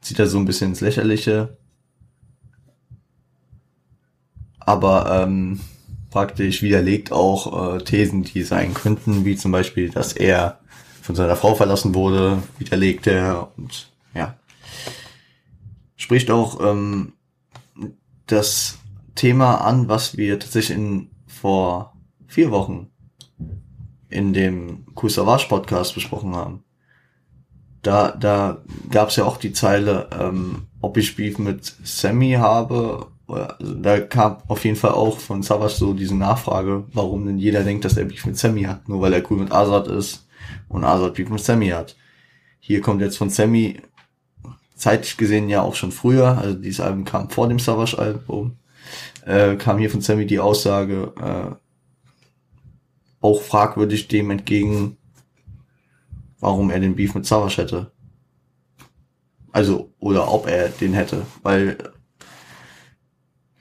Zieht 0.00 0.18
er 0.18 0.26
so 0.26 0.38
ein 0.38 0.44
bisschen 0.44 0.70
ins 0.70 0.80
Lächerliche. 0.80 1.56
Aber 4.58 5.22
ähm, 5.22 5.60
praktisch 6.10 6.60
widerlegt 6.60 7.12
auch 7.12 7.76
äh, 7.76 7.84
Thesen, 7.84 8.24
die 8.24 8.42
sein 8.42 8.74
könnten, 8.74 9.24
wie 9.24 9.36
zum 9.36 9.52
Beispiel, 9.52 9.90
dass 9.90 10.12
er 10.12 10.58
von 11.04 11.14
seiner 11.14 11.36
Frau 11.36 11.54
verlassen 11.54 11.94
wurde, 11.94 12.42
widerlegt 12.56 13.06
er 13.06 13.50
und 13.58 13.90
ja. 14.14 14.38
Spricht 15.96 16.30
auch 16.30 16.58
ähm, 16.64 17.12
das 18.26 18.78
Thema 19.14 19.56
an, 19.56 19.86
was 19.86 20.16
wir 20.16 20.38
tatsächlich 20.38 20.78
in 20.78 21.10
vor 21.26 21.92
vier 22.26 22.50
Wochen 22.50 22.90
in 24.08 24.32
dem 24.32 24.86
Kusavage 24.94 25.46
Podcast 25.46 25.94
besprochen 25.94 26.34
haben. 26.34 26.64
Da, 27.82 28.12
da 28.12 28.62
gab 28.90 29.10
es 29.10 29.16
ja 29.16 29.24
auch 29.24 29.36
die 29.36 29.52
Zeile, 29.52 30.08
ähm, 30.18 30.68
ob 30.80 30.96
ich 30.96 31.16
Beef 31.16 31.36
mit 31.36 31.66
Sammy 31.84 32.32
habe. 32.32 33.08
Also 33.26 33.74
da 33.74 34.00
kam 34.00 34.38
auf 34.48 34.64
jeden 34.64 34.76
Fall 34.76 34.92
auch 34.92 35.18
von 35.18 35.42
Savage 35.42 35.74
so 35.74 35.92
diese 35.92 36.16
Nachfrage, 36.16 36.84
warum 36.94 37.26
denn 37.26 37.38
jeder 37.38 37.62
denkt, 37.62 37.84
dass 37.84 37.98
er 37.98 38.06
Beef 38.06 38.24
mit 38.24 38.38
Sammy 38.38 38.62
hat, 38.62 38.88
nur 38.88 39.02
weil 39.02 39.12
er 39.12 39.30
cool 39.30 39.36
mit 39.36 39.52
Azad 39.52 39.86
ist 39.86 40.23
und 40.68 40.84
Azad 40.84 41.14
Beef 41.14 41.28
mit 41.28 41.40
Sammy 41.40 41.68
hat. 41.68 41.96
Hier 42.60 42.80
kommt 42.80 43.00
jetzt 43.00 43.18
von 43.18 43.30
Sammy 43.30 43.80
zeitlich 44.74 45.16
gesehen 45.16 45.48
ja 45.48 45.62
auch 45.62 45.74
schon 45.74 45.92
früher, 45.92 46.38
also 46.38 46.54
dieses 46.54 46.80
Album 46.80 47.04
kam 47.04 47.30
vor 47.30 47.48
dem 47.48 47.58
Savage 47.58 47.98
Album, 47.98 48.56
äh, 49.24 49.56
kam 49.56 49.78
hier 49.78 49.90
von 49.90 50.00
Sammy 50.00 50.26
die 50.26 50.40
Aussage, 50.40 51.12
äh, 51.20 51.54
auch 53.20 53.40
fragwürdig 53.40 54.08
dem 54.08 54.30
entgegen, 54.30 54.98
warum 56.40 56.70
er 56.70 56.80
den 56.80 56.96
Beef 56.96 57.14
mit 57.14 57.24
Savage 57.24 57.56
hätte. 57.56 57.90
Also, 59.52 59.92
oder 59.98 60.30
ob 60.32 60.46
er 60.46 60.68
den 60.68 60.92
hätte, 60.92 61.24
weil 61.42 61.78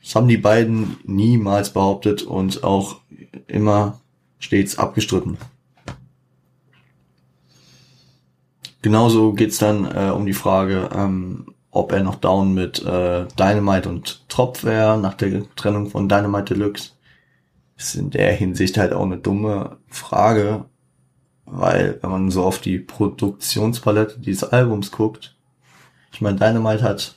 das 0.01 0.15
haben 0.15 0.27
die 0.27 0.38
beiden 0.38 0.97
niemals 1.05 1.71
behauptet 1.71 2.23
und 2.23 2.63
auch 2.63 2.99
immer 3.47 4.01
stets 4.39 4.77
abgestritten. 4.77 5.38
Genauso 8.84 9.31
geht's 9.31 9.59
dann 9.59 9.86
äh, 9.86 10.11
um 10.11 10.25
die 10.25 10.34
Frage, 10.34 10.89
ähm, 10.93 11.45
ob 11.71 11.93
er 11.93 12.03
noch 12.03 12.15
down 12.15 12.53
mit 12.53 12.84
äh, 12.84 13.25
Dynamite 13.39 13.88
und 13.88 14.29
Tropf 14.29 14.65
wäre 14.65 14.99
nach 14.99 15.13
der 15.13 15.43
Trennung 15.55 15.89
von 15.89 16.09
Dynamite 16.09 16.53
Deluxe. 16.53 16.91
Ist 17.77 17.95
in 17.95 18.11
der 18.11 18.34
Hinsicht 18.34 18.77
halt 18.77 18.91
auch 18.91 19.05
eine 19.05 19.17
dumme 19.17 19.77
Frage, 19.88 20.65
weil 21.45 21.97
wenn 22.01 22.11
man 22.11 22.29
so 22.29 22.43
auf 22.43 22.59
die 22.59 22.77
Produktionspalette 22.77 24.19
dieses 24.19 24.43
Albums 24.43 24.91
guckt, 24.91 25.36
ich 26.11 26.19
meine, 26.19 26.38
Dynamite 26.38 26.84
hat, 26.84 27.15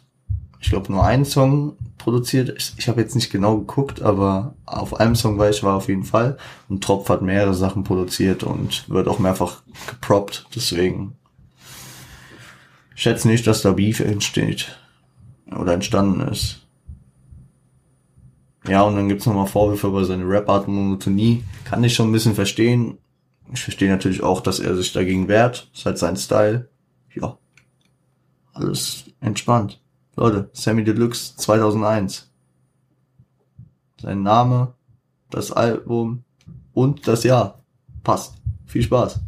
ich 0.60 0.70
glaube, 0.70 0.90
nur 0.92 1.04
einen 1.04 1.24
Song 1.24 1.76
produziert. 1.98 2.54
Ich, 2.56 2.74
ich 2.78 2.88
habe 2.88 3.00
jetzt 3.00 3.16
nicht 3.16 3.32
genau 3.32 3.58
geguckt, 3.58 4.02
aber 4.02 4.54
auf 4.66 5.00
einem 5.00 5.16
Song 5.16 5.36
war 5.36 5.50
ich 5.50 5.64
war 5.64 5.74
auf 5.74 5.88
jeden 5.88 6.04
Fall. 6.04 6.38
Und 6.68 6.84
Tropf 6.84 7.08
hat 7.08 7.22
mehrere 7.22 7.54
Sachen 7.54 7.82
produziert 7.82 8.44
und 8.44 8.88
wird 8.88 9.08
auch 9.08 9.18
mehrfach 9.18 9.62
geproppt. 9.88 10.46
Deswegen 10.54 11.16
schätze 12.96 13.28
nicht, 13.28 13.46
dass 13.46 13.62
da 13.62 13.72
Beef 13.72 14.00
entsteht 14.00 14.76
oder 15.56 15.74
entstanden 15.74 16.20
ist. 16.22 16.66
Ja, 18.66 18.82
und 18.82 18.96
dann 18.96 19.08
gibt's 19.08 19.26
nochmal 19.26 19.46
Vorwürfe 19.46 19.86
über 19.86 20.04
seine 20.04 20.28
Rap-Art 20.28 20.66
und 20.66 20.74
Monotonie. 20.74 21.44
Kann 21.64 21.84
ich 21.84 21.94
schon 21.94 22.08
ein 22.08 22.12
bisschen 22.12 22.34
verstehen. 22.34 22.98
Ich 23.52 23.62
verstehe 23.62 23.88
natürlich 23.88 24.24
auch, 24.24 24.40
dass 24.40 24.58
er 24.58 24.74
sich 24.74 24.92
dagegen 24.92 25.28
wehrt. 25.28 25.70
ist 25.72 25.86
halt 25.86 25.98
sein 25.98 26.16
Style. 26.16 26.68
Ja. 27.14 27.38
Alles 28.52 29.04
entspannt. 29.20 29.80
Leute, 30.16 30.50
Sammy 30.52 30.82
Deluxe 30.82 31.36
2001. 31.36 32.28
Sein 34.00 34.22
Name, 34.22 34.74
das 35.30 35.52
Album 35.52 36.24
und 36.72 37.06
das 37.06 37.22
Jahr. 37.22 37.62
Passt. 38.02 38.34
Viel 38.66 38.82
Spaß. 38.82 39.20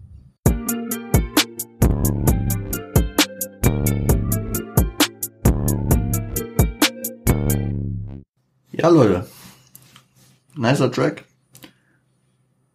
Ja, 8.80 8.90
Leute. 8.90 9.26
Nicer 10.54 10.92
Track. 10.92 11.24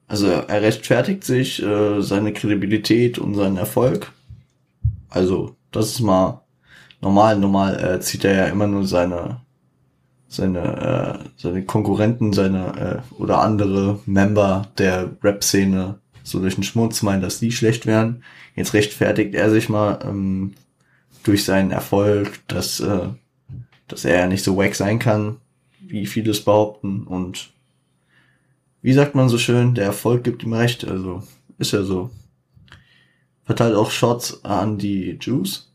Also 0.06 0.28
er 0.28 0.62
rechtfertigt 0.62 1.24
sich 1.24 1.64
äh, 1.64 2.02
seine 2.02 2.34
Kredibilität 2.34 3.20
und 3.20 3.36
seinen 3.36 3.56
Erfolg. 3.56 4.12
Also 5.10 5.56
das 5.72 5.92
ist 5.92 6.02
mal 6.02 6.42
normal. 7.00 7.40
Normal 7.40 7.82
äh, 7.82 8.00
zieht 8.02 8.26
er 8.26 8.36
ja 8.36 8.46
immer 8.48 8.68
nur 8.68 8.86
seine 8.86 9.40
seine 10.28 11.22
äh, 11.24 11.30
seine 11.38 11.64
Konkurrenten, 11.64 12.34
seine 12.34 13.04
äh, 13.18 13.22
oder 13.22 13.40
andere 13.40 14.00
Member 14.06 14.68
der 14.78 15.10
Rap-Szene 15.24 16.00
so 16.22 16.40
durch 16.40 16.56
den 16.56 16.66
Schmutz 16.66 17.02
meinen, 17.02 17.22
dass 17.22 17.40
die 17.40 17.54
schlecht 17.54 17.86
wären. 17.86 18.24
Jetzt 18.56 18.74
rechtfertigt 18.74 19.36
er 19.36 19.50
sich 19.50 19.70
mal 19.70 20.00
ähm, 20.04 20.54
durch 21.24 21.46
seinen 21.46 21.72
Erfolg, 21.72 22.46
dass 22.50 22.82
äh, 22.82 23.08
dass 23.88 24.04
er 24.04 24.20
ja 24.20 24.28
nicht 24.28 24.44
so 24.44 24.58
wack 24.58 24.76
sein 24.76 25.00
kann 25.00 25.38
wie 25.88 26.06
vieles 26.06 26.44
behaupten. 26.44 27.04
Und 27.04 27.52
wie 28.82 28.94
sagt 28.94 29.16
man 29.16 29.30
so 29.30 29.38
schön, 29.38 29.76
der 29.76 29.86
Erfolg 29.86 30.24
gibt 30.24 30.44
ihm 30.44 30.54
recht. 30.54 30.86
Also 30.86 31.24
ist 31.58 31.72
ja 31.72 31.84
so. 31.84 32.10
Verteilt 33.44 33.76
auch 33.76 33.92
Shots 33.92 34.44
an 34.44 34.78
die 34.78 35.18
Jews. 35.20 35.70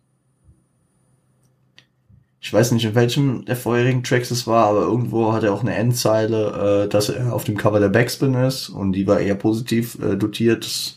Ich 2.41 2.53
weiß 2.53 2.73
nicht, 2.73 2.85
in 2.85 2.95
welchem 2.95 3.45
der 3.45 3.57
vorherigen 3.57 4.03
Tracks 4.05 4.31
es 4.31 4.47
war, 4.47 4.67
aber 4.67 4.83
irgendwo 4.83 5.33
hat 5.33 5.43
er 5.43 5.53
auch 5.53 5.61
eine 5.61 5.75
Endzeile, 5.75 6.85
äh, 6.85 6.89
dass 6.89 7.09
er 7.09 7.35
auf 7.35 7.45
dem 7.45 7.57
Cover 7.57 7.81
der 7.81 7.89
Backspin 7.89 8.35
ist 8.35 8.69
und 8.69 8.93
die 8.93 9.07
war 9.07 9.21
eher 9.21 9.35
positiv 9.35 9.99
äh, 10.01 10.17
dotiert. 10.17 10.97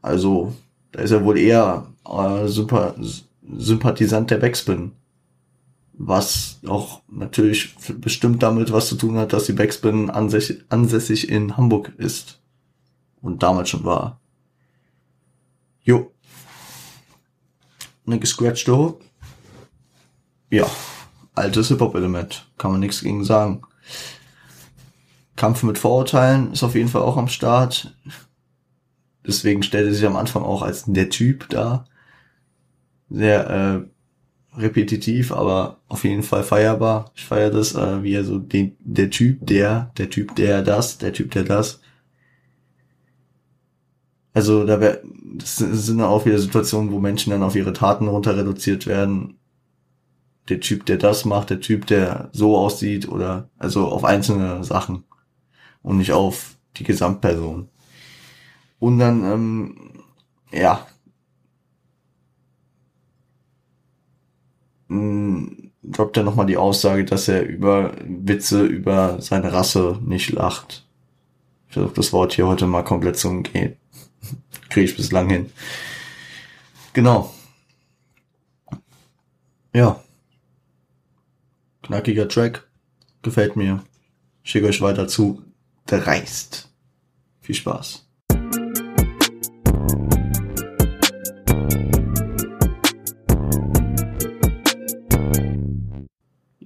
Also, 0.00 0.54
da 0.92 1.02
ist 1.02 1.10
er 1.10 1.24
wohl 1.24 1.38
eher 1.38 1.86
äh, 2.08 2.46
Sympathisant 2.46 4.30
der 4.30 4.38
Backspin 4.38 4.92
was 6.04 6.58
auch 6.66 7.02
natürlich 7.08 7.76
bestimmt 8.00 8.42
damit 8.42 8.72
was 8.72 8.88
zu 8.88 8.96
tun 8.96 9.16
hat, 9.18 9.32
dass 9.32 9.44
die 9.44 9.52
Backspin 9.52 10.10
ansässig, 10.10 10.64
ansässig 10.68 11.28
in 11.28 11.56
Hamburg 11.56 11.92
ist 11.96 12.40
und 13.20 13.44
damals 13.44 13.70
schon 13.70 13.84
war. 13.84 14.20
Jo. 15.82 16.10
Eine 18.04 18.18
gescratchte 18.18 18.76
Hook. 18.76 19.00
Ja, 20.50 20.66
altes 21.36 21.68
Hip-Hop-Element, 21.68 22.50
kann 22.58 22.72
man 22.72 22.80
nichts 22.80 23.02
gegen 23.02 23.24
sagen. 23.24 23.62
Kampf 25.36 25.62
mit 25.62 25.78
Vorurteilen 25.78 26.52
ist 26.52 26.64
auf 26.64 26.74
jeden 26.74 26.88
Fall 26.88 27.02
auch 27.02 27.16
am 27.16 27.28
Start. 27.28 27.96
Deswegen 29.24 29.62
stellte 29.62 29.94
sich 29.94 30.04
am 30.04 30.16
Anfang 30.16 30.42
auch 30.42 30.62
als 30.62 30.84
der 30.84 31.10
Typ 31.10 31.48
da. 31.48 31.84
Sehr 33.08 33.50
äh, 33.50 33.91
repetitiv, 34.56 35.32
aber 35.32 35.78
auf 35.88 36.04
jeden 36.04 36.22
Fall 36.22 36.42
feierbar. 36.42 37.10
Ich 37.14 37.24
feiere 37.24 37.50
das, 37.50 37.74
äh, 37.74 38.02
wie 38.02 38.14
er 38.14 38.24
so 38.24 38.38
den, 38.38 38.76
der 38.80 39.10
Typ, 39.10 39.46
der, 39.46 39.92
der 39.96 40.10
Typ, 40.10 40.34
der 40.36 40.62
das, 40.62 40.98
der 40.98 41.12
Typ, 41.12 41.30
der 41.30 41.44
das. 41.44 41.80
Also 44.34 44.64
da 44.64 44.80
wär, 44.80 45.02
das 45.36 45.56
sind 45.56 46.00
auch 46.00 46.24
wieder 46.26 46.38
Situationen, 46.38 46.92
wo 46.92 46.98
Menschen 46.98 47.30
dann 47.30 47.42
auf 47.42 47.56
ihre 47.56 47.72
Taten 47.72 48.08
runter 48.08 48.36
reduziert 48.36 48.86
werden. 48.86 49.38
Der 50.48 50.60
Typ, 50.60 50.86
der 50.86 50.96
das 50.96 51.24
macht, 51.24 51.50
der 51.50 51.60
Typ, 51.60 51.86
der 51.86 52.30
so 52.32 52.56
aussieht 52.56 53.08
oder 53.08 53.48
also 53.58 53.88
auf 53.88 54.04
einzelne 54.04 54.64
Sachen 54.64 55.04
und 55.82 55.98
nicht 55.98 56.12
auf 56.12 56.56
die 56.76 56.84
Gesamtperson. 56.84 57.68
Und 58.78 58.98
dann, 58.98 59.24
ähm, 59.24 59.76
ja, 60.50 60.86
droppt 65.82 66.16
er 66.16 66.22
nochmal 66.22 66.46
die 66.46 66.56
Aussage, 66.56 67.04
dass 67.04 67.28
er 67.28 67.42
über 67.44 67.92
Witze 68.04 68.64
über 68.64 69.20
seine 69.20 69.52
Rasse 69.52 69.98
nicht 70.02 70.30
lacht. 70.30 70.86
Ich 71.68 71.74
versuche 71.74 71.94
das 71.94 72.12
Wort 72.12 72.34
hier 72.34 72.46
heute 72.46 72.66
mal 72.66 72.82
komplett 72.82 73.16
zu 73.16 73.28
umgehen. 73.28 73.76
Kriege 74.68 74.84
ich 74.84 74.96
bislang 74.96 75.28
hin. 75.28 75.50
Genau. 76.92 77.32
Ja. 79.74 80.02
Knackiger 81.82 82.28
Track. 82.28 82.68
Gefällt 83.22 83.56
mir. 83.56 83.82
Schicke 84.42 84.66
euch 84.66 84.80
weiter 84.80 85.08
zu. 85.08 85.42
Der 85.90 86.06
Reist. 86.06 86.68
Viel 87.40 87.54
Spaß. 87.54 88.06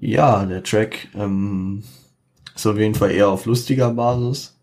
Ja, 0.06 0.46
der 0.46 0.62
Track 0.62 1.08
ähm, 1.16 1.82
ist 2.54 2.64
auf 2.64 2.78
jeden 2.78 2.94
Fall 2.94 3.10
eher 3.10 3.28
auf 3.28 3.44
lustiger 3.44 3.90
Basis. 3.92 4.56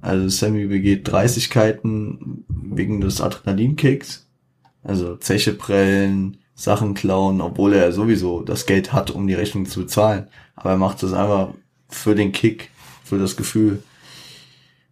Also 0.00 0.28
Sammy 0.28 0.66
begeht 0.66 1.06
Dreißigkeiten 1.06 2.44
wegen 2.48 3.00
des 3.00 3.20
Adrenalinkicks. 3.20 4.26
Also 4.82 5.14
Zeche 5.14 5.52
prellen, 5.52 6.38
Sachen 6.56 6.94
klauen, 6.94 7.40
obwohl 7.40 7.74
er 7.74 7.92
sowieso 7.92 8.42
das 8.42 8.66
Geld 8.66 8.92
hat, 8.92 9.12
um 9.12 9.28
die 9.28 9.34
Rechnung 9.34 9.64
zu 9.64 9.82
bezahlen. 9.82 10.26
Aber 10.56 10.70
er 10.70 10.76
macht 10.76 11.04
das 11.04 11.12
einfach 11.12 11.54
für 11.88 12.16
den 12.16 12.32
Kick, 12.32 12.70
für 13.04 13.20
das 13.20 13.36
Gefühl. 13.36 13.84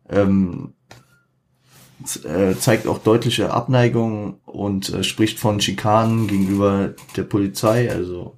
Ähm, 0.08 0.74
äh, 2.22 2.54
zeigt 2.54 2.86
auch 2.86 2.98
deutliche 2.98 3.52
Abneigung 3.52 4.38
und 4.46 4.94
äh, 4.94 5.02
spricht 5.02 5.40
von 5.40 5.60
Schikanen 5.60 6.28
gegenüber 6.28 6.94
der 7.16 7.24
Polizei. 7.24 7.90
Also 7.90 8.36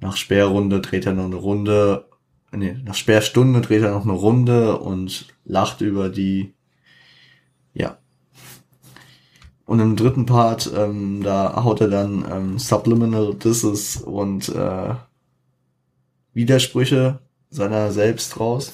nach 0.00 0.16
Sperrrunde 0.16 0.80
dreht 0.80 1.06
er 1.06 1.14
noch 1.14 1.24
eine 1.24 1.36
Runde, 1.36 2.08
nee, 2.52 2.76
nach 2.84 2.94
Sperrstunde 2.94 3.60
dreht 3.60 3.82
er 3.82 3.92
noch 3.92 4.04
eine 4.04 4.12
Runde 4.12 4.78
und 4.78 5.26
lacht 5.44 5.80
über 5.80 6.08
die, 6.08 6.54
ja. 7.74 7.98
Und 9.64 9.80
im 9.80 9.96
dritten 9.96 10.26
Part, 10.26 10.70
ähm, 10.76 11.22
da 11.24 11.64
haut 11.64 11.80
er 11.80 11.88
dann 11.88 12.24
ähm, 12.30 12.58
Subliminal 12.58 13.34
Disses 13.34 13.96
und 13.96 14.48
äh, 14.48 14.94
Widersprüche 16.34 17.18
seiner 17.50 17.90
selbst 17.90 18.38
raus. 18.38 18.72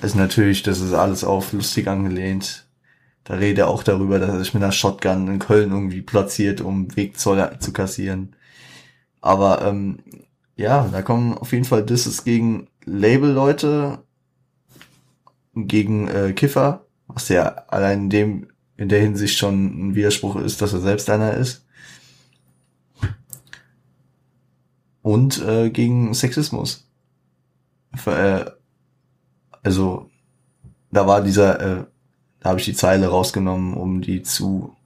Also 0.00 0.18
natürlich, 0.18 0.62
das 0.62 0.80
ist 0.80 0.92
alles 0.92 1.24
auf 1.24 1.52
lustig 1.52 1.88
angelehnt. 1.88 2.66
Da 3.24 3.34
redet 3.34 3.58
er 3.58 3.68
auch 3.68 3.82
darüber, 3.82 4.18
dass 4.18 4.30
er 4.30 4.38
sich 4.38 4.54
mit 4.54 4.62
einer 4.62 4.72
Shotgun 4.72 5.28
in 5.28 5.38
Köln 5.38 5.72
irgendwie 5.72 6.02
platziert, 6.02 6.60
um 6.60 6.94
Wegzoll 6.94 7.58
zu 7.58 7.72
kassieren. 7.72 8.35
Aber 9.26 9.62
ähm, 9.62 9.98
ja, 10.54 10.88
da 10.90 11.02
kommen 11.02 11.36
auf 11.36 11.52
jeden 11.52 11.64
Fall 11.64 11.84
Disses 11.84 12.22
gegen 12.24 12.68
Label-Leute, 12.84 13.98
gegen 15.54 16.06
äh, 16.06 16.32
Kiffer, 16.32 16.86
was 17.08 17.28
ja 17.28 17.48
allein 17.68 18.04
in 18.04 18.10
dem 18.10 18.46
in 18.76 18.88
der 18.88 19.00
Hinsicht 19.00 19.38
schon 19.38 19.88
ein 19.88 19.94
Widerspruch 19.94 20.36
ist, 20.36 20.60
dass 20.60 20.74
er 20.74 20.80
selbst 20.80 21.08
einer 21.08 21.34
ist. 21.34 21.64
Und 25.02 25.42
äh, 25.42 25.70
gegen 25.70 26.12
Sexismus. 26.12 26.86
Äh, 28.04 28.44
also 29.62 30.10
da 30.90 31.06
war 31.06 31.22
dieser, 31.22 31.60
äh, 31.60 31.84
da 32.40 32.50
habe 32.50 32.60
ich 32.60 32.66
die 32.66 32.74
Zeile 32.74 33.08
rausgenommen, 33.08 33.74
um 33.74 34.02
die 34.02 34.22
zu 34.22 34.76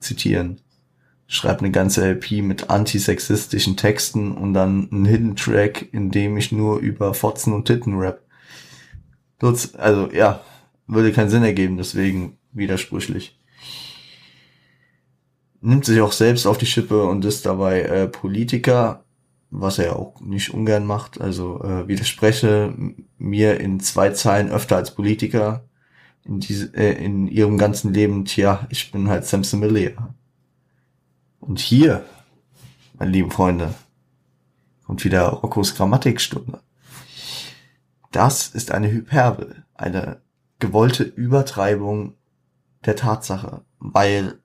zitieren. 0.00 0.60
Schreib 1.34 1.58
eine 1.58 1.72
ganze 1.72 2.08
LP 2.08 2.42
mit 2.42 2.70
antisexistischen 2.70 3.76
Texten 3.76 4.30
und 4.30 4.54
dann 4.54 4.88
einen 4.92 5.04
Hidden 5.04 5.34
Track, 5.34 5.92
in 5.92 6.12
dem 6.12 6.36
ich 6.36 6.52
nur 6.52 6.78
über 6.78 7.12
Fotzen 7.12 7.52
und 7.52 7.64
Titten 7.64 7.98
rap. 7.98 8.22
Also 9.76 10.12
ja, 10.12 10.42
würde 10.86 11.12
keinen 11.12 11.30
Sinn 11.30 11.42
ergeben, 11.42 11.76
deswegen 11.76 12.38
widersprüchlich. 12.52 13.36
Nimmt 15.60 15.84
sich 15.84 16.00
auch 16.00 16.12
selbst 16.12 16.46
auf 16.46 16.56
die 16.56 16.66
Schippe 16.66 17.02
und 17.04 17.24
ist 17.24 17.44
dabei 17.46 17.82
äh, 17.82 18.06
Politiker, 18.06 19.04
was 19.50 19.80
er 19.80 19.96
auch 19.96 20.20
nicht 20.20 20.54
ungern 20.54 20.86
macht. 20.86 21.20
Also 21.20 21.60
äh, 21.64 21.88
widerspreche 21.88 22.72
mir 23.18 23.58
in 23.58 23.80
zwei 23.80 24.10
Zeilen 24.10 24.50
öfter 24.50 24.76
als 24.76 24.94
Politiker 24.94 25.64
in, 26.24 26.38
diese, 26.38 26.72
äh, 26.76 26.92
in 27.04 27.26
ihrem 27.26 27.58
ganzen 27.58 27.92
Leben. 27.92 28.24
Tja, 28.24 28.68
ich 28.70 28.92
bin 28.92 29.08
halt 29.08 29.24
Sam 29.24 29.42
Similia. 29.42 30.14
Und 31.46 31.60
hier, 31.60 32.06
meine 32.94 33.10
lieben 33.10 33.30
Freunde, 33.30 33.74
kommt 34.86 35.04
wieder 35.04 35.28
Roccos 35.28 35.74
Grammatikstunde. 35.74 36.62
Das 38.12 38.48
ist 38.48 38.70
eine 38.70 38.90
Hyperbel, 38.90 39.62
eine 39.74 40.22
gewollte 40.58 41.02
Übertreibung 41.02 42.14
der 42.86 42.96
Tatsache, 42.96 43.60
weil 43.78 44.38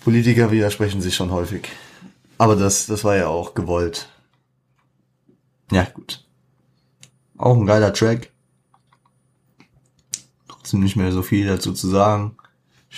Politiker 0.00 0.50
widersprechen 0.50 1.02
sich 1.02 1.14
schon 1.14 1.30
häufig. 1.30 1.68
Aber 2.38 2.56
das, 2.56 2.86
das 2.86 3.04
war 3.04 3.16
ja 3.16 3.26
auch 3.26 3.52
gewollt. 3.52 4.08
Ja, 5.70 5.84
gut. 5.84 6.24
Auch 7.36 7.56
ein 7.56 7.66
geiler 7.66 7.92
Track. 7.92 8.32
Trotzdem 10.48 10.80
nicht 10.80 10.96
mehr 10.96 11.12
so 11.12 11.20
viel 11.20 11.46
dazu 11.46 11.74
zu 11.74 11.88
sagen. 11.88 12.38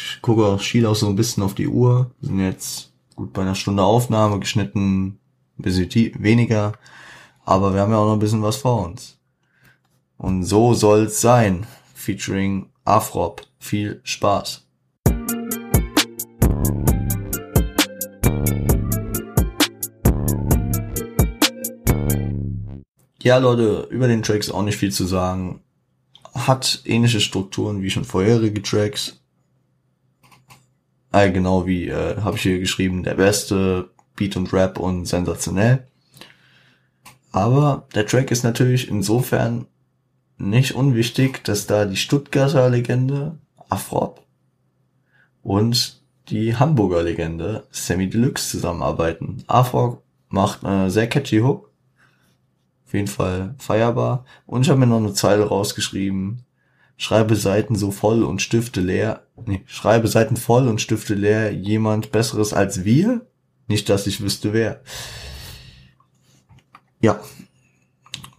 Ich 0.00 0.22
gucke 0.22 0.46
auch, 0.46 0.60
schiel 0.60 0.86
auch 0.86 0.94
so 0.94 1.08
ein 1.08 1.16
bisschen 1.16 1.42
auf 1.42 1.56
die 1.56 1.66
Uhr. 1.66 2.12
Wir 2.20 2.28
sind 2.28 2.38
jetzt 2.38 2.92
gut 3.16 3.32
bei 3.32 3.42
einer 3.42 3.56
Stunde 3.56 3.82
Aufnahme, 3.82 4.38
geschnitten 4.38 5.06
ein 5.06 5.18
bisschen 5.56 5.90
weniger. 6.22 6.74
Aber 7.44 7.74
wir 7.74 7.80
haben 7.80 7.90
ja 7.90 7.98
auch 7.98 8.06
noch 8.06 8.12
ein 8.12 8.20
bisschen 8.20 8.42
was 8.42 8.58
vor 8.58 8.86
uns. 8.86 9.18
Und 10.16 10.44
so 10.44 10.72
soll's 10.72 11.20
sein. 11.20 11.66
Featuring 11.94 12.70
Afrop. 12.84 13.42
Viel 13.58 14.00
Spaß. 14.04 14.64
Ja, 23.20 23.38
Leute, 23.38 23.88
über 23.90 24.06
den 24.06 24.22
Tracks 24.22 24.48
auch 24.48 24.62
nicht 24.62 24.78
viel 24.78 24.92
zu 24.92 25.06
sagen. 25.06 25.60
Hat 26.34 26.82
ähnliche 26.84 27.18
Strukturen 27.18 27.82
wie 27.82 27.90
schon 27.90 28.04
vorherige 28.04 28.62
Tracks. 28.62 29.17
Äh, 31.12 31.30
genau 31.30 31.66
wie, 31.66 31.88
äh, 31.88 32.20
habe 32.20 32.36
ich 32.36 32.42
hier 32.42 32.58
geschrieben, 32.58 33.02
der 33.02 33.14
beste 33.14 33.90
Beat 34.16 34.36
und 34.36 34.52
Rap 34.52 34.78
und 34.78 35.06
sensationell. 35.06 35.86
Aber 37.32 37.86
der 37.94 38.06
Track 38.06 38.30
ist 38.30 38.42
natürlich 38.42 38.88
insofern 38.88 39.66
nicht 40.38 40.74
unwichtig, 40.74 41.44
dass 41.44 41.66
da 41.66 41.84
die 41.84 41.96
Stuttgarter 41.96 42.68
Legende 42.70 43.38
Afrop 43.68 44.24
und 45.42 46.00
die 46.28 46.56
Hamburger 46.56 47.02
Legende 47.02 47.66
Sammy 47.70 48.08
Deluxe 48.08 48.50
zusammenarbeiten. 48.50 49.44
Afrop 49.46 50.02
macht 50.28 50.64
eine 50.64 50.90
sehr 50.90 51.08
catchy 51.08 51.40
Hook. 51.40 51.70
Auf 52.86 52.94
jeden 52.94 53.08
Fall 53.08 53.54
feierbar. 53.58 54.24
Und 54.46 54.62
ich 54.62 54.70
habe 54.70 54.80
mir 54.80 54.86
noch 54.86 54.98
eine 54.98 55.12
Zeile 55.12 55.44
rausgeschrieben, 55.44 56.44
Schreibe 57.00 57.36
Seiten 57.36 57.76
so 57.76 57.92
voll 57.92 58.24
und 58.24 58.42
Stifte 58.42 58.80
leer. 58.80 59.22
Nee, 59.46 59.62
schreibe 59.66 60.08
Seiten 60.08 60.36
voll 60.36 60.66
und 60.66 60.80
Stifte 60.80 61.14
leer. 61.14 61.52
Jemand 61.54 62.10
Besseres 62.10 62.52
als 62.52 62.84
wir? 62.84 63.24
Nicht, 63.68 63.88
dass 63.88 64.08
ich 64.08 64.20
wüsste 64.20 64.52
wer. 64.52 64.80
Ja. 67.00 67.20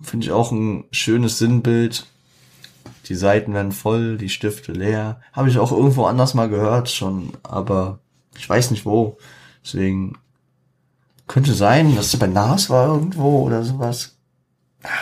Finde 0.02 0.26
ich 0.26 0.32
auch 0.34 0.52
ein 0.52 0.84
schönes 0.92 1.38
Sinnbild. 1.38 2.06
Die 3.06 3.16
Seiten 3.16 3.54
werden 3.54 3.72
voll, 3.72 4.18
die 4.18 4.30
Stifte 4.30 4.74
leer. 4.74 5.22
Habe 5.32 5.50
ich 5.50 5.58
auch 5.58 5.72
irgendwo 5.72 6.06
anders 6.06 6.34
mal 6.34 6.50
gehört 6.50 6.90
schon, 6.90 7.32
aber 7.44 8.00
ich 8.38 8.48
weiß 8.48 8.72
nicht 8.72 8.86
wo. 8.86 9.18
Deswegen 9.64 10.18
könnte 11.28 11.54
sein, 11.54 11.96
dass 11.96 12.08
es 12.08 12.20
bei 12.20 12.28
Nas 12.28 12.70
war 12.70 12.88
irgendwo 12.88 13.46
oder 13.46 13.64
sowas. 13.64 14.18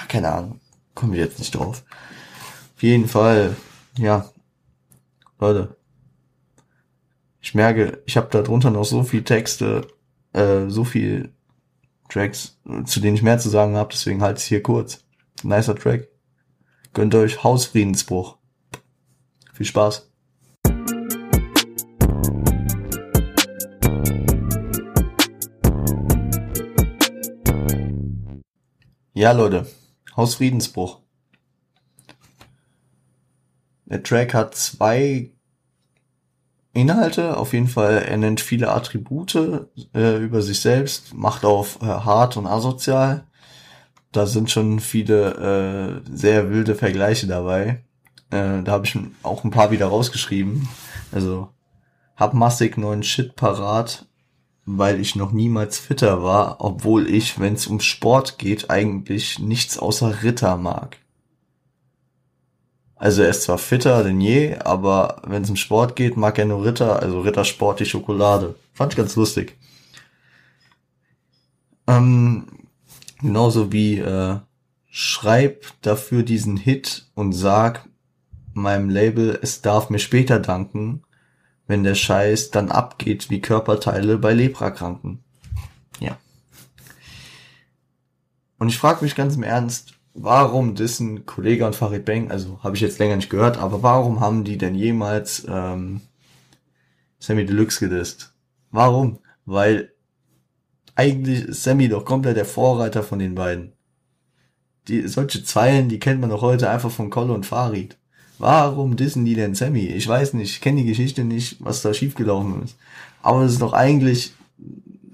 Keine 0.08 0.32
Ahnung. 0.32 0.60
Kommen 0.93 1.14
wir 1.14 1.22
jetzt 1.22 1.39
nicht 1.39 1.55
drauf. 1.55 1.84
Auf 2.78 2.84
jeden 2.84 3.07
Fall, 3.07 3.55
ja. 3.97 4.30
Leute. 5.39 5.78
Ich 7.41 7.55
merke, 7.55 8.03
ich 8.05 8.17
habe 8.17 8.28
da 8.30 8.43
drunter 8.43 8.69
noch 8.69 8.84
so 8.84 9.01
viel 9.01 9.23
Texte, 9.23 9.88
äh, 10.34 10.67
so 10.67 10.84
viel 10.84 11.34
Tracks, 12.07 12.59
zu 12.86 12.99
denen 12.99 13.15
ich 13.15 13.23
mehr 13.23 13.39
zu 13.39 13.49
sagen 13.49 13.75
habe, 13.75 13.89
deswegen 13.91 14.21
halte 14.21 14.41
ich 14.41 14.45
hier 14.45 14.61
kurz. 14.61 15.03
Nicer 15.41 15.75
Track. 15.75 16.07
Gönnt 16.93 17.15
euch 17.15 17.43
Hausfriedensbruch. 17.43 18.38
Viel 19.53 19.65
Spaß. 19.65 20.11
Ja, 29.15 29.32
Leute. 29.32 29.65
Hausfriedensbruch. 30.15 31.07
Der 33.90 34.04
Track 34.04 34.34
hat 34.34 34.56
zwei 34.56 35.32
Inhalte. 36.74 37.38
Auf 37.38 37.54
jeden 37.54 37.68
Fall, 37.68 38.04
er 38.08 38.18
nennt 38.18 38.42
viele 38.42 38.72
Attribute 38.72 39.36
äh, 39.94 40.18
über 40.18 40.42
sich 40.42 40.60
selbst, 40.60 41.14
macht 41.14 41.46
auf 41.46 41.82
äh, 41.82 41.86
hart 41.86 42.38
und 42.38 42.48
asozial. 42.48 43.26
Da 44.12 44.26
sind 44.26 44.52
schon 44.52 44.80
viele 44.80 46.04
äh, 46.06 46.16
sehr 46.16 46.50
wilde 46.50 46.76
Vergleiche 46.76 47.28
dabei. 47.28 47.84
Äh, 48.30 48.64
da 48.64 48.72
habe 48.72 48.86
ich 48.86 48.98
auch 49.24 49.44
ein 49.44 49.52
paar 49.52 49.72
wieder 49.72 49.88
rausgeschrieben. 49.88 50.68
Also 51.12 51.50
hab 52.16 52.34
massig 52.34 52.78
neuen 52.78 53.04
Shit 53.04 53.36
parat, 53.36 54.06
weil 54.66 55.00
ich 55.00 55.16
noch 55.16 55.32
niemals 55.32 55.80
fitter 55.80 56.24
war, 56.24 56.58
obwohl 56.60 57.08
ich, 57.08 57.40
wenn 57.40 57.54
es 57.54 57.68
um 57.68 57.80
Sport 57.80 58.38
geht, 58.38 58.70
eigentlich 58.70 59.40
nichts 59.40 59.78
außer 59.78 60.24
Ritter 60.24 60.58
mag. 60.58 60.98
Also 63.00 63.22
er 63.22 63.30
ist 63.30 63.43
zwar 63.43 63.58
fitter 63.58 64.04
denn 64.04 64.20
je, 64.20 64.58
aber 64.58 65.22
wenn 65.26 65.43
es 65.43 65.50
um 65.50 65.56
Sport 65.56 65.95
geht, 65.95 66.18
mag 66.18 66.39
er 66.39 66.45
nur 66.45 66.66
Ritter, 66.66 67.00
also 67.00 67.22
Rittersport 67.22 67.80
die 67.80 67.86
Schokolade. 67.86 68.56
Fand 68.74 68.93
ich 68.93 68.98
ganz 68.98 69.16
lustig. 69.16 69.56
Ähm, 71.86 72.48
genauso 73.20 73.72
wie 73.72 74.00
äh, 74.00 74.38
schreib 74.89 75.66
dafür 75.82 76.24
diesen 76.24 76.58
Hit 76.58 77.08
und 77.14 77.34
sag 77.34 77.88
meinem 78.54 78.89
Label, 78.89 79.38
es 79.41 79.62
darf 79.62 79.91
mir 79.91 80.00
später 80.00 80.39
danken, 80.39 81.04
wenn 81.68 81.84
der 81.84 81.95
Scheiß 81.95 82.50
dann 82.50 82.72
abgeht 82.72 83.30
wie 83.30 83.41
Körperteile 83.41 84.18
bei 84.18 84.34
Leprakranken. 84.34 85.24
Ja. 86.00 86.18
Und 88.58 88.70
ich 88.70 88.78
frage 88.80 89.04
mich 89.04 89.16
ganz 89.16 89.36
im 89.36 89.43
Ernst, 89.43 89.97
warum 90.18 90.76
dissen 90.76 91.26
Kollege 91.26 91.65
und 91.65 91.76
Farid 91.76 92.03
Bang, 92.03 92.32
also 92.32 92.59
habe 92.63 92.76
ich 92.76 92.82
jetzt 92.82 92.99
länger 92.99 93.15
nicht 93.15 93.30
gehört, 93.30 93.57
aber 93.57 93.84
warum 93.84 94.20
haben 94.20 94.43
die 94.43 94.57
denn 94.57 94.76
jemals 94.76 95.45
ähm, 95.47 96.01
Sammy 97.20 97.45
Deluxe 97.45 97.88
gedisst? 97.88 98.34
Warum? 98.72 99.20
Weil 99.45 99.93
eigentlich 100.95 101.45
ist 101.45 101.63
Sammy 101.63 101.88
doch 101.88 102.03
komplett 102.03 102.36
der 102.36 102.45
Vorreiter 102.45 103.03
von 103.03 103.20
den 103.20 103.36
beiden. 103.36 103.74
Die, 104.88 105.07
solche 105.07 105.43
Zeilen, 105.43 105.89
die 105.89 105.99
kennt 105.99 106.20
man 106.20 106.32
doch 106.32 106.41
heute 106.41 106.70
einfach 106.70 106.91
von 106.91 107.09
Kolle 107.09 107.34
und 107.34 107.45
Farid. 107.45 107.97
Warum 108.39 108.95
dissen 108.95 109.26
die 109.26 109.36
denn 109.36 109.55
Sammy? 109.55 109.86
Ich 109.88 110.07
weiß 110.07 110.34
nicht, 110.34 110.51
ich 110.51 110.61
kenne 110.61 110.82
die 110.82 110.88
Geschichte 110.88 111.24
nicht, 111.24 111.57
was 111.59 111.82
da 111.82 111.93
schiefgelaufen 111.93 112.63
ist. 112.63 112.78
Aber 113.22 113.41
es 113.43 113.53
ist 113.53 113.61
doch 113.61 113.74
eigentlich 113.74 114.34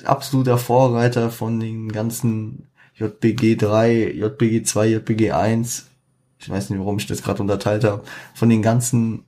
absoluter 0.05 0.57
Vorreiter 0.57 1.29
von 1.29 1.59
den 1.59 1.91
ganzen 1.91 2.67
JBG 2.95 3.55
3, 3.55 4.13
JBG 4.13 4.63
2, 4.63 4.87
JBG 4.87 5.31
1, 5.31 5.87
ich 6.39 6.49
weiß 6.49 6.69
nicht, 6.69 6.79
warum 6.79 6.97
ich 6.97 7.07
das 7.07 7.23
gerade 7.23 7.41
unterteilt 7.41 7.83
habe, 7.83 8.03
von 8.33 8.49
den 8.49 8.61
ganzen 8.61 9.25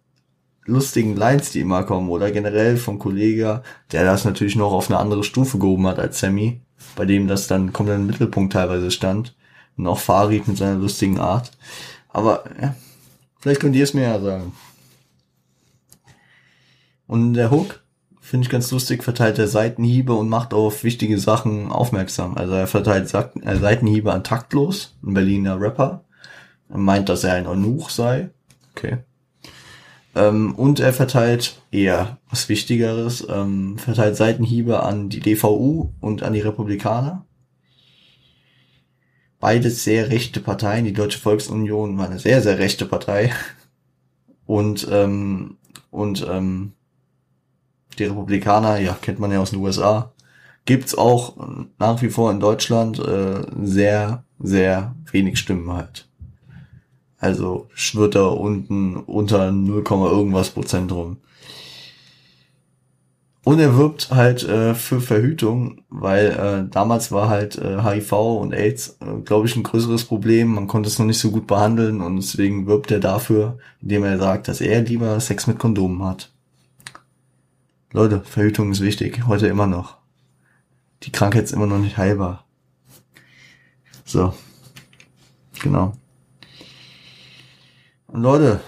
lustigen 0.66 1.16
Lines, 1.16 1.52
die 1.52 1.62
immer 1.62 1.84
kommen, 1.84 2.10
oder 2.10 2.32
generell 2.32 2.78
vom 2.78 3.00
Kollege, 3.00 3.64
der 3.92 4.04
das 4.04 4.26
natürlich 4.26 4.56
noch 4.56 4.74
auf 4.74 4.90
eine 4.90 5.00
andere 5.00 5.24
Stufe 5.24 5.58
gehoben 5.58 5.88
hat 5.88 6.00
als 6.00 6.20
Sammy, 6.20 6.62
bei 6.96 7.06
dem 7.06 7.28
das 7.28 7.48
dann 7.48 7.74
komplett 7.74 7.98
im 7.98 8.08
Mittelpunkt 8.08 8.54
teilweise 8.54 8.92
stand. 8.92 9.36
Und 9.78 9.88
auch 9.88 10.00
Farid 10.00 10.48
mit 10.48 10.58
seiner 10.58 10.80
lustigen 10.80 11.20
Art. 11.20 11.52
Aber 12.10 12.46
ja, 12.62 12.76
vielleicht 13.40 13.60
könnt 13.60 13.76
ihr 13.76 13.84
es 13.84 13.94
mir 13.94 14.04
ja 14.04 14.20
sagen. 14.22 14.54
Und 17.08 17.34
der 17.34 17.52
Hook, 17.52 17.84
finde 18.26 18.46
ich 18.46 18.50
ganz 18.50 18.72
lustig, 18.72 19.04
verteilt 19.04 19.38
er 19.38 19.48
Seitenhiebe 19.48 20.14
und 20.14 20.30
macht 20.30 20.56
auf 20.56 20.84
wichtige 20.84 21.20
Sachen 21.20 21.72
aufmerksam. 21.72 22.36
Also 22.36 22.56
er 22.56 22.66
verteilt 22.66 23.14
äh, 23.14 23.56
Seitenhiebe 23.56 24.12
an 24.12 24.24
Taktlos, 24.24 24.98
ein 25.04 25.14
Berliner 25.14 25.62
Rapper. 25.62 26.04
Er 26.70 26.80
meint, 26.80 27.08
dass 27.08 27.24
er 27.24 27.36
ein 27.36 27.46
Eunuch 27.46 27.92
sei. 27.92 28.32
Okay. 28.72 28.98
Ähm, 30.16 30.56
und 30.56 30.80
er 30.80 30.92
verteilt 30.92 31.62
eher 31.70 32.18
was 32.28 32.50
Wichtigeres, 32.50 33.28
ähm, 33.30 33.78
verteilt 33.78 34.16
Seitenhiebe 34.16 34.82
an 34.82 35.10
die 35.10 35.20
DVU 35.20 35.92
und 36.02 36.24
an 36.24 36.34
die 36.34 36.42
Republikaner. 36.42 37.28
Beides 39.40 39.84
sehr 39.84 40.10
rechte 40.10 40.40
Parteien. 40.40 40.86
Die 40.86 40.94
Deutsche 40.94 41.20
Volksunion 41.20 42.00
war 42.00 42.08
eine 42.08 42.18
sehr, 42.18 42.42
sehr 42.42 42.58
rechte 42.58 42.88
Partei. 42.88 43.32
Und, 44.48 44.88
ähm, 44.92 45.58
und 45.92 46.26
ähm, 46.28 46.74
die 47.96 48.06
Republikaner, 48.06 48.78
ja, 48.78 48.98
kennt 49.02 49.20
man 49.20 49.32
ja 49.32 49.40
aus 49.40 49.52
den 49.52 49.60
USA, 49.60 50.12
gibt's 50.66 50.96
auch 50.96 51.36
nach 51.80 52.02
wie 52.02 52.10
vor 52.10 52.32
in 52.32 52.40
Deutschland 52.40 53.00
äh, 53.00 53.46
sehr, 53.64 54.24
sehr 54.40 54.96
wenig 55.12 55.40
Stimmen 55.40 55.72
halt. 55.72 56.08
Also 57.18 57.68
schwirrt 57.74 58.16
da 58.16 58.28
unten 58.28 58.98
unter 58.98 59.52
0, 59.52 59.84
irgendwas 59.90 60.50
Prozent 60.50 60.92
rum. 60.92 61.18
Und 63.46 63.60
er 63.60 63.78
wirbt 63.78 64.10
halt 64.10 64.44
äh, 64.44 64.74
für 64.74 65.00
Verhütung, 65.00 65.82
weil 65.90 66.32
äh, 66.32 66.72
damals 66.72 67.12
war 67.12 67.30
halt 67.30 67.56
äh, 67.60 67.80
HIV 67.80 68.12
und 68.14 68.54
AIDS, 68.54 68.98
äh, 69.02 69.22
glaube 69.24 69.46
ich, 69.46 69.56
ein 69.56 69.62
größeres 69.62 70.06
Problem. 70.06 70.56
Man 70.56 70.66
konnte 70.66 70.90
es 70.90 70.98
noch 70.98 71.06
nicht 71.06 71.20
so 71.20 71.30
gut 71.30 71.46
behandeln 71.46 72.02
und 72.02 72.16
deswegen 72.16 72.66
wirbt 72.66 72.90
er 72.90 73.00
dafür, 73.00 73.60
indem 73.84 74.04
er 74.04 74.18
sagt, 74.18 74.48
dass 74.48 74.62
er 74.62 74.82
lieber 74.82 75.20
Sex 75.20 75.46
mit 75.46 75.60
Kondomen 75.60 76.04
hat. 76.04 76.32
Leute, 77.96 78.26
Verhütung 78.26 78.74
ist 78.74 78.82
wichtig, 78.82 79.26
heute 79.26 79.48
immer 79.48 79.68
noch. 79.68 80.00
Die 81.04 81.14
Krankheit 81.14 81.46
ist 81.46 81.54
immer 81.54 81.66
noch 81.66 81.80
nicht 81.80 81.96
heilbar. 81.96 82.46
So. 84.04 84.34
Genau. 85.62 85.94
Und 88.08 88.22
Leute, 88.22 88.60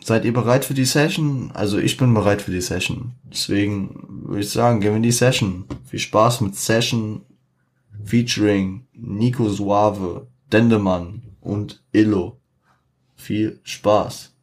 seid 0.00 0.24
ihr 0.24 0.32
bereit 0.32 0.64
für 0.64 0.74
die 0.74 0.84
Session? 0.84 1.50
Also 1.52 1.78
ich 1.78 1.96
bin 1.96 2.14
bereit 2.14 2.42
für 2.42 2.52
die 2.52 2.60
Session. 2.60 3.16
Deswegen 3.24 4.22
würde 4.24 4.42
ich 4.42 4.50
sagen, 4.50 4.78
gehen 4.78 4.92
wir 4.92 4.98
in 4.98 5.02
die 5.02 5.10
Session. 5.10 5.64
Viel 5.84 5.98
Spaß 5.98 6.42
mit 6.42 6.54
Session 6.54 7.22
featuring 8.04 8.86
Nico 8.92 9.48
Suave, 9.48 10.28
Dendemann 10.52 11.24
und 11.40 11.82
Illo. 11.90 12.38
Viel 13.16 13.58
Spaß. 13.64 14.33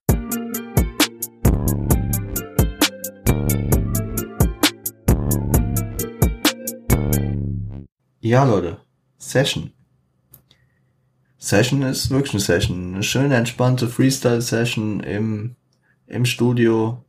Ja, 8.31 8.45
Leute, 8.45 8.77
Session. 9.17 9.73
Session 11.37 11.81
ist 11.81 12.11
wirklich 12.11 12.31
eine 12.31 12.39
Session. 12.39 12.93
Eine 12.93 13.03
schöne, 13.03 13.35
entspannte 13.35 13.89
Freestyle-Session 13.89 15.01
im, 15.01 15.57
im 16.07 16.23
Studio. 16.23 17.03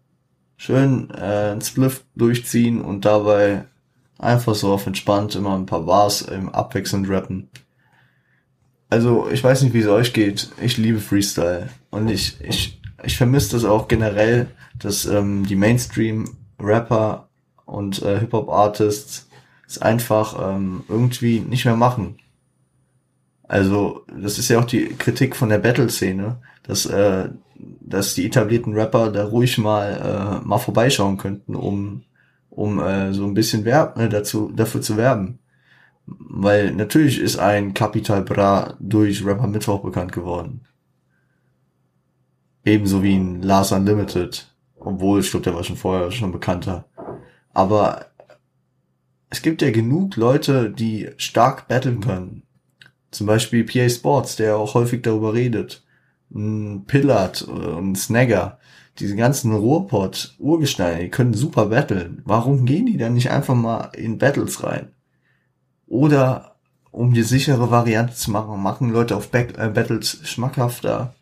Schön 0.57 1.11
äh, 1.11 1.53
ein 1.53 1.61
Spliff 1.61 2.05
durchziehen 2.17 2.81
und 2.81 3.05
dabei 3.05 3.67
einfach 4.19 4.57
so 4.57 4.73
auf 4.73 4.89
entspannt 4.89 5.37
immer 5.37 5.55
ein 5.55 5.67
paar 5.67 5.83
Bars 5.83 6.23
im 6.23 6.49
abwechselnd 6.49 7.09
rappen. 7.09 7.49
Also, 8.91 9.31
ich 9.31 9.45
weiß 9.45 9.63
nicht, 9.63 9.75
wie 9.75 9.83
es 9.83 9.87
euch 9.87 10.13
geht. 10.13 10.51
Ich 10.61 10.77
liebe 10.77 10.99
Freestyle. 10.99 11.69
Und 11.93 12.09
ich, 12.11 12.41
ich, 12.41 12.81
ich 13.05 13.17
vermisse 13.17 13.53
das 13.53 13.65
auch 13.65 13.87
generell, 13.87 14.49
dass 14.77 15.07
ähm, 15.07 15.47
die 15.47 15.55
Mainstream-Rapper 15.55 17.29
und 17.65 18.03
äh, 18.03 18.19
Hip-Hop-Artists 18.19 19.29
es 19.73 19.83
einfach 19.83 20.55
ähm, 20.55 20.85
irgendwie 20.89 21.41
nicht 21.41 21.65
mehr 21.65 21.77
machen. 21.77 22.17
Also, 23.49 24.07
das 24.09 24.39
ist 24.39 24.49
ja 24.49 24.59
auch 24.61 24.65
die 24.65 24.89
Kritik 24.97 25.37
von 25.37 25.49
der 25.49 25.59
Battle-Szene, 25.59 26.41
dass, 26.63 26.87
äh, 26.87 27.29
dass 27.81 28.15
die 28.15 28.27
etablierten 28.27 28.75
Rapper 28.75 29.11
da 29.11 29.25
ruhig 29.27 29.59
mal, 29.59 30.41
äh, 30.43 30.47
mal 30.47 30.59
vorbeischauen 30.59 31.19
könnten, 31.19 31.55
um, 31.55 32.03
um 32.49 32.81
äh, 32.81 33.13
so 33.13 33.25
ein 33.27 33.35
bisschen 33.35 33.65
werb, 33.65 33.99
äh, 33.99 34.09
dazu, 34.09 34.51
dafür 34.55 34.81
zu 34.81 34.97
werben. 34.97 35.39
Weil 36.07 36.73
natürlich 36.73 37.21
ist 37.21 37.39
ein 37.39 37.75
Capital 37.75 38.23
Bra 38.23 38.75
durch 38.81 39.25
Rapper 39.25 39.47
Mittwoch 39.47 39.83
bekannt 39.83 40.13
geworden. 40.13 40.63
Ebenso 42.65 43.03
wie 43.03 43.17
ein 43.17 43.43
Lars 43.43 43.73
Unlimited. 43.73 44.49
Obwohl, 44.77 45.21
ich 45.21 45.31
glaube, 45.31 45.45
der 45.45 45.55
war 45.55 45.65
schon 45.65 45.77
vorher 45.77 46.11
schon 46.11 46.33
bekannter. 46.33 46.87
Aber 47.53 48.07
es 49.33 49.41
gibt 49.41 49.63
ja 49.63 49.71
genug 49.71 50.17
Leute, 50.17 50.71
die 50.71 51.09
stark 51.17 51.67
battlen 51.67 52.01
können. 52.03 52.43
Zum 53.11 53.27
Beispiel 53.27 53.65
PA 53.65 53.89
Sports, 53.89 54.37
der 54.37 54.59
auch 54.59 54.75
häufig 54.75 55.01
darüber 55.01 55.33
redet. 55.33 55.83
Pillard 56.29 57.41
und 57.41 57.97
Snagger. 57.97 58.59
Diese 58.99 59.17
ganzen 59.17 59.55
Ruhrpott, 59.55 60.35
Urgesteine, 60.39 61.05
die 61.05 61.09
können 61.09 61.33
super 61.33 61.67
battlen. 61.67 62.21
Warum 62.27 62.67
gehen 62.67 62.85
die 62.85 62.99
dann 62.99 63.15
nicht 63.15 63.31
einfach 63.31 63.55
mal 63.55 63.91
in 63.97 64.19
Battles 64.19 64.63
rein? 64.63 64.93
Oder 65.87 66.57
um 66.91 67.15
die 67.15 67.23
sichere 67.23 67.71
Variante 67.71 68.13
zu 68.13 68.31
machen, 68.31 68.63
machen 68.63 68.91
Leute 68.91 69.17
auf 69.17 69.31
Back 69.31 69.57
äh, 69.57 69.71
Battles 69.71 70.21
schmackhafter. 70.25 71.15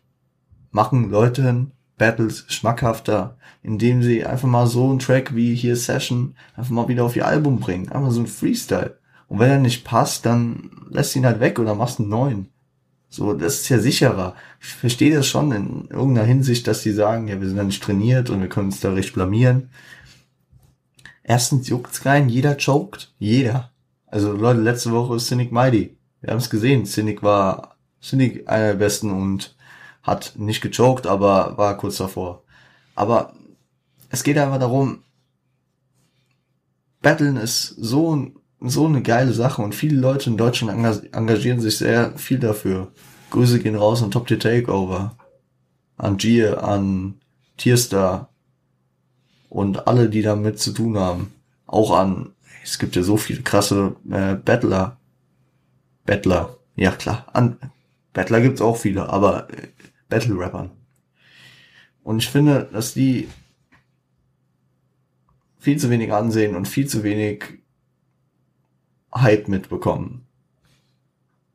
Machen 0.71 1.09
Leute 1.09 1.67
Battles 1.97 2.45
schmackhafter, 2.47 3.37
indem 3.63 4.01
sie 4.01 4.25
einfach 4.25 4.47
mal 4.47 4.67
so 4.67 4.89
einen 4.89 4.99
Track 4.99 5.35
wie 5.35 5.55
hier 5.55 5.75
Session 5.75 6.35
einfach 6.55 6.71
mal 6.71 6.87
wieder 6.87 7.03
auf 7.03 7.15
ihr 7.15 7.27
Album 7.27 7.59
bringen. 7.59 7.89
Einfach 7.89 8.11
so 8.11 8.21
ein 8.21 8.27
Freestyle. 8.27 8.97
Und 9.27 9.39
wenn 9.39 9.49
er 9.49 9.59
nicht 9.59 9.85
passt, 9.85 10.25
dann 10.25 10.71
lässt 10.89 11.15
ihn 11.15 11.25
halt 11.25 11.39
weg 11.39 11.59
oder 11.59 11.75
machst 11.75 11.99
einen 11.99 12.09
neuen. 12.09 12.47
So, 13.09 13.33
das 13.33 13.61
ist 13.61 13.69
ja 13.69 13.79
sicherer. 13.79 14.35
Ich 14.61 14.69
verstehe 14.69 15.15
das 15.15 15.27
schon 15.27 15.51
in 15.51 15.87
irgendeiner 15.89 16.25
Hinsicht, 16.25 16.65
dass 16.67 16.81
die 16.81 16.91
sagen, 16.91 17.27
ja, 17.27 17.39
wir 17.39 17.47
sind 17.47 17.57
ja 17.57 17.63
nicht 17.63 17.83
trainiert 17.83 18.29
und 18.29 18.41
wir 18.41 18.49
können 18.49 18.67
uns 18.67 18.79
da 18.79 18.93
recht 18.93 19.13
blamieren. 19.13 19.69
Erstens 21.23 21.67
juckt's 21.69 22.05
rein, 22.05 22.29
jeder 22.29 22.55
choked. 22.55 23.13
Jeder. 23.19 23.71
Also 24.07 24.33
Leute, 24.33 24.61
letzte 24.61 24.91
Woche 24.91 25.15
ist 25.15 25.27
Cynic 25.27 25.51
Mighty. 25.51 25.95
Wir 26.21 26.31
haben 26.31 26.39
es 26.39 26.49
gesehen. 26.49 26.85
Cynic 26.85 27.21
war 27.21 27.75
Cynic 28.01 28.49
einer 28.49 28.67
der 28.67 28.73
besten 28.75 29.11
und 29.11 29.55
hat 30.03 30.33
nicht 30.37 30.61
gechoked, 30.61 31.07
aber 31.07 31.57
war 31.57 31.77
kurz 31.77 31.97
davor. 31.97 32.43
Aber 32.95 33.33
es 34.09 34.23
geht 34.23 34.37
einfach 34.37 34.59
darum, 34.59 35.03
Battlen 37.01 37.37
ist 37.37 37.67
so 37.67 38.31
so 38.61 38.85
eine 38.85 39.01
geile 39.01 39.33
Sache 39.33 39.61
und 39.61 39.73
viele 39.73 39.99
Leute 39.99 40.29
in 40.29 40.37
Deutschland 40.37 40.71
engagieren 41.11 41.59
sich 41.59 41.79
sehr 41.79 42.15
viel 42.17 42.37
dafür. 42.37 42.91
Grüße 43.31 43.59
gehen 43.59 43.75
raus 43.75 44.03
an 44.03 44.11
Top 44.11 44.27
Tier 44.27 44.39
Takeover, 44.39 45.15
an 45.97 46.17
Gier, 46.17 46.63
an 46.63 47.15
Tierstar 47.57 48.29
und 49.49 49.87
alle, 49.87 50.09
die 50.09 50.21
damit 50.21 50.59
zu 50.59 50.73
tun 50.73 50.97
haben. 50.97 51.33
Auch 51.65 51.97
an, 51.97 52.33
es 52.63 52.77
gibt 52.77 52.95
ja 52.95 53.01
so 53.01 53.17
viele 53.17 53.41
krasse 53.41 53.95
äh, 54.09 54.35
Battler. 54.35 54.97
Battler, 56.05 56.57
ja 56.75 56.91
klar, 56.91 57.25
an 57.33 57.57
Battler 58.13 58.41
gibt's 58.41 58.61
auch 58.61 58.77
viele, 58.77 59.09
aber 59.09 59.49
äh, 59.49 59.67
Battle-Rappern. 60.11 60.69
Und 62.03 62.19
ich 62.19 62.29
finde, 62.29 62.69
dass 62.71 62.93
die 62.93 63.27
viel 65.57 65.77
zu 65.77 65.89
wenig 65.89 66.13
ansehen 66.13 66.55
und 66.55 66.67
viel 66.67 66.87
zu 66.87 67.03
wenig 67.03 67.45
Hype 69.13 69.47
mitbekommen. 69.47 70.27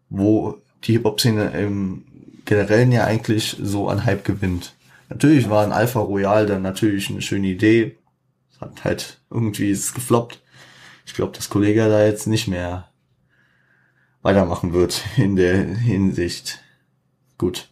Wo 0.09 0.61
die 0.85 0.93
Hip-Hop-Szene 0.93 1.51
im 1.51 2.05
Generellen 2.45 2.93
ja 2.93 3.05
eigentlich 3.05 3.57
so 3.61 3.89
an 3.89 4.05
Hype 4.05 4.25
gewinnt. 4.25 4.75
Natürlich 5.09 5.51
war 5.51 5.65
ein 5.65 5.73
Alpha 5.73 6.01
Royal 6.01 6.47
dann 6.47 6.63
natürlich 6.63 7.11
eine 7.11 7.23
schöne 7.23 7.49
Idee. 7.49 7.97
Hat 8.61 8.85
halt 8.85 9.21
irgendwie 9.31 9.71
ist 9.71 9.95
gefloppt. 9.95 10.43
Ich 11.05 11.15
glaube, 11.15 11.33
dass 11.37 11.51
Kollege 11.51 11.89
da 11.89 12.05
jetzt 12.05 12.27
nicht 12.27 12.49
mehr 12.49 12.89
weitermachen 14.23 14.73
wird 14.73 15.05
in 15.17 15.37
der 15.37 15.65
Hinsicht. 15.65 16.61
Gut. 17.39 17.69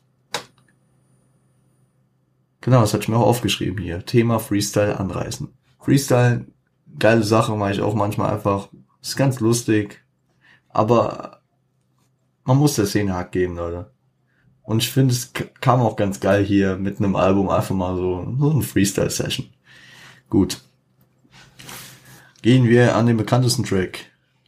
Genau, 2.64 2.80
das 2.80 2.94
hatte 2.94 3.02
ich 3.02 3.08
mir 3.10 3.18
auch 3.18 3.26
aufgeschrieben 3.26 3.76
hier. 3.76 4.06
Thema 4.06 4.38
Freestyle 4.40 4.98
anreißen. 4.98 5.52
Freestyle, 5.78 6.46
geile 6.98 7.22
Sache, 7.22 7.54
mache 7.54 7.72
ich 7.72 7.82
auch 7.82 7.94
manchmal 7.94 8.32
einfach 8.32 8.70
ist 9.02 9.16
ganz 9.16 9.38
lustig. 9.38 10.02
Aber 10.70 11.42
man 12.44 12.56
muss 12.56 12.76
der 12.76 12.86
Szene 12.86 13.12
Hack 13.12 13.32
geben, 13.32 13.56
Leute. 13.56 13.90
Und 14.62 14.82
ich 14.82 14.90
finde, 14.90 15.12
es 15.12 15.30
kam 15.60 15.80
auch 15.82 15.94
ganz 15.94 16.20
geil 16.20 16.42
hier 16.42 16.76
mit 16.76 16.98
einem 16.98 17.16
Album 17.16 17.50
einfach 17.50 17.74
mal 17.74 17.96
so, 17.96 18.34
so 18.40 18.50
eine 18.50 18.62
Freestyle-Session. 18.62 19.50
Gut. 20.30 20.62
Gehen 22.40 22.66
wir 22.66 22.96
an 22.96 23.06
den 23.06 23.18
bekanntesten 23.18 23.64
Track. 23.64 24.06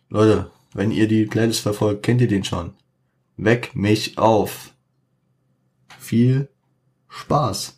Leute, 0.08 0.50
wenn 0.72 0.90
ihr 0.90 1.06
die 1.06 1.26
Playlist 1.26 1.60
verfolgt, 1.60 2.02
kennt 2.02 2.22
ihr 2.22 2.28
den 2.28 2.44
schon. 2.44 2.72
Weck 3.36 3.76
mich 3.76 4.16
auf. 4.16 4.72
Viel 5.98 6.48
Spaß. 7.10 7.76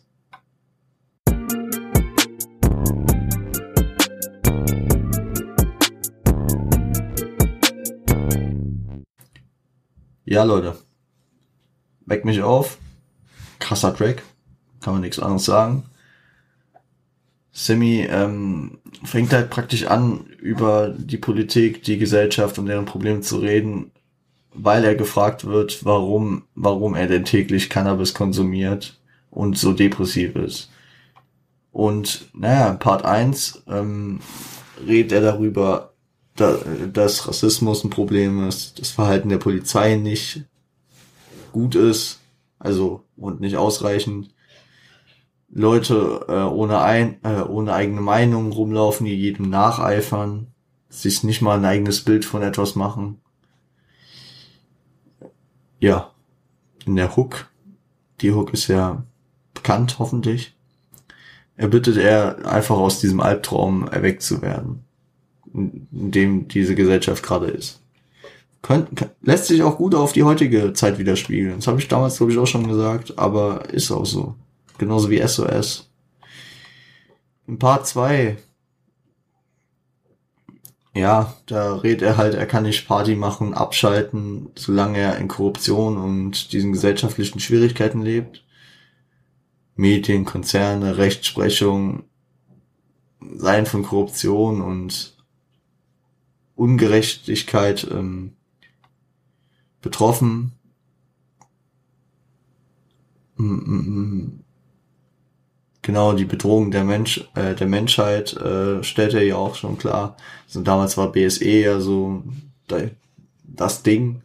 Ja, 10.29 10.43
Leute. 10.43 10.75
Weck 12.05 12.23
mich 12.23 12.43
auf. 12.43 12.77
Krasser 13.57 13.95
Track. 13.95 14.21
Kann 14.79 14.93
man 14.93 15.01
nichts 15.01 15.17
anderes 15.17 15.45
sagen. 15.45 15.85
Semi 17.51 18.01
ähm, 18.07 18.77
fängt 19.03 19.33
halt 19.33 19.49
praktisch 19.49 19.87
an, 19.87 20.27
über 20.37 20.89
die 20.95 21.17
Politik, 21.17 21.81
die 21.81 21.97
Gesellschaft 21.97 22.59
und 22.59 22.67
deren 22.67 22.85
Probleme 22.85 23.21
zu 23.21 23.39
reden, 23.39 23.89
weil 24.53 24.85
er 24.85 24.93
gefragt 24.93 25.45
wird, 25.45 25.83
warum, 25.83 26.43
warum 26.53 26.93
er 26.93 27.07
denn 27.07 27.25
täglich 27.25 27.67
Cannabis 27.67 28.13
konsumiert 28.13 28.99
und 29.31 29.57
so 29.57 29.73
depressiv 29.73 30.35
ist. 30.35 30.69
Und 31.71 32.29
naja, 32.35 32.73
Part 32.73 33.03
1 33.03 33.63
ähm, 33.67 34.19
redet 34.85 35.11
er 35.11 35.21
darüber, 35.21 35.88
da, 36.39 36.57
dass 36.91 37.27
Rassismus 37.27 37.83
ein 37.83 37.89
Problem 37.89 38.47
ist, 38.47 38.79
das 38.79 38.89
Verhalten 38.89 39.29
der 39.29 39.37
Polizei 39.37 39.95
nicht 39.95 40.45
gut 41.51 41.75
ist, 41.75 42.19
also 42.57 43.03
und 43.15 43.39
nicht 43.41 43.57
ausreichend. 43.57 44.33
Leute 45.51 46.25
äh, 46.27 46.33
ohne, 46.33 46.81
ein, 46.81 47.23
äh, 47.23 47.41
ohne 47.41 47.73
eigene 47.73 48.01
Meinung 48.01 48.51
rumlaufen, 48.51 49.05
die 49.05 49.15
jedem 49.15 49.49
nacheifern, 49.49 50.47
sich 50.89 51.23
nicht 51.23 51.41
mal 51.41 51.57
ein 51.57 51.65
eigenes 51.65 52.03
Bild 52.03 52.25
von 52.25 52.43
etwas 52.43 52.75
machen. 52.75 53.19
Ja, 55.79 56.11
in 56.85 56.95
der 56.95 57.15
Hook, 57.15 57.49
die 58.21 58.31
Hook 58.31 58.53
ist 58.53 58.67
ja 58.67 59.03
bekannt, 59.53 59.97
hoffentlich. 59.99 60.55
Er 61.55 61.67
bittet 61.67 61.97
er 61.97 62.45
einfach 62.45 62.77
aus 62.77 62.99
diesem 62.99 63.19
Albtraum 63.19 63.87
erweckt 63.87 64.21
zu 64.21 64.41
werden, 64.41 64.85
in 65.53 66.11
dem 66.11 66.47
diese 66.47 66.75
Gesellschaft 66.75 67.23
gerade 67.23 67.47
ist. 67.47 67.81
Könnt, 68.61 68.89
lässt 69.21 69.45
sich 69.45 69.63
auch 69.63 69.77
gut 69.77 69.95
auf 69.95 70.11
die 70.11 70.23
heutige 70.23 70.73
Zeit 70.73 70.99
widerspiegeln. 70.99 71.55
Das 71.57 71.67
habe 71.67 71.79
ich 71.79 71.87
damals, 71.87 72.17
glaube 72.17 72.31
ich, 72.31 72.37
auch 72.37 72.47
schon 72.47 72.67
gesagt, 72.67 73.17
aber 73.17 73.69
ist 73.69 73.91
auch 73.91 74.05
so. 74.05 74.35
Genauso 74.77 75.09
wie 75.09 75.25
SOS. 75.25 75.89
In 77.47 77.57
Part 77.57 77.87
2, 77.87 78.37
ja, 80.93 81.33
da 81.45 81.75
redet 81.77 82.01
er 82.01 82.17
halt, 82.17 82.33
er 82.33 82.45
kann 82.45 82.63
nicht 82.63 82.87
Party 82.87 83.15
machen, 83.15 83.53
abschalten, 83.53 84.49
solange 84.55 84.97
er 84.97 85.17
in 85.17 85.27
Korruption 85.27 85.97
und 85.97 86.51
diesen 86.51 86.73
gesellschaftlichen 86.73 87.39
Schwierigkeiten 87.39 88.01
lebt. 88.01 88.43
Medien, 89.75 90.25
Konzerne, 90.25 90.97
Rechtsprechung, 90.97 92.03
Sein 93.35 93.65
von 93.65 93.83
Korruption 93.83 94.61
und 94.61 95.18
Ungerechtigkeit 96.59 97.87
ähm, 97.89 98.33
betroffen. 99.81 100.51
Mm, 103.37 103.43
mm, 103.45 103.87
mm 103.87 104.43
genau 105.81 106.13
die 106.13 106.25
Bedrohung 106.25 106.69
der 106.69 106.83
Mensch 106.83 107.25
äh, 107.33 107.55
der 107.55 107.65
Menschheit 107.65 108.33
äh, 108.33 108.83
stellt 108.83 109.15
er 109.15 109.23
ja 109.23 109.37
auch 109.37 109.55
schon 109.55 109.77
klar. 109.79 110.17
Also 110.45 110.61
damals 110.61 110.97
war 110.97 111.11
BSE 111.11 111.49
ja 111.49 111.79
so 111.79 112.23
das 113.43 113.81
Ding. 113.81 114.21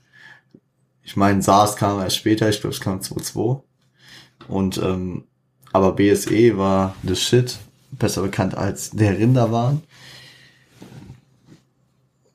Ich 1.03 1.17
meine, 1.17 1.41
SARS 1.41 1.77
kam 1.77 2.01
erst 2.01 2.17
später, 2.17 2.51
ich 2.51 2.61
glaube, 2.61 2.75
es 2.75 2.81
kam 2.81 3.01
2002. 3.01 3.63
Und 4.49 4.77
ähm, 4.79 5.25
aber 5.73 5.93
BSE 5.93 6.59
war 6.59 6.95
the 7.03 7.17
shit, 7.17 7.59
besser 7.93 8.21
bekannt 8.21 8.55
als 8.57 8.91
der 8.91 9.19
Rinderwahn. 9.19 9.83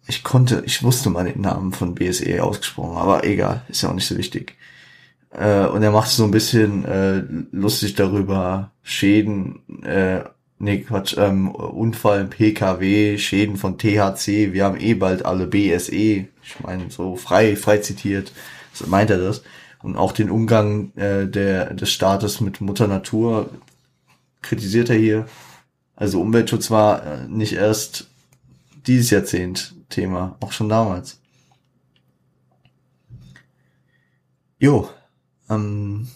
Ich 0.10 0.24
konnte, 0.24 0.64
ich 0.66 0.82
wusste 0.82 1.12
mal 1.12 1.32
den 1.32 1.42
Namen 1.42 1.72
von 1.72 1.94
BSE 1.94 2.44
ausgesprochen, 2.44 2.98
aber 2.98 3.24
egal, 3.26 3.62
ist 3.70 3.84
ja 3.84 3.90
auch 3.90 3.94
nicht 3.94 4.08
so 4.08 4.18
wichtig. 4.18 4.56
Äh, 5.30 5.68
und 5.68 5.84
er 5.84 5.92
macht 5.92 6.10
so 6.10 6.24
ein 6.24 6.32
bisschen 6.32 6.84
äh, 6.84 7.22
lustig 7.52 7.94
darüber, 7.94 8.72
Schäden, 8.82 9.60
äh, 9.84 10.22
nee, 10.58 10.80
Quatsch, 10.80 11.16
ähm, 11.16 11.52
Unfall 11.52 12.26
PKW, 12.26 13.20
Schäden 13.20 13.56
von 13.56 13.78
THC, 13.78 14.52
wir 14.52 14.64
haben 14.64 14.80
eh 14.80 14.96
bald 14.96 15.26
alle 15.26 15.46
BSE, 15.46 15.94
ich 15.94 16.60
meine, 16.64 16.90
so 16.90 17.16
frei, 17.16 17.56
frei 17.56 17.78
zitiert, 17.78 18.34
so 18.74 18.88
meint 18.88 19.12
er 19.12 19.20
das. 19.20 19.44
Und 19.84 19.96
auch 19.96 20.12
den 20.12 20.32
Umgang 20.32 20.92
äh, 20.96 21.28
der, 21.28 21.76
des 21.76 21.92
Staates 21.92 22.42
mit 22.42 22.62
Mutter 22.62 22.88
Natur 22.88 23.52
kritisiert 24.42 24.90
er 24.90 24.98
hier. 24.98 25.28
Also 25.96 26.20
Umweltschutz 26.20 26.72
war 26.72 27.06
äh, 27.06 27.28
nicht 27.28 27.54
erst 27.54 28.08
dieses 28.88 29.12
Jahrzehnt 29.12 29.76
Thema, 29.90 30.38
auch 30.40 30.52
schon 30.52 30.70
damals. 30.70 31.20
Jo, 34.60 34.90
ähm, 35.50 36.08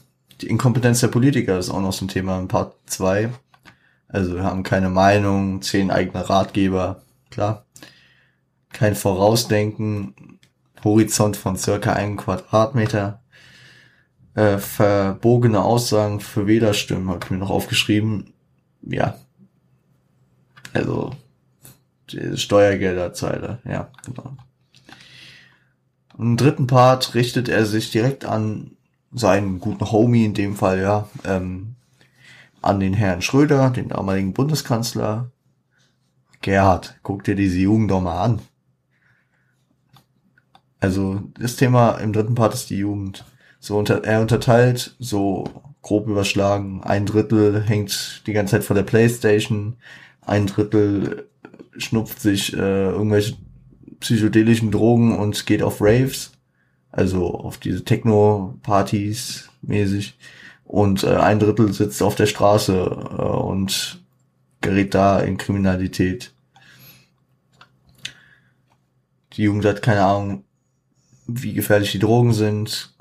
die 0.41 0.47
Inkompetenz 0.47 0.99
der 0.99 1.07
Politiker 1.07 1.57
ist 1.57 1.69
auch 1.69 1.81
noch 1.81 1.93
so 1.93 2.05
ein 2.05 2.09
Thema 2.09 2.39
in 2.39 2.47
Part 2.47 2.75
2. 2.87 3.29
Also 4.07 4.35
wir 4.35 4.43
haben 4.43 4.63
keine 4.63 4.89
Meinung, 4.89 5.61
zehn 5.61 5.89
eigene 5.89 6.29
Ratgeber, 6.29 7.01
klar. 7.31 7.65
Kein 8.71 8.95
Vorausdenken, 8.95 10.39
Horizont 10.83 11.37
von 11.37 11.57
circa 11.57 11.93
einem 11.93 12.17
Quadratmeter. 12.17 13.21
Äh, 14.35 14.57
verbogene 14.57 15.63
Aussagen 15.63 16.19
für 16.19 16.47
Wählerstimmen 16.47 17.09
habe 17.09 17.19
ich 17.23 17.31
mir 17.31 17.37
noch 17.37 17.51
aufgeschrieben. 17.51 18.33
Ja. 18.81 19.15
Also 20.73 21.11
Steuergelderzeile, 22.07 23.59
ja, 23.65 23.89
genau. 24.05 24.35
Im 26.17 26.37
dritten 26.37 26.67
Part 26.67 27.15
richtet 27.15 27.49
er 27.49 27.65
sich 27.65 27.91
direkt 27.91 28.25
an 28.25 28.71
seinen 29.11 29.59
guten 29.59 29.91
Homie 29.91 30.25
in 30.25 30.33
dem 30.33 30.55
Fall, 30.55 30.81
ja, 30.81 31.07
ähm, 31.23 31.75
an 32.61 32.79
den 32.79 32.93
Herrn 32.93 33.21
Schröder, 33.21 33.69
den 33.69 33.89
damaligen 33.89 34.33
Bundeskanzler. 34.33 35.31
Gerhard, 36.41 36.99
guck 37.03 37.23
dir 37.23 37.35
diese 37.35 37.59
Jugend 37.59 37.91
doch 37.91 38.01
mal 38.01 38.21
an. 38.21 38.41
Also 40.79 41.21
das 41.39 41.55
Thema 41.55 41.93
im 41.99 42.13
dritten 42.13 42.35
Part 42.35 42.53
ist 42.53 42.69
die 42.69 42.77
Jugend. 42.77 43.25
So 43.59 43.77
unter, 43.77 44.03
er 44.03 44.19
unterteilt 44.19 44.95
so 44.99 45.45
grob 45.81 46.07
überschlagen, 46.07 46.81
ein 46.83 47.05
Drittel 47.05 47.61
hängt 47.61 48.23
die 48.27 48.33
ganze 48.33 48.51
Zeit 48.51 48.63
vor 48.63 48.75
der 48.75 48.83
Playstation, 48.83 49.77
ein 50.21 50.47
Drittel 50.47 51.29
schnupft 51.77 52.19
sich 52.19 52.53
äh, 52.53 52.57
irgendwelche 52.89 53.35
psychedelischen 53.99 54.71
Drogen 54.71 55.17
und 55.17 55.45
geht 55.45 55.63
auf 55.63 55.77
Raves 55.79 56.33
also 56.93 57.33
auf 57.33 57.57
diese 57.57 57.83
Techno-Partys 57.83 59.49
mäßig. 59.63 60.15
Und 60.63 61.03
äh, 61.03 61.15
ein 61.15 61.39
Drittel 61.39 61.73
sitzt 61.73 62.01
auf 62.01 62.15
der 62.15 62.27
Straße 62.27 62.73
äh, 62.73 63.21
und 63.21 63.99
gerät 64.61 64.93
da 64.93 65.19
in 65.19 65.37
Kriminalität. 65.37 66.33
Die 69.33 69.43
Jugend 69.43 69.65
hat 69.65 69.81
keine 69.81 70.03
Ahnung, 70.03 70.43
wie 71.27 71.53
gefährlich 71.53 71.91
die 71.91 71.99
Drogen 71.99 72.33
sind, 72.33 72.93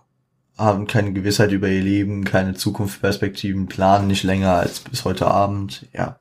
haben 0.57 0.86
keine 0.86 1.12
Gewissheit 1.12 1.53
über 1.53 1.69
ihr 1.69 1.82
Leben, 1.82 2.24
keine 2.24 2.55
Zukunftsperspektiven, 2.55 3.66
planen 3.66 4.07
nicht 4.07 4.23
länger 4.23 4.55
als 4.55 4.81
bis 4.81 5.05
heute 5.05 5.27
Abend, 5.27 5.86
ja. 5.93 6.19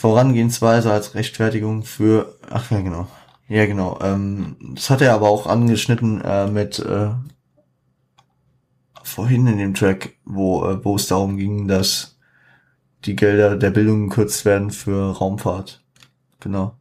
Vorangehensweise 0.00 0.90
als 0.90 1.14
Rechtfertigung 1.14 1.82
für, 1.82 2.34
ach 2.48 2.70
ja 2.70 2.80
genau, 2.80 3.06
ja, 3.48 3.66
genau. 3.66 3.98
Ähm, 4.00 4.56
das 4.74 4.88
hat 4.88 5.02
er 5.02 5.12
aber 5.12 5.28
auch 5.28 5.46
angeschnitten 5.46 6.22
äh, 6.22 6.46
mit 6.46 6.78
äh, 6.78 7.10
vorhin 9.02 9.46
in 9.46 9.58
dem 9.58 9.74
Track, 9.74 10.14
wo, 10.24 10.64
äh, 10.64 10.82
wo 10.82 10.96
es 10.96 11.06
darum 11.06 11.36
ging, 11.36 11.68
dass 11.68 12.18
die 13.04 13.14
Gelder 13.14 13.56
der 13.56 13.70
Bildung 13.70 14.08
gekürzt 14.08 14.46
werden 14.46 14.70
für 14.70 15.14
Raumfahrt. 15.14 15.84
Genau. 16.40 16.78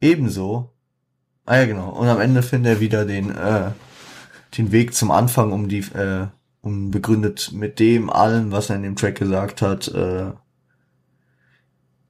Ebenso. 0.00 0.70
Ah 1.46 1.56
ja, 1.56 1.66
genau. 1.66 1.88
Und 1.88 2.06
am 2.06 2.20
Ende 2.20 2.44
findet 2.44 2.76
er 2.76 2.80
wieder 2.80 3.06
den, 3.06 3.34
äh, 3.34 3.72
den 4.56 4.70
Weg 4.70 4.94
zum 4.94 5.10
Anfang, 5.10 5.50
um 5.50 5.68
die, 5.68 5.80
äh, 5.80 6.28
um 6.60 6.92
begründet 6.92 7.50
mit 7.52 7.80
dem 7.80 8.08
allem, 8.08 8.52
was 8.52 8.70
er 8.70 8.76
in 8.76 8.84
dem 8.84 8.94
Track 8.94 9.16
gesagt 9.16 9.62
hat, 9.62 9.88
äh, 9.88 10.30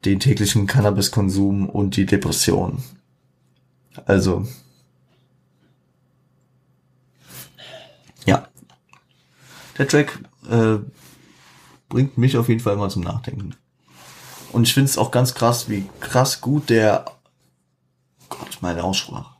den 0.04 0.20
täglichen 0.20 0.66
Cannabiskonsum 0.66 1.68
und 1.68 1.96
die 1.96 2.06
Depression. 2.06 2.82
Also, 4.06 4.46
ja. 8.26 8.48
Der 9.78 9.88
Track 9.88 10.18
äh, 10.50 10.78
bringt 11.88 12.18
mich 12.18 12.36
auf 12.36 12.48
jeden 12.48 12.60
Fall 12.60 12.76
mal 12.76 12.90
zum 12.90 13.02
Nachdenken. 13.02 13.54
Und 14.52 14.64
ich 14.68 14.74
finde 14.74 14.90
es 14.90 14.98
auch 14.98 15.10
ganz 15.10 15.34
krass, 15.34 15.68
wie 15.68 15.84
krass 16.00 16.40
gut 16.40 16.70
der 16.70 17.04
Gott, 18.28 18.58
meine 18.60 18.84
Aussprache. 18.84 19.34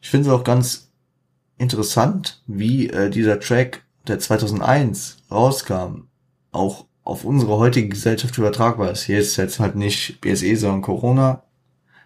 Ich 0.00 0.08
finde 0.08 0.28
es 0.28 0.34
auch 0.34 0.44
ganz 0.44 0.90
interessant, 1.58 2.42
wie 2.46 2.88
äh, 2.88 3.10
dieser 3.10 3.38
Track, 3.38 3.84
der 4.06 4.18
2001 4.18 5.18
rauskam, 5.30 6.08
auch 6.52 6.86
auf 7.10 7.24
unsere 7.24 7.58
heutige 7.58 7.88
Gesellschaft 7.88 8.38
übertragbar 8.38 8.92
ist. 8.92 9.02
Hier 9.02 9.18
ist 9.18 9.36
jetzt 9.36 9.58
halt 9.58 9.74
nicht 9.74 10.20
BSE, 10.20 10.56
sondern 10.56 10.80
Corona 10.80 11.42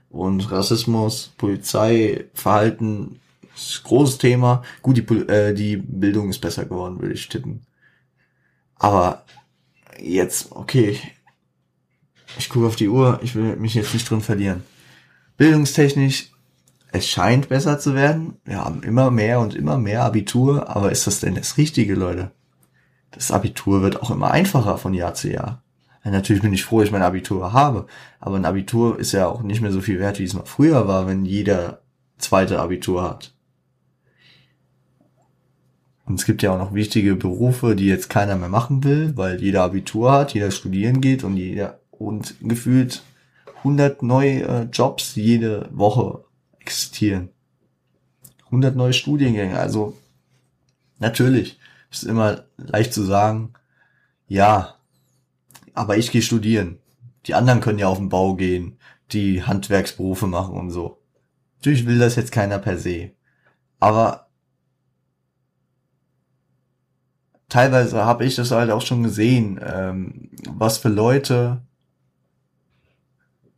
und 0.08 0.50
Rassismus, 0.50 1.34
Polizei, 1.36 2.24
Verhalten 2.32 3.20
ist 3.54 3.82
ein 3.82 3.88
großes 3.88 4.16
Thema. 4.16 4.62
Gut, 4.80 4.96
die, 4.96 5.14
äh, 5.28 5.52
die 5.52 5.76
Bildung 5.76 6.30
ist 6.30 6.40
besser 6.40 6.64
geworden, 6.64 7.00
würde 7.00 7.12
ich 7.12 7.28
tippen. 7.28 7.66
Aber 8.76 9.26
jetzt, 10.00 10.50
okay, 10.52 10.98
ich 12.38 12.48
gucke 12.48 12.66
auf 12.66 12.76
die 12.76 12.88
Uhr, 12.88 13.20
ich 13.22 13.34
will 13.34 13.56
mich 13.56 13.74
jetzt 13.74 13.92
nicht 13.92 14.08
drin 14.08 14.22
verlieren. 14.22 14.62
Bildungstechnisch, 15.36 16.30
es 16.92 17.06
scheint 17.06 17.50
besser 17.50 17.78
zu 17.78 17.94
werden. 17.94 18.38
Wir 18.46 18.64
haben 18.64 18.82
immer 18.82 19.10
mehr 19.10 19.40
und 19.40 19.54
immer 19.54 19.76
mehr 19.76 20.02
Abitur, 20.02 20.74
aber 20.74 20.92
ist 20.92 21.06
das 21.06 21.20
denn 21.20 21.34
das 21.34 21.58
Richtige, 21.58 21.94
Leute? 21.94 22.30
Das 23.14 23.30
Abitur 23.30 23.82
wird 23.82 24.02
auch 24.02 24.10
immer 24.10 24.30
einfacher 24.30 24.78
von 24.78 24.94
Jahr 24.94 25.14
zu 25.14 25.30
Jahr. 25.30 25.62
Ja, 26.04 26.10
natürlich 26.10 26.42
bin 26.42 26.52
ich 26.52 26.64
froh, 26.64 26.80
dass 26.80 26.88
ich 26.88 26.92
mein 26.92 27.02
Abitur 27.02 27.52
habe, 27.52 27.86
aber 28.20 28.36
ein 28.36 28.44
Abitur 28.44 28.98
ist 28.98 29.12
ja 29.12 29.26
auch 29.26 29.42
nicht 29.42 29.62
mehr 29.62 29.72
so 29.72 29.80
viel 29.80 29.98
wert, 29.98 30.18
wie 30.18 30.24
es 30.24 30.34
mal 30.34 30.44
früher 30.44 30.86
war, 30.86 31.06
wenn 31.06 31.24
jeder 31.24 31.80
zweite 32.18 32.60
Abitur 32.60 33.02
hat. 33.02 33.34
Und 36.06 36.20
es 36.20 36.26
gibt 36.26 36.42
ja 36.42 36.52
auch 36.52 36.58
noch 36.58 36.74
wichtige 36.74 37.16
Berufe, 37.16 37.74
die 37.74 37.86
jetzt 37.86 38.10
keiner 38.10 38.36
mehr 38.36 38.50
machen 38.50 38.84
will, 38.84 39.16
weil 39.16 39.40
jeder 39.40 39.62
Abitur 39.62 40.12
hat, 40.12 40.34
jeder 40.34 40.50
studieren 40.50 41.00
geht 41.00 41.24
und 41.24 41.36
jeder 41.36 41.80
und 41.90 42.34
gefühlt 42.42 43.02
100 43.58 44.02
neue 44.02 44.42
äh, 44.42 44.62
Jobs 44.64 45.14
jede 45.14 45.68
Woche 45.72 46.24
existieren. 46.58 47.30
100 48.46 48.76
neue 48.76 48.92
Studiengänge. 48.92 49.58
Also 49.58 49.96
natürlich 50.98 51.58
ist 51.94 52.04
immer 52.04 52.44
leicht 52.56 52.92
zu 52.92 53.02
sagen, 53.02 53.54
ja, 54.26 54.74
aber 55.74 55.96
ich 55.96 56.10
gehe 56.10 56.22
studieren. 56.22 56.78
Die 57.26 57.34
anderen 57.34 57.60
können 57.60 57.78
ja 57.78 57.88
auf 57.88 57.98
den 57.98 58.08
Bau 58.08 58.34
gehen, 58.34 58.78
die 59.12 59.42
Handwerksberufe 59.42 60.26
machen 60.26 60.54
und 60.54 60.70
so. 60.70 61.00
Natürlich 61.56 61.86
will 61.86 61.98
das 61.98 62.16
jetzt 62.16 62.32
keiner 62.32 62.58
per 62.58 62.78
se. 62.78 63.12
Aber 63.80 64.28
teilweise 67.48 68.04
habe 68.04 68.24
ich 68.24 68.34
das 68.34 68.50
halt 68.50 68.70
auch 68.70 68.82
schon 68.82 69.02
gesehen, 69.02 69.60
ähm, 69.64 70.30
was 70.48 70.78
für 70.78 70.88
Leute 70.88 71.62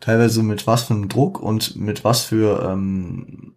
teilweise 0.01 0.43
mit 0.43 0.67
was 0.67 0.85
für 0.85 0.95
einem 0.95 1.09
Druck 1.09 1.41
und 1.41 1.77
mit 1.77 2.05
was 2.05 2.25
für 2.25 2.71
ähm, 2.71 3.56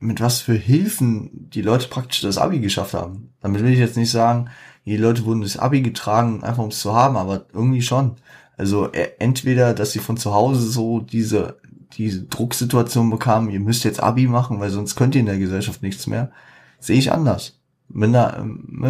mit 0.00 0.20
was 0.20 0.40
für 0.40 0.54
Hilfen 0.54 1.50
die 1.50 1.62
Leute 1.62 1.88
praktisch 1.88 2.22
das 2.22 2.38
Abi 2.38 2.58
geschafft 2.58 2.94
haben. 2.94 3.34
Damit 3.40 3.62
will 3.62 3.72
ich 3.72 3.78
jetzt 3.78 3.98
nicht 3.98 4.10
sagen, 4.10 4.48
die 4.86 4.96
Leute 4.96 5.26
wurden 5.26 5.42
das 5.42 5.58
Abi 5.58 5.82
getragen, 5.82 6.42
einfach 6.42 6.62
um 6.62 6.70
es 6.70 6.80
zu 6.80 6.94
haben, 6.94 7.16
aber 7.16 7.46
irgendwie 7.52 7.82
schon. 7.82 8.16
Also 8.56 8.90
e, 8.92 9.10
entweder, 9.18 9.74
dass 9.74 9.92
sie 9.92 9.98
von 9.98 10.16
zu 10.16 10.32
Hause 10.32 10.62
so 10.62 11.00
diese, 11.00 11.58
diese 11.92 12.22
Drucksituation 12.24 13.10
bekamen, 13.10 13.50
ihr 13.50 13.60
müsst 13.60 13.84
jetzt 13.84 14.02
Abi 14.02 14.26
machen, 14.26 14.58
weil 14.58 14.70
sonst 14.70 14.96
könnt 14.96 15.14
ihr 15.14 15.20
in 15.20 15.26
der 15.26 15.38
Gesellschaft 15.38 15.82
nichts 15.82 16.06
mehr, 16.06 16.32
sehe 16.78 16.98
ich 16.98 17.12
anders. 17.12 17.60
Mit 17.88 18.08
einer, 18.08 18.42
mit 18.42 18.88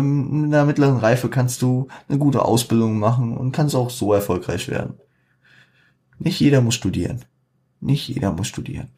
einer 0.54 0.64
mittleren 0.64 0.98
Reife 0.98 1.28
kannst 1.28 1.62
du 1.62 1.88
eine 2.08 2.18
gute 2.18 2.44
Ausbildung 2.44 2.98
machen 2.98 3.36
und 3.36 3.52
kannst 3.52 3.74
auch 3.74 3.90
so 3.90 4.12
erfolgreich 4.12 4.68
werden. 4.68 4.94
Nicht 6.18 6.38
jeder 6.38 6.60
muss 6.60 6.74
studieren. 6.74 7.24
Nicht 7.80 8.08
jeder 8.08 8.30
muss 8.30 8.46
studieren. 8.46 8.90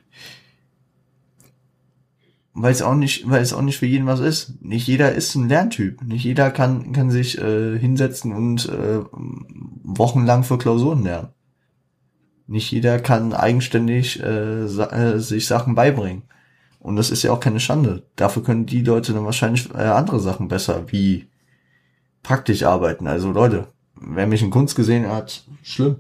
Weil 2.55 2.73
es 2.73 2.83
auch 2.83 2.95
nicht, 2.95 3.29
weil 3.31 3.41
es 3.41 3.55
auch 3.55 3.63
nicht 3.63 3.79
für 3.79 3.87
jeden 3.87 4.07
was 4.07 4.21
ist. 4.21 4.63
Nicht 4.63 4.87
jeder 4.87 5.13
ist 5.13 5.35
ein 5.35 5.49
Lerntyp. 5.49 6.03
Nicht 6.03 6.25
jeder 6.25 6.51
kann, 6.51 6.93
kann 6.93 7.11
sich 7.11 7.39
äh, 7.39 7.79
hinsetzen 7.79 8.33
und 8.33 8.69
äh, 8.69 9.01
wochenlang 9.83 10.45
für 10.45 10.59
Klausuren 10.59 11.03
lernen. 11.03 11.29
Nicht 12.47 12.71
jeder 12.71 12.99
kann 12.99 13.33
eigenständig 13.33 14.23
äh, 14.23 14.65
äh 14.65 15.19
sich 15.19 15.47
Sachen 15.47 15.75
beibringen. 15.75 16.25
Und 16.79 16.97
das 16.97 17.11
ist 17.11 17.23
ja 17.23 17.33
auch 17.33 17.41
keine 17.41 17.61
Schande. 17.61 18.03
Dafür 18.17 18.43
können 18.43 18.67
die 18.67 18.83
Leute 18.83 19.13
dann 19.13 19.25
wahrscheinlich 19.25 19.71
äh, 19.73 19.79
andere 19.79 20.21
Sachen 20.21 20.49
besser, 20.49 20.91
wie 20.93 21.29
praktisch 22.23 22.65
arbeiten. 22.65 23.07
Also 23.07 23.31
Leute, 23.31 23.69
wer 23.95 24.27
mich 24.27 24.43
in 24.43 24.51
Kunst 24.51 24.77
gesehen 24.77 25.09
hat, 25.09 25.45
schlimm. 25.63 25.97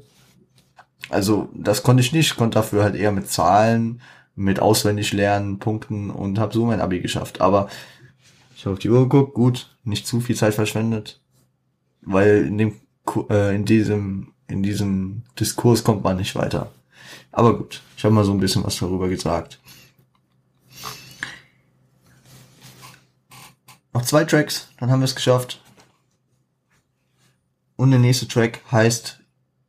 Also 1.08 1.48
das 1.54 1.82
konnte 1.82 2.02
ich 2.02 2.12
nicht, 2.12 2.32
ich 2.32 2.36
konnte 2.36 2.56
dafür 2.56 2.82
halt 2.82 2.96
eher 2.96 3.12
mit 3.12 3.30
Zahlen, 3.30 4.00
mit 4.34 4.60
auswendig 4.60 5.12
lernen, 5.12 5.58
Punkten 5.58 6.10
und 6.10 6.38
habe 6.38 6.54
so 6.54 6.64
mein 6.64 6.80
Abi 6.80 7.00
geschafft. 7.00 7.40
Aber 7.40 7.68
ich 8.56 8.64
habe 8.64 8.74
auf 8.74 8.78
die 8.78 8.90
Uhr 8.90 9.08
geguckt, 9.08 9.34
gut, 9.34 9.76
nicht 9.84 10.06
zu 10.06 10.20
viel 10.20 10.36
Zeit 10.36 10.54
verschwendet, 10.54 11.20
weil 12.02 12.46
in 12.46 12.58
dem 12.58 12.80
äh, 13.28 13.54
in 13.54 13.64
diesem 13.64 14.32
in 14.48 14.62
diesem 14.62 15.22
Diskurs 15.38 15.82
kommt 15.84 16.04
man 16.04 16.16
nicht 16.16 16.34
weiter. 16.34 16.70
Aber 17.30 17.56
gut, 17.56 17.82
ich 17.96 18.04
habe 18.04 18.14
mal 18.14 18.24
so 18.24 18.32
ein 18.32 18.40
bisschen 18.40 18.64
was 18.64 18.78
darüber 18.78 19.08
gesagt. 19.08 19.60
Noch 23.94 24.02
zwei 24.02 24.24
Tracks, 24.24 24.68
dann 24.78 24.90
haben 24.90 25.00
wir 25.00 25.04
es 25.06 25.14
geschafft. 25.14 25.60
Und 27.76 27.90
der 27.90 28.00
nächste 28.00 28.28
Track 28.28 28.60
heißt 28.70 29.20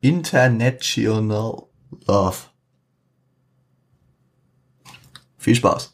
International 0.01 1.63
Love. 2.07 2.37
Viel 5.43 5.55
Spaß. 5.55 5.93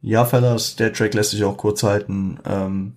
Ja, 0.00 0.24
Fellas, 0.24 0.76
der 0.76 0.92
Track 0.92 1.14
lässt 1.14 1.32
sich 1.32 1.42
auch 1.42 1.56
kurz 1.56 1.82
halten. 1.82 2.38
Ähm, 2.44 2.92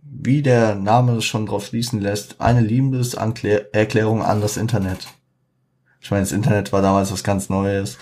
wie 0.00 0.42
der 0.42 0.74
Name 0.74 1.22
schon 1.22 1.46
drauf 1.46 1.66
schließen 1.66 2.00
lässt, 2.00 2.40
eine 2.40 2.62
Liebeserklärung 2.62 4.24
an 4.24 4.40
das 4.40 4.56
Internet. 4.56 5.06
Ich 6.00 6.10
meine, 6.10 6.24
das 6.24 6.32
Internet 6.32 6.72
war 6.72 6.82
damals 6.82 7.12
was 7.12 7.22
ganz 7.22 7.48
Neues. 7.48 7.96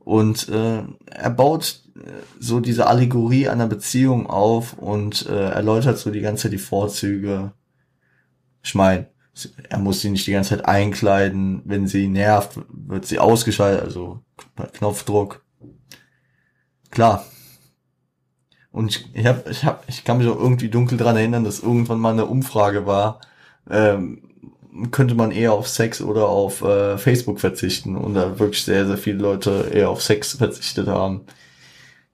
Und 0.00 0.48
äh, 0.48 0.82
er 1.06 1.30
baut 1.30 1.84
äh, 1.94 2.00
so 2.40 2.58
diese 2.58 2.88
Allegorie 2.88 3.48
einer 3.48 3.68
Beziehung 3.68 4.28
auf 4.28 4.72
und 4.72 5.26
äh, 5.26 5.50
erläutert 5.50 5.98
so 5.98 6.10
die 6.10 6.20
ganze 6.20 6.44
Zeit 6.44 6.52
die 6.52 6.58
Vorzüge. 6.58 7.52
Ich 8.62 8.74
meine, 8.74 9.08
er 9.68 9.78
muss 9.78 10.00
sie 10.00 10.10
nicht 10.10 10.26
die 10.26 10.32
ganze 10.32 10.50
Zeit 10.50 10.66
einkleiden. 10.66 11.62
Wenn 11.64 11.86
sie 11.86 12.08
nervt, 12.08 12.58
wird 12.68 13.06
sie 13.06 13.18
ausgeschaltet, 13.18 13.84
also 13.84 14.20
Knopfdruck. 14.74 15.44
Klar. 16.90 17.24
Und 18.72 18.90
ich, 18.90 19.14
ich, 19.14 19.26
hab, 19.26 19.48
ich, 19.48 19.64
hab, 19.64 19.88
ich 19.88 20.04
kann 20.04 20.18
mich 20.18 20.28
auch 20.28 20.38
irgendwie 20.38 20.68
dunkel 20.68 20.96
dran 20.98 21.16
erinnern, 21.16 21.44
dass 21.44 21.60
irgendwann 21.60 21.98
mal 21.98 22.12
eine 22.12 22.26
Umfrage 22.26 22.86
war, 22.86 23.20
ähm, 23.68 24.22
könnte 24.92 25.14
man 25.14 25.32
eher 25.32 25.52
auf 25.52 25.68
Sex 25.68 26.00
oder 26.00 26.28
auf 26.28 26.62
äh, 26.62 26.96
Facebook 26.96 27.40
verzichten 27.40 27.96
und 27.96 28.14
da 28.14 28.38
wirklich 28.38 28.62
sehr, 28.62 28.86
sehr 28.86 28.98
viele 28.98 29.18
Leute 29.18 29.70
eher 29.72 29.90
auf 29.90 30.02
Sex 30.02 30.34
verzichtet 30.34 30.86
haben. 30.86 31.22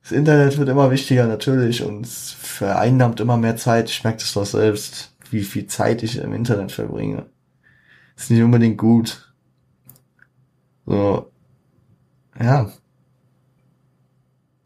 Das 0.02 0.12
Internet 0.12 0.56
wird 0.56 0.68
immer 0.68 0.90
wichtiger 0.90 1.26
natürlich 1.26 1.82
und 1.82 2.06
vereinnahmt 2.06 3.20
immer 3.20 3.36
mehr 3.36 3.56
Zeit. 3.56 3.90
Ich 3.90 4.04
merke 4.04 4.20
das 4.20 4.32
doch 4.32 4.46
selbst, 4.46 5.15
wie 5.32 5.42
viel 5.42 5.66
Zeit 5.66 6.02
ich 6.02 6.18
im 6.18 6.32
Internet 6.32 6.72
verbringe. 6.72 7.26
Ist 8.16 8.30
nicht 8.30 8.42
unbedingt 8.42 8.78
gut. 8.78 9.32
So, 10.86 11.30
ja. 12.40 12.70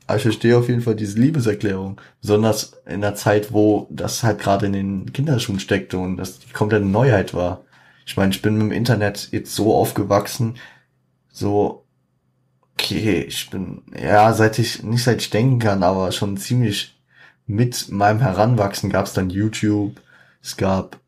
Aber 0.06 0.16
ich 0.16 0.22
verstehe 0.22 0.56
auf 0.56 0.68
jeden 0.68 0.80
Fall 0.80 0.96
diese 0.96 1.18
Liebeserklärung. 1.20 2.00
Besonders 2.20 2.72
in 2.86 3.00
der 3.00 3.14
Zeit, 3.14 3.52
wo 3.52 3.86
das 3.90 4.22
halt 4.22 4.40
gerade 4.40 4.66
in 4.66 4.72
den 4.72 5.12
Kinderschuhen 5.12 5.60
steckte 5.60 5.98
und 5.98 6.16
das 6.16 6.40
die 6.40 6.52
komplette 6.52 6.84
Neuheit 6.84 7.32
war. 7.32 7.64
Ich 8.06 8.16
meine, 8.16 8.32
ich 8.32 8.42
bin 8.42 8.54
mit 8.54 8.62
dem 8.62 8.72
Internet 8.72 9.28
jetzt 9.30 9.54
so 9.54 9.74
aufgewachsen, 9.74 10.56
so, 11.28 11.84
okay, 12.74 13.22
ich 13.22 13.50
bin, 13.50 13.82
ja, 13.96 14.32
seit 14.32 14.58
ich, 14.58 14.82
nicht 14.82 15.04
seit 15.04 15.20
ich 15.20 15.30
denken 15.30 15.60
kann, 15.60 15.84
aber 15.84 16.10
schon 16.10 16.36
ziemlich 16.36 17.00
mit 17.46 17.90
meinem 17.90 18.20
Heranwachsen 18.20 18.90
gab 18.90 19.06
es 19.06 19.12
dann 19.12 19.30
YouTube, 19.30 20.00
es 20.42 20.56
gab 20.56 21.00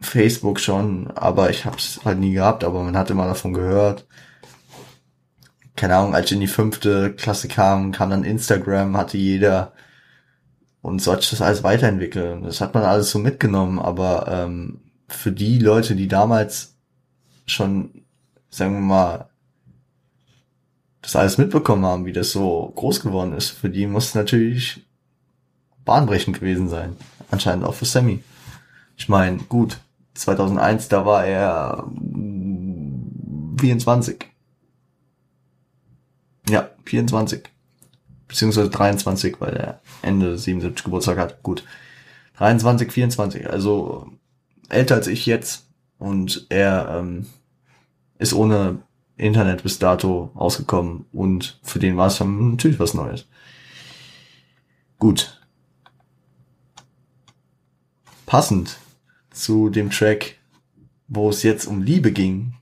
Facebook 0.00 0.60
schon, 0.60 1.10
aber 1.12 1.50
ich 1.50 1.64
habe 1.64 1.76
es 1.76 2.00
halt 2.04 2.18
nie 2.18 2.32
gehabt, 2.32 2.64
aber 2.64 2.82
man 2.82 2.96
hat 2.96 3.10
immer 3.10 3.26
davon 3.26 3.52
gehört. 3.52 4.06
Keine 5.76 5.96
Ahnung, 5.96 6.14
als 6.14 6.26
ich 6.26 6.32
in 6.32 6.40
die 6.40 6.46
fünfte 6.46 7.12
Klasse 7.14 7.48
kam, 7.48 7.92
kam 7.92 8.10
dann 8.10 8.24
Instagram, 8.24 8.96
hatte 8.96 9.16
jeder 9.16 9.72
und 10.82 11.00
so 11.00 11.12
hat 11.12 11.22
sich 11.22 11.30
das 11.30 11.40
alles 11.40 11.62
weiterentwickelt. 11.62 12.44
Das 12.44 12.60
hat 12.60 12.74
man 12.74 12.82
alles 12.82 13.10
so 13.10 13.18
mitgenommen, 13.18 13.78
aber 13.78 14.26
ähm, 14.28 14.80
für 15.08 15.30
die 15.30 15.58
Leute, 15.58 15.94
die 15.94 16.08
damals 16.08 16.76
schon, 17.46 18.04
sagen 18.50 18.74
wir 18.74 18.80
mal, 18.80 19.28
das 21.00 21.16
alles 21.16 21.38
mitbekommen 21.38 21.84
haben, 21.84 22.04
wie 22.04 22.12
das 22.12 22.32
so 22.32 22.72
groß 22.74 23.00
geworden 23.00 23.32
ist, 23.32 23.50
für 23.50 23.70
die 23.70 23.86
muss 23.86 24.14
natürlich 24.14 24.84
bahnbrechend 25.84 26.38
gewesen 26.38 26.68
sein. 26.68 26.96
Anscheinend 27.30 27.64
auch 27.64 27.74
für 27.74 27.84
Sammy. 27.84 28.22
Ich 29.02 29.08
meine, 29.08 29.38
gut, 29.38 29.80
2001, 30.14 30.86
da 30.86 31.04
war 31.04 31.24
er 31.24 31.88
24. 33.58 34.28
Ja, 36.48 36.70
24. 36.84 37.42
Beziehungsweise 38.28 38.70
23, 38.70 39.40
weil 39.40 39.56
er 39.56 39.80
Ende 40.02 40.38
77 40.38 40.84
Geburtstag 40.84 41.18
hat. 41.18 41.42
Gut. 41.42 41.64
23, 42.36 42.92
24, 42.92 43.50
also 43.50 44.06
älter 44.68 44.94
als 44.94 45.08
ich 45.08 45.26
jetzt 45.26 45.66
und 45.98 46.46
er 46.48 47.00
ähm, 47.00 47.26
ist 48.20 48.34
ohne 48.34 48.82
Internet 49.16 49.64
bis 49.64 49.80
dato 49.80 50.30
ausgekommen 50.34 51.06
und 51.10 51.58
für 51.64 51.80
den 51.80 51.96
war 51.96 52.06
es 52.06 52.20
natürlich 52.20 52.78
was 52.78 52.94
Neues. 52.94 53.26
Gut. 55.00 55.40
Passend 58.26 58.78
zu 59.32 59.70
dem 59.70 59.90
Track, 59.90 60.36
wo 61.08 61.30
es 61.30 61.42
jetzt 61.42 61.66
um 61.66 61.82
Liebe 61.82 62.12
ging, 62.12 62.54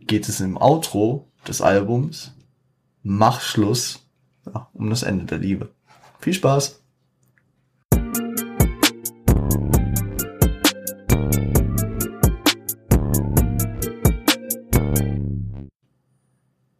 geht 0.00 0.28
es 0.28 0.40
im 0.40 0.56
Outro 0.56 1.28
des 1.46 1.60
Albums 1.60 2.32
Mach 3.02 3.40
Schluss 3.42 4.06
ja, 4.46 4.68
um 4.72 4.88
das 4.90 5.02
Ende 5.02 5.26
der 5.26 5.38
Liebe. 5.38 5.74
Viel 6.20 6.32
Spaß! 6.32 6.80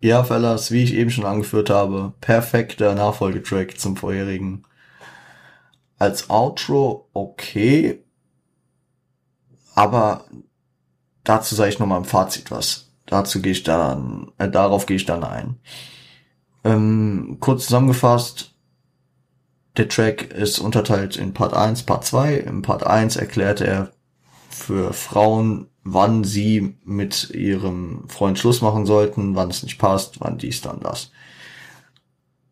Ja, 0.01 0.23
Fellas, 0.23 0.71
wie 0.71 0.83
ich 0.83 0.93
eben 0.93 1.11
schon 1.11 1.25
angeführt 1.25 1.71
habe, 1.71 2.13
perfekter 2.21 2.95
Nachfolgetrack 2.95 3.79
zum 3.81 3.97
vorherigen. 3.97 4.65
Als 5.99 6.29
Outro 6.29 7.09
okay, 7.15 8.04
aber 9.75 10.25
dazu 11.25 11.55
sage 11.55 11.71
ich 11.71 11.79
nochmal 11.79 11.99
im 11.99 12.05
Fazit 12.05 12.51
was. 12.51 12.93
Dazu 13.07 13.43
gehe 13.43 13.53
ich 13.53 13.63
dann, 13.63 14.33
äh, 14.39 14.49
darauf 14.49 14.87
gehe 14.87 14.97
ich 14.97 15.07
dann 15.07 15.25
ein. 15.25 15.59
Ähm, 16.65 17.37
kurz 17.41 17.67
zusammengefasst, 17.67 18.55
der 19.77 19.89
Track 19.89 20.31
ist 20.33 20.59
unterteilt 20.59 21.17
in 21.17 21.35
Part 21.35 21.53
1, 21.53 21.83
Part 21.83 22.05
2. 22.05 22.37
Im 22.37 22.63
Part 22.63 22.87
1 22.87 23.17
erklärt 23.17 23.61
er 23.61 23.93
für 24.49 24.93
Frauen, 24.93 25.69
wann 25.83 26.25
sie 26.25 26.77
mit 26.85 27.31
ihrem 27.31 28.09
Freund 28.09 28.39
Schluss 28.39 28.63
machen 28.63 28.87
sollten, 28.87 29.35
wann 29.35 29.51
es 29.51 29.63
nicht 29.63 29.79
passt, 29.79 30.21
wann 30.21 30.39
dies, 30.39 30.63
dann 30.63 30.81
das. 30.81 31.11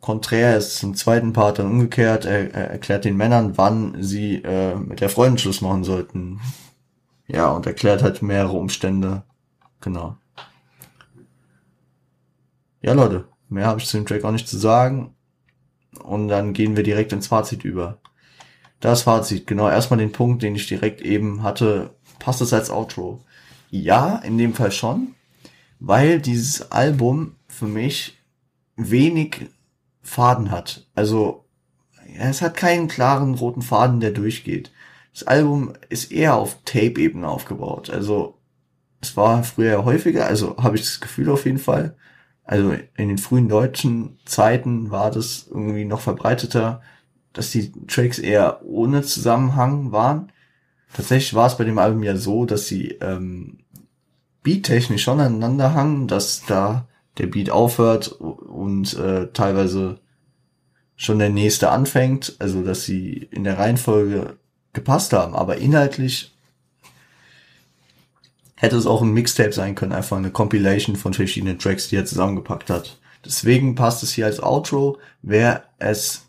Konträr 0.01 0.57
ist 0.57 0.77
zum 0.79 0.97
zweiten 0.97 1.33
Part 1.33 1.61
dann 1.61 1.71
umgekehrt. 1.71 2.25
Er, 2.25 2.53
er 2.53 2.71
erklärt 2.71 3.05
den 3.05 3.17
Männern, 3.17 3.57
wann 3.57 4.03
sie 4.03 4.43
äh, 4.43 4.75
mit 4.75 5.01
der 5.01 5.09
Freundin 5.09 5.39
Schluss 5.39 5.61
machen 5.61 5.85
sollten. 5.85 6.41
Ja, 7.27 7.51
und 7.51 7.67
erklärt 7.67 8.03
halt 8.03 8.23
mehrere 8.23 8.57
Umstände. 8.57 9.23
Genau. 9.81 10.17
Ja, 12.81 12.93
Leute, 12.93 13.29
mehr 13.49 13.67
habe 13.67 13.81
ich 13.81 13.87
zu 13.87 13.97
dem 13.97 14.07
Track 14.07 14.25
auch 14.25 14.33
nicht 14.33 14.49
zu 14.49 14.59
sagen. 14.59 15.15
Und 16.03 16.29
dann 16.29 16.53
gehen 16.53 16.77
wir 16.77 16.83
direkt 16.83 17.13
ins 17.13 17.29
Fazit 17.29 17.65
über. 17.65 17.99
Das 18.81 19.03
Fazit, 19.03 19.47
genau, 19.47 19.69
erstmal 19.69 19.99
den 19.99 20.13
Punkt, 20.13 20.43
den 20.43 20.57
ich 20.57 20.67
direkt 20.67 21.01
eben 21.01 21.43
hatte, 21.43 21.95
passt 22.19 22.41
es 22.41 22.53
als 22.53 22.71
Outro? 22.71 23.21
Ja, 23.71 24.17
in 24.17 24.39
dem 24.39 24.55
Fall 24.55 24.73
schon, 24.73 25.15
weil 25.79 26.21
dieses 26.21 26.73
Album 26.73 27.37
für 27.47 27.67
mich 27.67 28.19
wenig 28.77 29.49
Faden 30.03 30.51
hat. 30.51 30.87
Also 30.95 31.45
es 32.19 32.43
hat 32.43 32.57
keinen 32.57 32.89
klaren 32.89 33.35
roten 33.35 33.63
Faden, 33.63 34.01
der 34.01 34.11
durchgeht. 34.11 34.73
Das 35.13 35.25
Album 35.25 35.75
ist 35.89 36.11
eher 36.11 36.37
auf 36.37 36.59
Tape-Ebene 36.65 37.29
aufgebaut. 37.29 37.91
Also 37.91 38.39
es 39.01 39.17
war 39.17 39.43
früher 39.45 39.85
häufiger, 39.85 40.27
also 40.27 40.57
habe 40.57 40.77
ich 40.77 40.83
das 40.83 41.01
Gefühl 41.01 41.29
auf 41.31 41.45
jeden 41.45 41.59
Fall. 41.59 41.97
Also 42.45 42.73
in 42.97 43.09
den 43.09 43.19
frühen 43.19 43.49
deutschen 43.49 44.19
Zeiten 44.25 44.91
war 44.91 45.11
das 45.11 45.47
irgendwie 45.49 45.85
noch 45.85 46.01
verbreiteter, 46.01 46.83
dass 47.33 47.51
die 47.51 47.73
Tracks 47.87 48.19
eher 48.19 48.65
ohne 48.65 49.03
Zusammenhang 49.03 49.93
waren. 49.93 50.33
Tatsächlich 50.93 51.35
war 51.35 51.47
es 51.47 51.57
bei 51.57 51.65
dem 51.65 51.79
Album 51.79 52.03
ja 52.03 52.17
so, 52.17 52.45
dass 52.45 52.67
sie 52.67 52.89
ähm, 53.01 53.59
beattechnisch 54.43 55.03
schon 55.03 55.21
aneinander 55.21 55.75
hangen, 55.75 56.09
dass 56.09 56.45
da 56.47 56.87
der 57.19 57.27
Beat 57.27 57.51
aufhört 57.51 58.09
und 58.09 58.95
äh, 58.95 59.29
teilweise 59.33 60.01
schon 60.97 61.19
der 61.19 61.31
nächste 61.31 61.71
anfängt, 61.71 62.37
also 62.39 62.63
dass 62.63 62.85
sie 62.85 63.29
in 63.31 63.45
der 63.45 63.59
Reihenfolge 63.59 64.39
gepasst 64.73 65.13
haben, 65.13 65.35
aber 65.35 65.59
inhaltlich 65.59 66.33
hätte 68.57 68.77
es 68.77 68.87
auch 68.87 69.03
ein 69.03 69.13
Mixtape 69.13 69.53
sein 69.53 69.75
können, 69.75 69.93
einfach 69.93 70.17
eine 70.17 70.31
Compilation 70.31 70.97
von 70.97 71.15
verschiedenen 71.15 71.59
Tracks, 71.59 71.89
die 71.89 71.97
er 71.97 72.05
zusammengepackt 72.05 72.71
hat. 72.71 72.99
Deswegen 73.25 73.75
passt 73.75 74.03
es 74.03 74.13
hier 74.13 74.27
als 74.27 74.41
Outro. 74.41 74.99
Wäre 75.21 75.65
es 75.79 76.27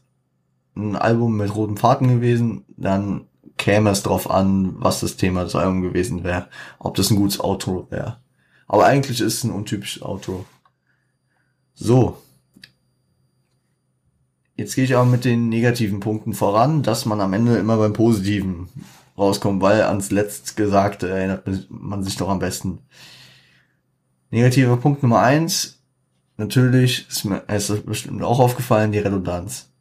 ein 0.76 0.96
Album 0.96 1.38
mit 1.38 1.54
roten 1.54 1.78
Faden 1.78 2.08
gewesen, 2.08 2.66
dann 2.76 3.28
käme 3.58 3.92
es 3.92 4.04
drauf 4.04 4.30
an, 4.30 4.74
was 4.78 5.00
das 5.00 5.16
Thema 5.16 5.44
des 5.44 5.56
Albums 5.56 5.84
gewesen 5.84 6.24
wäre, 6.24 6.48
ob 6.80 6.96
das 6.96 7.12
ein 7.12 7.18
gutes 7.18 7.40
Outro 7.40 7.88
wäre. 7.92 8.18
Aber 8.68 8.86
eigentlich 8.86 9.22
ist 9.22 9.36
es 9.36 9.44
ein 9.44 9.52
untypisches 9.52 10.02
Outro. 10.02 10.46
So. 11.76 12.18
Jetzt 14.56 14.76
gehe 14.76 14.84
ich 14.84 14.96
aber 14.96 15.06
mit 15.06 15.26
den 15.26 15.50
negativen 15.50 16.00
Punkten 16.00 16.34
voran, 16.34 16.84
dass 16.84 17.06
man 17.06 17.22
am 17.22 17.34
Ende 17.34 17.58
immer 17.58 17.78
beim 17.78 17.94
Positiven 17.94 18.70
rauskommt, 19.18 19.62
weil 19.62 19.82
ans 19.84 20.12
Letztgesagte 20.12 21.10
erinnert 21.10 21.68
man 21.70 22.04
sich 22.04 22.18
doch 22.18 22.30
am 22.30 22.40
besten. 22.40 22.80
Negativer 24.30 24.78
Punkt 24.78 25.04
Nummer 25.04 25.22
eins. 25.22 25.80
Natürlich 26.38 27.08
ist 27.10 27.26
mir 27.26 27.44
ist 27.48 27.86
bestimmt 27.86 28.24
auch 28.24 28.40
aufgefallen, 28.40 28.92
die 28.92 29.00
Redundanz. 29.00 29.72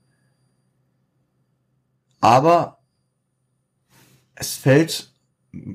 Aber 2.20 2.78
es 4.34 4.54
fällt, 4.54 5.11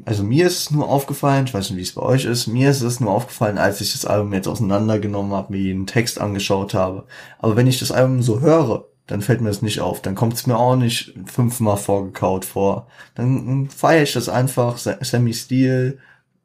also 0.05 0.23
mir 0.23 0.47
ist 0.47 0.57
es 0.57 0.71
nur 0.71 0.89
aufgefallen, 0.89 1.45
ich 1.45 1.53
weiß 1.53 1.69
nicht, 1.69 1.77
wie 1.77 1.83
es 1.83 1.93
bei 1.93 2.01
euch 2.01 2.25
ist, 2.25 2.47
mir 2.47 2.71
ist 2.71 2.81
es 2.81 2.99
nur 2.99 3.11
aufgefallen, 3.11 3.57
als 3.57 3.79
ich 3.81 3.91
das 3.91 4.05
Album 4.05 4.33
jetzt 4.33 4.47
auseinandergenommen 4.47 5.33
habe, 5.33 5.53
mir 5.53 5.59
jeden 5.59 5.85
Text 5.85 6.19
angeschaut 6.19 6.73
habe. 6.73 7.05
Aber 7.39 7.55
wenn 7.55 7.67
ich 7.67 7.79
das 7.79 7.91
Album 7.91 8.23
so 8.23 8.39
höre, 8.39 8.85
dann 9.05 9.21
fällt 9.21 9.41
mir 9.41 9.49
das 9.49 9.61
nicht 9.61 9.79
auf. 9.79 10.01
Dann 10.01 10.15
kommt 10.15 10.33
es 10.33 10.47
mir 10.47 10.57
auch 10.57 10.75
nicht 10.75 11.13
fünfmal 11.25 11.77
vorgekaut 11.77 12.43
vor. 12.43 12.87
Dann 13.15 13.69
feiere 13.69 14.03
ich 14.03 14.13
das 14.13 14.29
einfach, 14.29 14.77
Semi-Stil, 14.77 15.99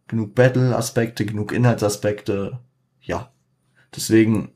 genug 0.06 0.34
Battle-Aspekte, 0.34 1.24
genug 1.26 1.52
Inhaltsaspekte. 1.52 2.60
Ja. 3.00 3.30
Deswegen 3.94 4.52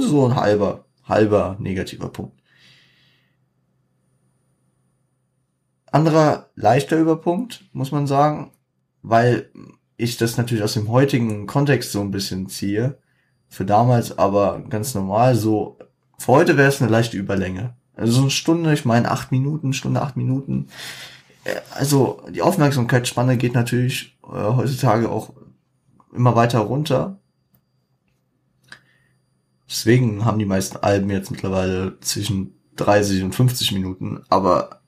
so 0.00 0.26
ein 0.26 0.36
halber, 0.36 0.84
halber 1.04 1.56
negativer 1.58 2.08
Punkt. 2.08 2.39
Anderer 5.92 6.50
leichter 6.54 6.98
Überpunkt, 6.98 7.64
muss 7.72 7.92
man 7.92 8.06
sagen, 8.06 8.52
weil 9.02 9.50
ich 9.96 10.16
das 10.16 10.36
natürlich 10.36 10.64
aus 10.64 10.74
dem 10.74 10.88
heutigen 10.88 11.46
Kontext 11.46 11.92
so 11.92 12.00
ein 12.00 12.10
bisschen 12.10 12.48
ziehe. 12.48 12.98
Für 13.48 13.64
damals 13.64 14.16
aber 14.16 14.62
ganz 14.68 14.94
normal 14.94 15.34
so. 15.34 15.78
Für 16.18 16.32
heute 16.32 16.56
wäre 16.56 16.68
es 16.68 16.80
eine 16.80 16.90
leichte 16.90 17.16
Überlänge. 17.16 17.74
Also 17.96 18.12
so 18.12 18.20
eine 18.22 18.30
Stunde, 18.30 18.72
ich 18.72 18.84
meine 18.84 19.10
acht 19.10 19.32
Minuten, 19.32 19.72
Stunde, 19.72 20.00
acht 20.00 20.16
Minuten. 20.16 20.68
Äh, 21.44 21.56
also 21.74 22.22
die 22.30 22.42
Aufmerksamkeitsspanne 22.42 23.36
geht 23.36 23.54
natürlich 23.54 24.18
äh, 24.24 24.28
heutzutage 24.28 25.10
auch 25.10 25.32
immer 26.14 26.36
weiter 26.36 26.60
runter. 26.60 27.18
Deswegen 29.68 30.24
haben 30.24 30.38
die 30.38 30.46
meisten 30.46 30.78
Alben 30.78 31.10
jetzt 31.10 31.30
mittlerweile 31.30 31.98
zwischen 32.00 32.54
30 32.76 33.22
und 33.22 33.34
50 33.34 33.72
Minuten. 33.72 34.22
Aber 34.28 34.79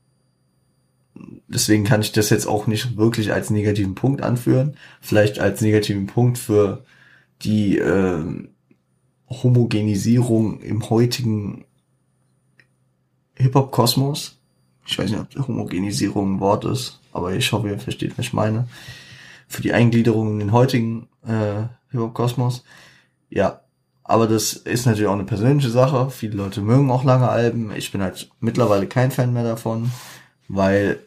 deswegen 1.48 1.84
kann 1.84 2.00
ich 2.00 2.12
das 2.12 2.30
jetzt 2.30 2.46
auch 2.46 2.66
nicht 2.66 2.96
wirklich 2.96 3.32
als 3.32 3.50
negativen 3.50 3.94
Punkt 3.94 4.22
anführen. 4.22 4.76
Vielleicht 5.00 5.38
als 5.38 5.60
negativen 5.60 6.06
Punkt 6.06 6.38
für 6.38 6.84
die 7.42 7.78
äh, 7.78 8.24
Homogenisierung 9.28 10.60
im 10.60 10.88
heutigen 10.90 11.64
Hip-Hop-Kosmos. 13.36 14.38
Ich 14.86 14.98
weiß 14.98 15.10
nicht, 15.10 15.20
ob 15.20 15.48
Homogenisierung 15.48 16.36
ein 16.36 16.40
Wort 16.40 16.64
ist, 16.64 17.00
aber 17.12 17.34
ich 17.34 17.50
hoffe, 17.52 17.68
ihr 17.68 17.78
versteht, 17.78 18.18
was 18.18 18.26
ich 18.26 18.32
meine. 18.32 18.68
Für 19.48 19.62
die 19.62 19.72
Eingliederung 19.72 20.32
in 20.32 20.38
den 20.38 20.52
heutigen 20.52 21.08
äh, 21.26 21.64
Hip-Hop-Kosmos. 21.90 22.64
Ja, 23.30 23.60
aber 24.04 24.26
das 24.26 24.54
ist 24.54 24.86
natürlich 24.86 25.08
auch 25.08 25.14
eine 25.14 25.24
persönliche 25.24 25.70
Sache. 25.70 26.10
Viele 26.10 26.36
Leute 26.36 26.60
mögen 26.60 26.90
auch 26.90 27.04
lange 27.04 27.28
Alben. 27.28 27.72
Ich 27.76 27.92
bin 27.92 28.02
halt 28.02 28.30
mittlerweile 28.40 28.86
kein 28.86 29.10
Fan 29.10 29.32
mehr 29.32 29.44
davon 29.44 29.90
weil 30.52 31.00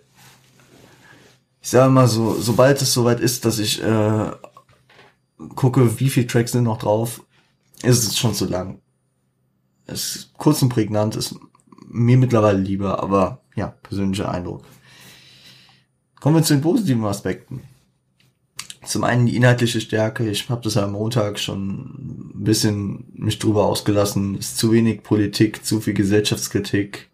ich 1.62 1.70
sage 1.70 1.92
mal 1.92 2.08
so, 2.08 2.34
sobald 2.34 2.82
es 2.82 2.94
soweit 2.94 3.20
ist, 3.20 3.46
dass 3.46 3.60
ich 3.60 3.82
äh, 3.82 4.32
gucke, 5.56 6.00
wie 6.00 6.10
viele 6.10 6.28
Tracks 6.28 6.52
sind 6.52 6.64
noch 6.64 6.80
drauf, 6.80 7.24
ist 7.84 8.08
es 8.08 8.18
schon 8.18 8.34
zu 8.34 8.46
lang. 8.46 8.82
Es 9.86 10.16
ist 10.16 10.34
kurz 10.34 10.62
und 10.64 10.70
prägnant, 10.70 11.16
ist 11.16 11.36
mir 11.88 12.18
mittlerweile 12.18 12.58
lieber, 12.58 13.02
aber 13.02 13.42
ja, 13.56 13.68
persönlicher 13.84 14.30
Eindruck. 14.30 14.64
Kommen 16.20 16.38
wir 16.38 16.44
zu 16.44 16.56
den 16.56 16.62
positiven 16.62 17.06
Aspekten. 17.06 17.62
Zum 18.84 19.04
einen 19.04 19.28
die 19.28 19.36
inhaltliche 19.36 19.80
Stärke. 19.82 20.28
Ich 20.28 20.50
habe 20.50 20.62
das 20.62 20.78
am 20.78 20.94
Montag 20.94 21.40
schon 21.40 22.32
ein 22.36 22.44
bisschen 22.44 23.06
mich 23.14 23.38
drüber 23.38 23.66
ausgelassen. 23.66 24.38
Ist 24.38 24.58
zu 24.58 24.72
wenig 24.72 25.04
Politik, 25.04 25.64
zu 25.64 25.82
viel 25.82 25.94
Gesellschaftskritik 25.94 27.10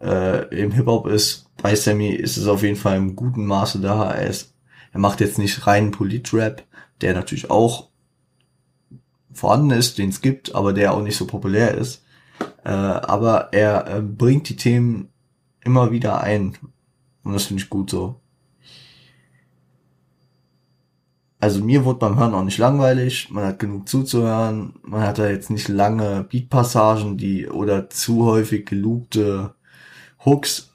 äh, 0.00 0.54
im 0.54 0.72
Hip-Hop 0.72 1.06
ist 1.06 1.46
bei 1.62 1.74
Sammy 1.74 2.10
ist 2.10 2.36
es 2.36 2.46
auf 2.46 2.62
jeden 2.62 2.76
Fall 2.76 2.96
im 2.96 3.16
guten 3.16 3.46
Maße 3.46 3.80
da. 3.80 4.10
Er, 4.12 4.28
ist, 4.28 4.54
er 4.92 5.00
macht 5.00 5.20
jetzt 5.20 5.38
nicht 5.38 5.66
reinen 5.66 5.90
Polit-Rap, 5.90 6.64
der 7.00 7.14
natürlich 7.14 7.50
auch 7.50 7.88
vorhanden 9.32 9.70
ist, 9.70 9.98
den 9.98 10.08
es 10.08 10.20
gibt, 10.20 10.54
aber 10.54 10.72
der 10.72 10.94
auch 10.94 11.02
nicht 11.02 11.16
so 11.16 11.26
populär 11.26 11.74
ist. 11.74 12.02
Äh, 12.64 12.70
aber 12.70 13.52
er 13.52 13.86
äh, 13.86 14.00
bringt 14.00 14.48
die 14.48 14.56
Themen 14.56 15.08
immer 15.62 15.92
wieder 15.92 16.22
ein. 16.22 16.56
Und 17.22 17.34
das 17.34 17.44
finde 17.44 17.62
ich 17.62 17.70
gut 17.70 17.90
so. 17.90 18.20
Also 21.38 21.64
mir 21.64 21.86
wurde 21.86 21.98
beim 21.98 22.18
Hören 22.18 22.34
auch 22.34 22.44
nicht 22.44 22.58
langweilig, 22.58 23.30
man 23.30 23.46
hat 23.46 23.58
genug 23.58 23.88
zuzuhören, 23.88 24.74
man 24.82 25.00
hat 25.02 25.18
da 25.18 25.26
jetzt 25.26 25.48
nicht 25.48 25.68
lange 25.68 26.24
Beatpassagen, 26.24 27.16
die 27.16 27.48
oder 27.48 27.88
zu 27.88 28.26
häufig 28.26 28.66
gelobte 28.66 29.54
Hooks, 30.24 30.70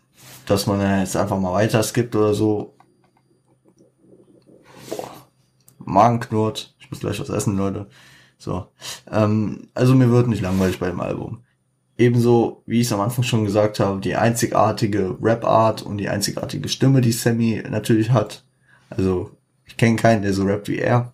dass 0.45 0.67
man 0.67 0.99
jetzt 0.99 1.15
einfach 1.15 1.39
mal 1.39 1.53
weiter 1.53 1.84
skippt 1.84 2.15
oder 2.15 2.34
so. 2.34 2.76
Magen 5.77 6.19
knurrt, 6.19 6.76
ich 6.80 6.89
muss 6.89 6.99
gleich 6.99 7.19
was 7.19 7.30
essen, 7.30 7.57
Leute. 7.57 7.88
So. 8.38 8.67
Ähm, 9.11 9.69
also 9.73 9.95
mir 9.95 10.09
wird 10.09 10.27
nicht 10.27 10.41
langweilig 10.41 10.80
bei 10.80 10.88
dem 10.88 10.99
Album. 10.99 11.43
Ebenso, 11.97 12.63
wie 12.65 12.81
ich 12.81 12.88
es 12.88 12.93
am 12.93 12.99
Anfang 12.99 13.23
schon 13.23 13.45
gesagt 13.45 13.80
habe, 13.80 14.01
die 14.01 14.15
einzigartige 14.15 15.17
Rap-Art 15.22 15.81
und 15.81 15.97
die 15.97 16.09
einzigartige 16.09 16.67
Stimme, 16.67 17.01
die 17.01 17.13
Sammy 17.13 17.63
natürlich 17.69 18.11
hat. 18.11 18.43
Also 18.89 19.31
ich 19.65 19.77
kenne 19.77 19.95
keinen, 19.95 20.22
der 20.22 20.34
so 20.34 20.43
rappt 20.43 20.67
wie 20.67 20.80
er. 20.80 21.13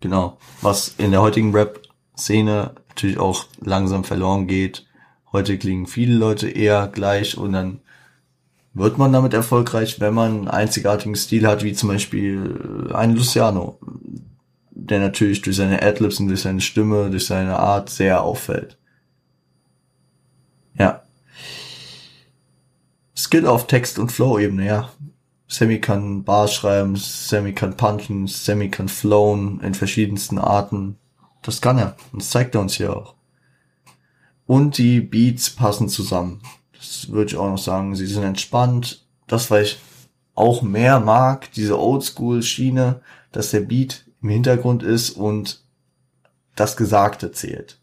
Genau. 0.00 0.38
Was 0.60 0.94
in 0.98 1.10
der 1.10 1.22
heutigen 1.22 1.52
Rap-Szene 1.52 2.74
natürlich 2.88 3.18
auch 3.18 3.46
langsam 3.60 4.04
verloren 4.04 4.46
geht. 4.46 4.86
Heute 5.32 5.56
klingen 5.56 5.86
viele 5.86 6.14
Leute 6.14 6.48
eher 6.48 6.88
gleich 6.88 7.38
und 7.38 7.52
dann 7.52 7.80
wird 8.74 8.98
man 8.98 9.12
damit 9.12 9.34
erfolgreich, 9.34 10.00
wenn 10.00 10.14
man 10.14 10.32
einen 10.32 10.48
einzigartigen 10.48 11.16
Stil 11.16 11.46
hat, 11.46 11.62
wie 11.62 11.72
zum 11.72 11.88
Beispiel 11.88 12.90
ein 12.94 13.14
Luciano, 13.14 13.78
der 14.70 15.00
natürlich 15.00 15.42
durch 15.42 15.56
seine 15.56 15.82
Adlibs 15.82 16.20
und 16.20 16.28
durch 16.28 16.42
seine 16.42 16.60
Stimme, 16.60 17.10
durch 17.10 17.26
seine 17.26 17.58
Art 17.58 17.90
sehr 17.90 18.22
auffällt. 18.22 18.78
Ja. 20.78 21.02
Skill 23.16 23.46
auf 23.46 23.66
Text- 23.66 23.98
und 23.98 24.10
Flow-Ebene, 24.10 24.66
ja. 24.66 24.90
Sammy 25.48 25.80
kann 25.80 26.24
Bars 26.24 26.54
schreiben, 26.54 26.96
Sammy 26.96 27.52
kann 27.52 27.76
punchen, 27.76 28.26
Sammy 28.26 28.70
kann 28.70 28.88
flowen 28.88 29.60
in 29.60 29.74
verschiedensten 29.74 30.38
Arten. 30.38 30.96
Das 31.42 31.60
kann 31.60 31.76
er. 31.76 31.96
Und 32.12 32.22
das 32.22 32.30
zeigt 32.30 32.54
er 32.54 32.62
uns 32.62 32.74
hier 32.74 32.96
auch. 32.96 33.14
Und 34.46 34.78
die 34.78 35.00
Beats 35.00 35.50
passen 35.50 35.88
zusammen. 35.88 36.40
Das 36.72 37.10
würde 37.10 37.30
ich 37.30 37.36
auch 37.36 37.48
noch 37.48 37.58
sagen. 37.58 37.94
Sie 37.94 38.06
sind 38.06 38.24
entspannt. 38.24 39.06
Das, 39.26 39.50
was 39.50 39.62
ich 39.62 39.78
auch 40.34 40.62
mehr 40.62 41.00
mag, 41.00 41.52
diese 41.52 41.78
Oldschool-Schiene, 41.78 43.00
dass 43.30 43.50
der 43.50 43.60
Beat 43.60 44.04
im 44.22 44.28
Hintergrund 44.28 44.82
ist 44.82 45.10
und 45.10 45.62
das 46.54 46.76
Gesagte 46.76 47.32
zählt. 47.32 47.78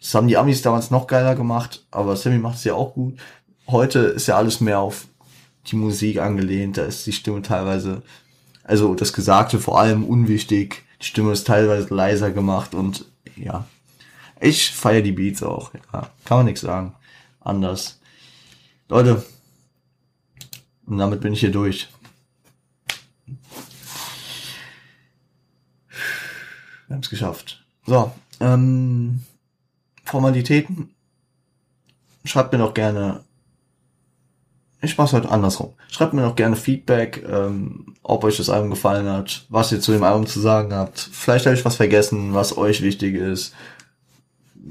Das 0.00 0.14
haben 0.14 0.28
die 0.28 0.36
Amis 0.36 0.62
damals 0.62 0.90
noch 0.90 1.06
geiler 1.06 1.34
gemacht, 1.34 1.86
aber 1.90 2.16
Sammy 2.16 2.38
macht 2.38 2.58
es 2.58 2.64
ja 2.64 2.74
auch 2.74 2.94
gut. 2.94 3.18
Heute 3.66 4.00
ist 4.00 4.28
ja 4.28 4.36
alles 4.36 4.60
mehr 4.60 4.78
auf 4.78 5.06
die 5.66 5.76
Musik 5.76 6.18
angelehnt. 6.18 6.76
Da 6.76 6.84
ist 6.84 7.06
die 7.06 7.12
Stimme 7.12 7.42
teilweise, 7.42 8.02
also 8.62 8.94
das 8.94 9.12
Gesagte 9.12 9.58
vor 9.58 9.80
allem 9.80 10.04
unwichtig. 10.04 10.84
Die 11.00 11.06
Stimme 11.06 11.32
ist 11.32 11.46
teilweise 11.46 11.92
leiser 11.92 12.30
gemacht 12.30 12.74
und 12.74 13.06
ja. 13.36 13.66
Ich 14.40 14.70
feiere 14.72 15.02
die 15.02 15.12
Beats 15.12 15.42
auch. 15.42 15.72
Ja, 15.92 16.10
kann 16.24 16.38
man 16.38 16.46
nichts 16.46 16.60
sagen. 16.60 16.94
Anders. 17.40 18.00
Leute. 18.88 19.24
Und 20.86 20.98
damit 20.98 21.20
bin 21.20 21.32
ich 21.32 21.40
hier 21.40 21.50
durch. 21.50 21.88
Wir 26.86 26.94
haben 26.94 27.02
es 27.02 27.10
geschafft. 27.10 27.64
So, 27.86 28.12
ähm, 28.40 29.22
Formalitäten. 30.04 30.94
Schreibt 32.24 32.52
mir 32.52 32.58
doch 32.58 32.74
gerne 32.74 33.24
ich 34.86 34.98
mach's 34.98 35.12
heute 35.12 35.30
andersrum. 35.30 35.74
Schreibt 35.90 36.12
mir 36.12 36.22
noch 36.22 36.36
gerne 36.36 36.54
Feedback, 36.54 37.24
ähm, 37.28 37.94
ob 38.02 38.24
euch 38.24 38.36
das 38.36 38.50
Album 38.50 38.70
gefallen 38.70 39.08
hat, 39.08 39.46
was 39.48 39.72
ihr 39.72 39.80
zu 39.80 39.92
dem 39.92 40.04
Album 40.04 40.26
zu 40.26 40.38
sagen 40.38 40.72
habt. 40.72 40.98
Vielleicht 40.98 41.46
habe 41.46 41.56
ich 41.56 41.64
was 41.64 41.76
vergessen, 41.76 42.34
was 42.34 42.56
euch 42.56 42.82
wichtig 42.82 43.14
ist, 43.14 43.54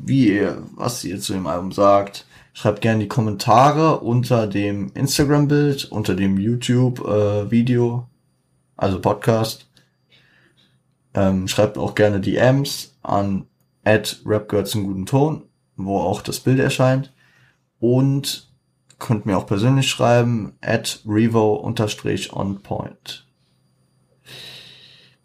wie 0.04 0.34
ihr, 0.34 0.64
was 0.76 1.04
ihr 1.04 1.20
zu 1.20 1.34
dem 1.34 1.48
Album 1.48 1.72
sagt. 1.72 2.26
Schreibt 2.54 2.82
gerne 2.82 3.02
die 3.02 3.08
Kommentare 3.08 4.00
unter 4.00 4.48
dem 4.48 4.92
Instagram-Bild, 4.94 5.86
unter 5.86 6.16
dem 6.16 6.38
YouTube-Video, 6.38 7.98
äh, 7.98 8.02
also 8.78 9.02
Podcast. 9.02 9.68
Ähm, 11.14 11.48
schreibt 11.48 11.78
auch 11.78 11.96
gerne 11.96 12.20
DMs 12.20 12.98
an 13.02 13.48
at 13.84 14.22
rapgirls 14.26 14.76
in 14.76 14.86
guten 14.86 15.06
Ton, 15.06 15.44
wo 15.76 16.00
auch 16.00 16.22
das 16.22 16.40
Bild 16.40 16.60
erscheint. 16.60 17.14
Und 17.80 18.50
könnt 19.00 19.26
mir 19.26 19.38
auch 19.38 19.48
persönlich 19.48 19.90
schreiben, 19.90 20.54
at 20.62 21.02
revo-onpoint. 21.06 23.25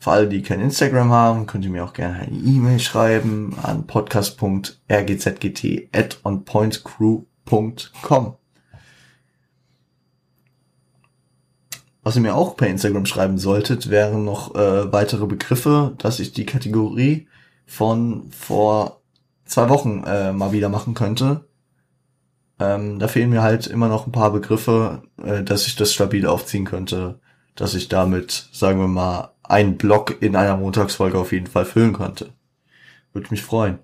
Für 0.01 0.11
alle, 0.13 0.29
die 0.29 0.41
kein 0.41 0.61
Instagram 0.61 1.11
haben, 1.11 1.45
könnt 1.45 1.67
ihr 1.67 1.71
mir 1.71 1.85
auch 1.85 1.93
gerne 1.93 2.21
eine 2.21 2.35
E-Mail 2.35 2.81
schreiben 2.81 3.55
an 3.63 3.87
podcast.rgzgt 3.87 5.95
at 5.95 6.21
onpointcrew.com. 6.25 8.37
Was 12.03 12.17
ihr 12.17 12.23
mir 12.23 12.35
auch 12.35 12.57
per 12.57 12.69
Instagram 12.69 13.05
schreiben 13.05 13.37
solltet, 13.37 13.91
wären 13.91 14.25
noch 14.25 14.55
äh, 14.55 14.91
weitere 14.91 15.27
Begriffe, 15.27 15.95
dass 15.99 16.19
ich 16.19 16.33
die 16.33 16.47
Kategorie 16.47 17.29
von 17.67 18.31
vor 18.31 19.03
zwei 19.45 19.69
Wochen 19.69 20.05
äh, 20.07 20.33
mal 20.33 20.53
wieder 20.53 20.71
machen 20.71 20.95
könnte. 20.95 21.47
Ähm, 22.59 22.99
da 22.99 23.07
fehlen 23.07 23.29
mir 23.29 23.43
halt 23.43 23.67
immer 23.67 23.89
noch 23.89 24.07
ein 24.07 24.13
paar 24.13 24.33
Begriffe, 24.33 25.03
äh, 25.23 25.43
dass 25.43 25.67
ich 25.67 25.77
das 25.77 25.93
stabil 25.93 26.27
aufziehen 26.27 26.65
könnte, 26.65 27.21
dass 27.55 27.75
ich 27.75 27.89
damit, 27.89 28.49
sagen 28.51 28.81
wir 28.81 28.89
mal, 28.89 29.35
einen 29.51 29.77
Block 29.77 30.23
in 30.23 30.37
einer 30.37 30.57
Montagsfolge 30.57 31.19
auf 31.19 31.33
jeden 31.33 31.49
Fall 31.49 31.65
füllen 31.65 31.93
könnte. 31.93 32.33
Würde 33.13 33.29
mich 33.31 33.43
freuen. 33.43 33.79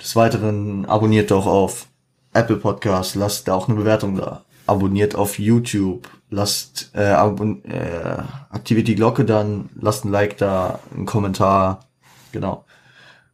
Des 0.00 0.14
Weiteren 0.16 0.84
abonniert 0.84 1.30
doch 1.30 1.46
auf 1.46 1.86
Apple 2.34 2.56
Podcast, 2.56 3.14
lasst 3.14 3.48
da 3.48 3.54
auch 3.54 3.68
eine 3.68 3.78
Bewertung 3.78 4.16
da. 4.16 4.44
Abonniert 4.66 5.14
auf 5.14 5.38
YouTube, 5.38 6.08
lasst 6.30 6.90
äh, 6.94 7.06
abon 7.06 7.64
äh, 7.64 8.22
aktiviert 8.50 8.88
die 8.88 8.94
Glocke 8.94 9.24
dann, 9.24 9.70
lasst 9.80 10.04
ein 10.04 10.10
Like 10.10 10.36
da, 10.36 10.78
einen 10.94 11.06
Kommentar, 11.06 11.86
genau. 12.30 12.64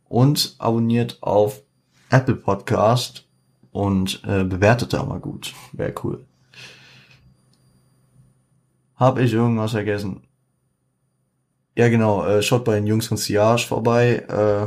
Und 0.08 0.54
abonniert 0.58 1.18
auf 1.20 1.62
Apple 2.10 2.36
Podcast 2.36 3.26
und 3.72 4.22
äh, 4.26 4.44
bewertet 4.44 4.92
da 4.92 5.02
mal 5.04 5.20
gut. 5.20 5.54
Wäre 5.72 5.94
cool. 6.04 6.24
Hab 8.96 9.18
ich 9.18 9.32
irgendwas 9.32 9.72
vergessen? 9.72 10.27
Ja, 11.78 11.88
genau. 11.88 12.26
Äh, 12.26 12.42
schaut 12.42 12.64
bei 12.64 12.74
den 12.74 12.86
Jungs 12.86 13.06
von 13.06 13.16
Siage 13.16 13.66
vorbei. 13.66 14.16
Äh, 14.28 14.66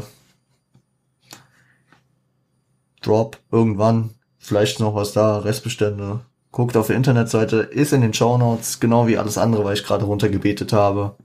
Drop 3.02 3.38
irgendwann. 3.52 4.12
Vielleicht 4.40 4.80
noch 4.80 4.96
was 4.96 5.14
da. 5.14 5.40
Restbestände. 5.40 6.22
Guckt 6.52 6.76
auf 6.76 6.88
der 6.88 6.96
Internetseite. 6.96 7.58
Ist 7.58 7.94
in 7.94 8.02
den 8.02 8.14
Show 8.14 8.38
Notes. 8.38 8.80
Genau 8.80 9.08
wie 9.08 9.18
alles 9.18 9.38
andere, 9.38 9.64
weil 9.64 9.76
ich 9.76 9.84
gerade 9.84 10.06
runtergebetet 10.06 10.74
habe. 10.74 11.16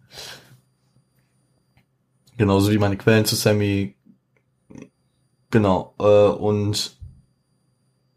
Genauso 2.37 2.71
wie 2.71 2.79
meine 2.79 2.99
Quellen 2.99 3.25
zu 3.25 3.37
Sammy. 3.37 3.95
Genau. 5.51 5.95
Äh, 5.99 6.05
und 6.05 6.97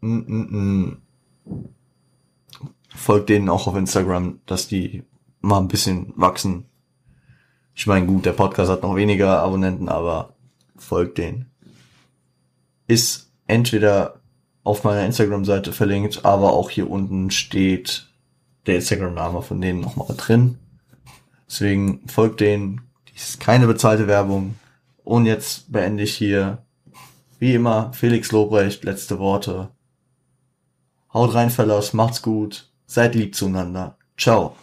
Mm, 0.00 0.24
mm, 0.26 0.46
mm. 0.50 1.02
Folgt 2.94 3.28
denen 3.28 3.48
auch 3.48 3.66
auf 3.66 3.76
Instagram, 3.76 4.40
dass 4.46 4.68
die 4.68 5.04
mal 5.40 5.58
ein 5.58 5.68
bisschen 5.68 6.12
wachsen. 6.16 6.69
Ich 7.80 7.86
meine, 7.86 8.04
gut, 8.04 8.26
der 8.26 8.34
Podcast 8.34 8.70
hat 8.70 8.82
noch 8.82 8.94
weniger 8.94 9.38
Abonnenten, 9.38 9.88
aber 9.88 10.34
folgt 10.76 11.16
denen. 11.16 11.46
Ist 12.86 13.32
entweder 13.46 14.20
auf 14.64 14.84
meiner 14.84 15.06
Instagram-Seite 15.06 15.72
verlinkt, 15.72 16.26
aber 16.26 16.52
auch 16.52 16.68
hier 16.68 16.90
unten 16.90 17.30
steht 17.30 18.06
der 18.66 18.76
Instagram-Name 18.76 19.40
von 19.40 19.62
denen 19.62 19.80
nochmal 19.80 20.14
drin. 20.14 20.58
Deswegen 21.48 22.06
folgt 22.06 22.40
denen. 22.40 22.82
Dies 23.14 23.30
ist 23.30 23.40
keine 23.40 23.66
bezahlte 23.66 24.06
Werbung. 24.06 24.56
Und 25.02 25.24
jetzt 25.24 25.72
beende 25.72 26.02
ich 26.02 26.14
hier, 26.14 26.58
wie 27.38 27.54
immer, 27.54 27.94
Felix 27.94 28.30
Lobrecht, 28.30 28.84
letzte 28.84 29.18
Worte. 29.18 29.70
Haut 31.14 31.32
rein, 31.32 31.48
Fellas, 31.48 31.94
macht's 31.94 32.20
gut, 32.20 32.70
seid 32.84 33.14
lieb 33.14 33.34
zueinander. 33.34 33.96
Ciao. 34.18 34.54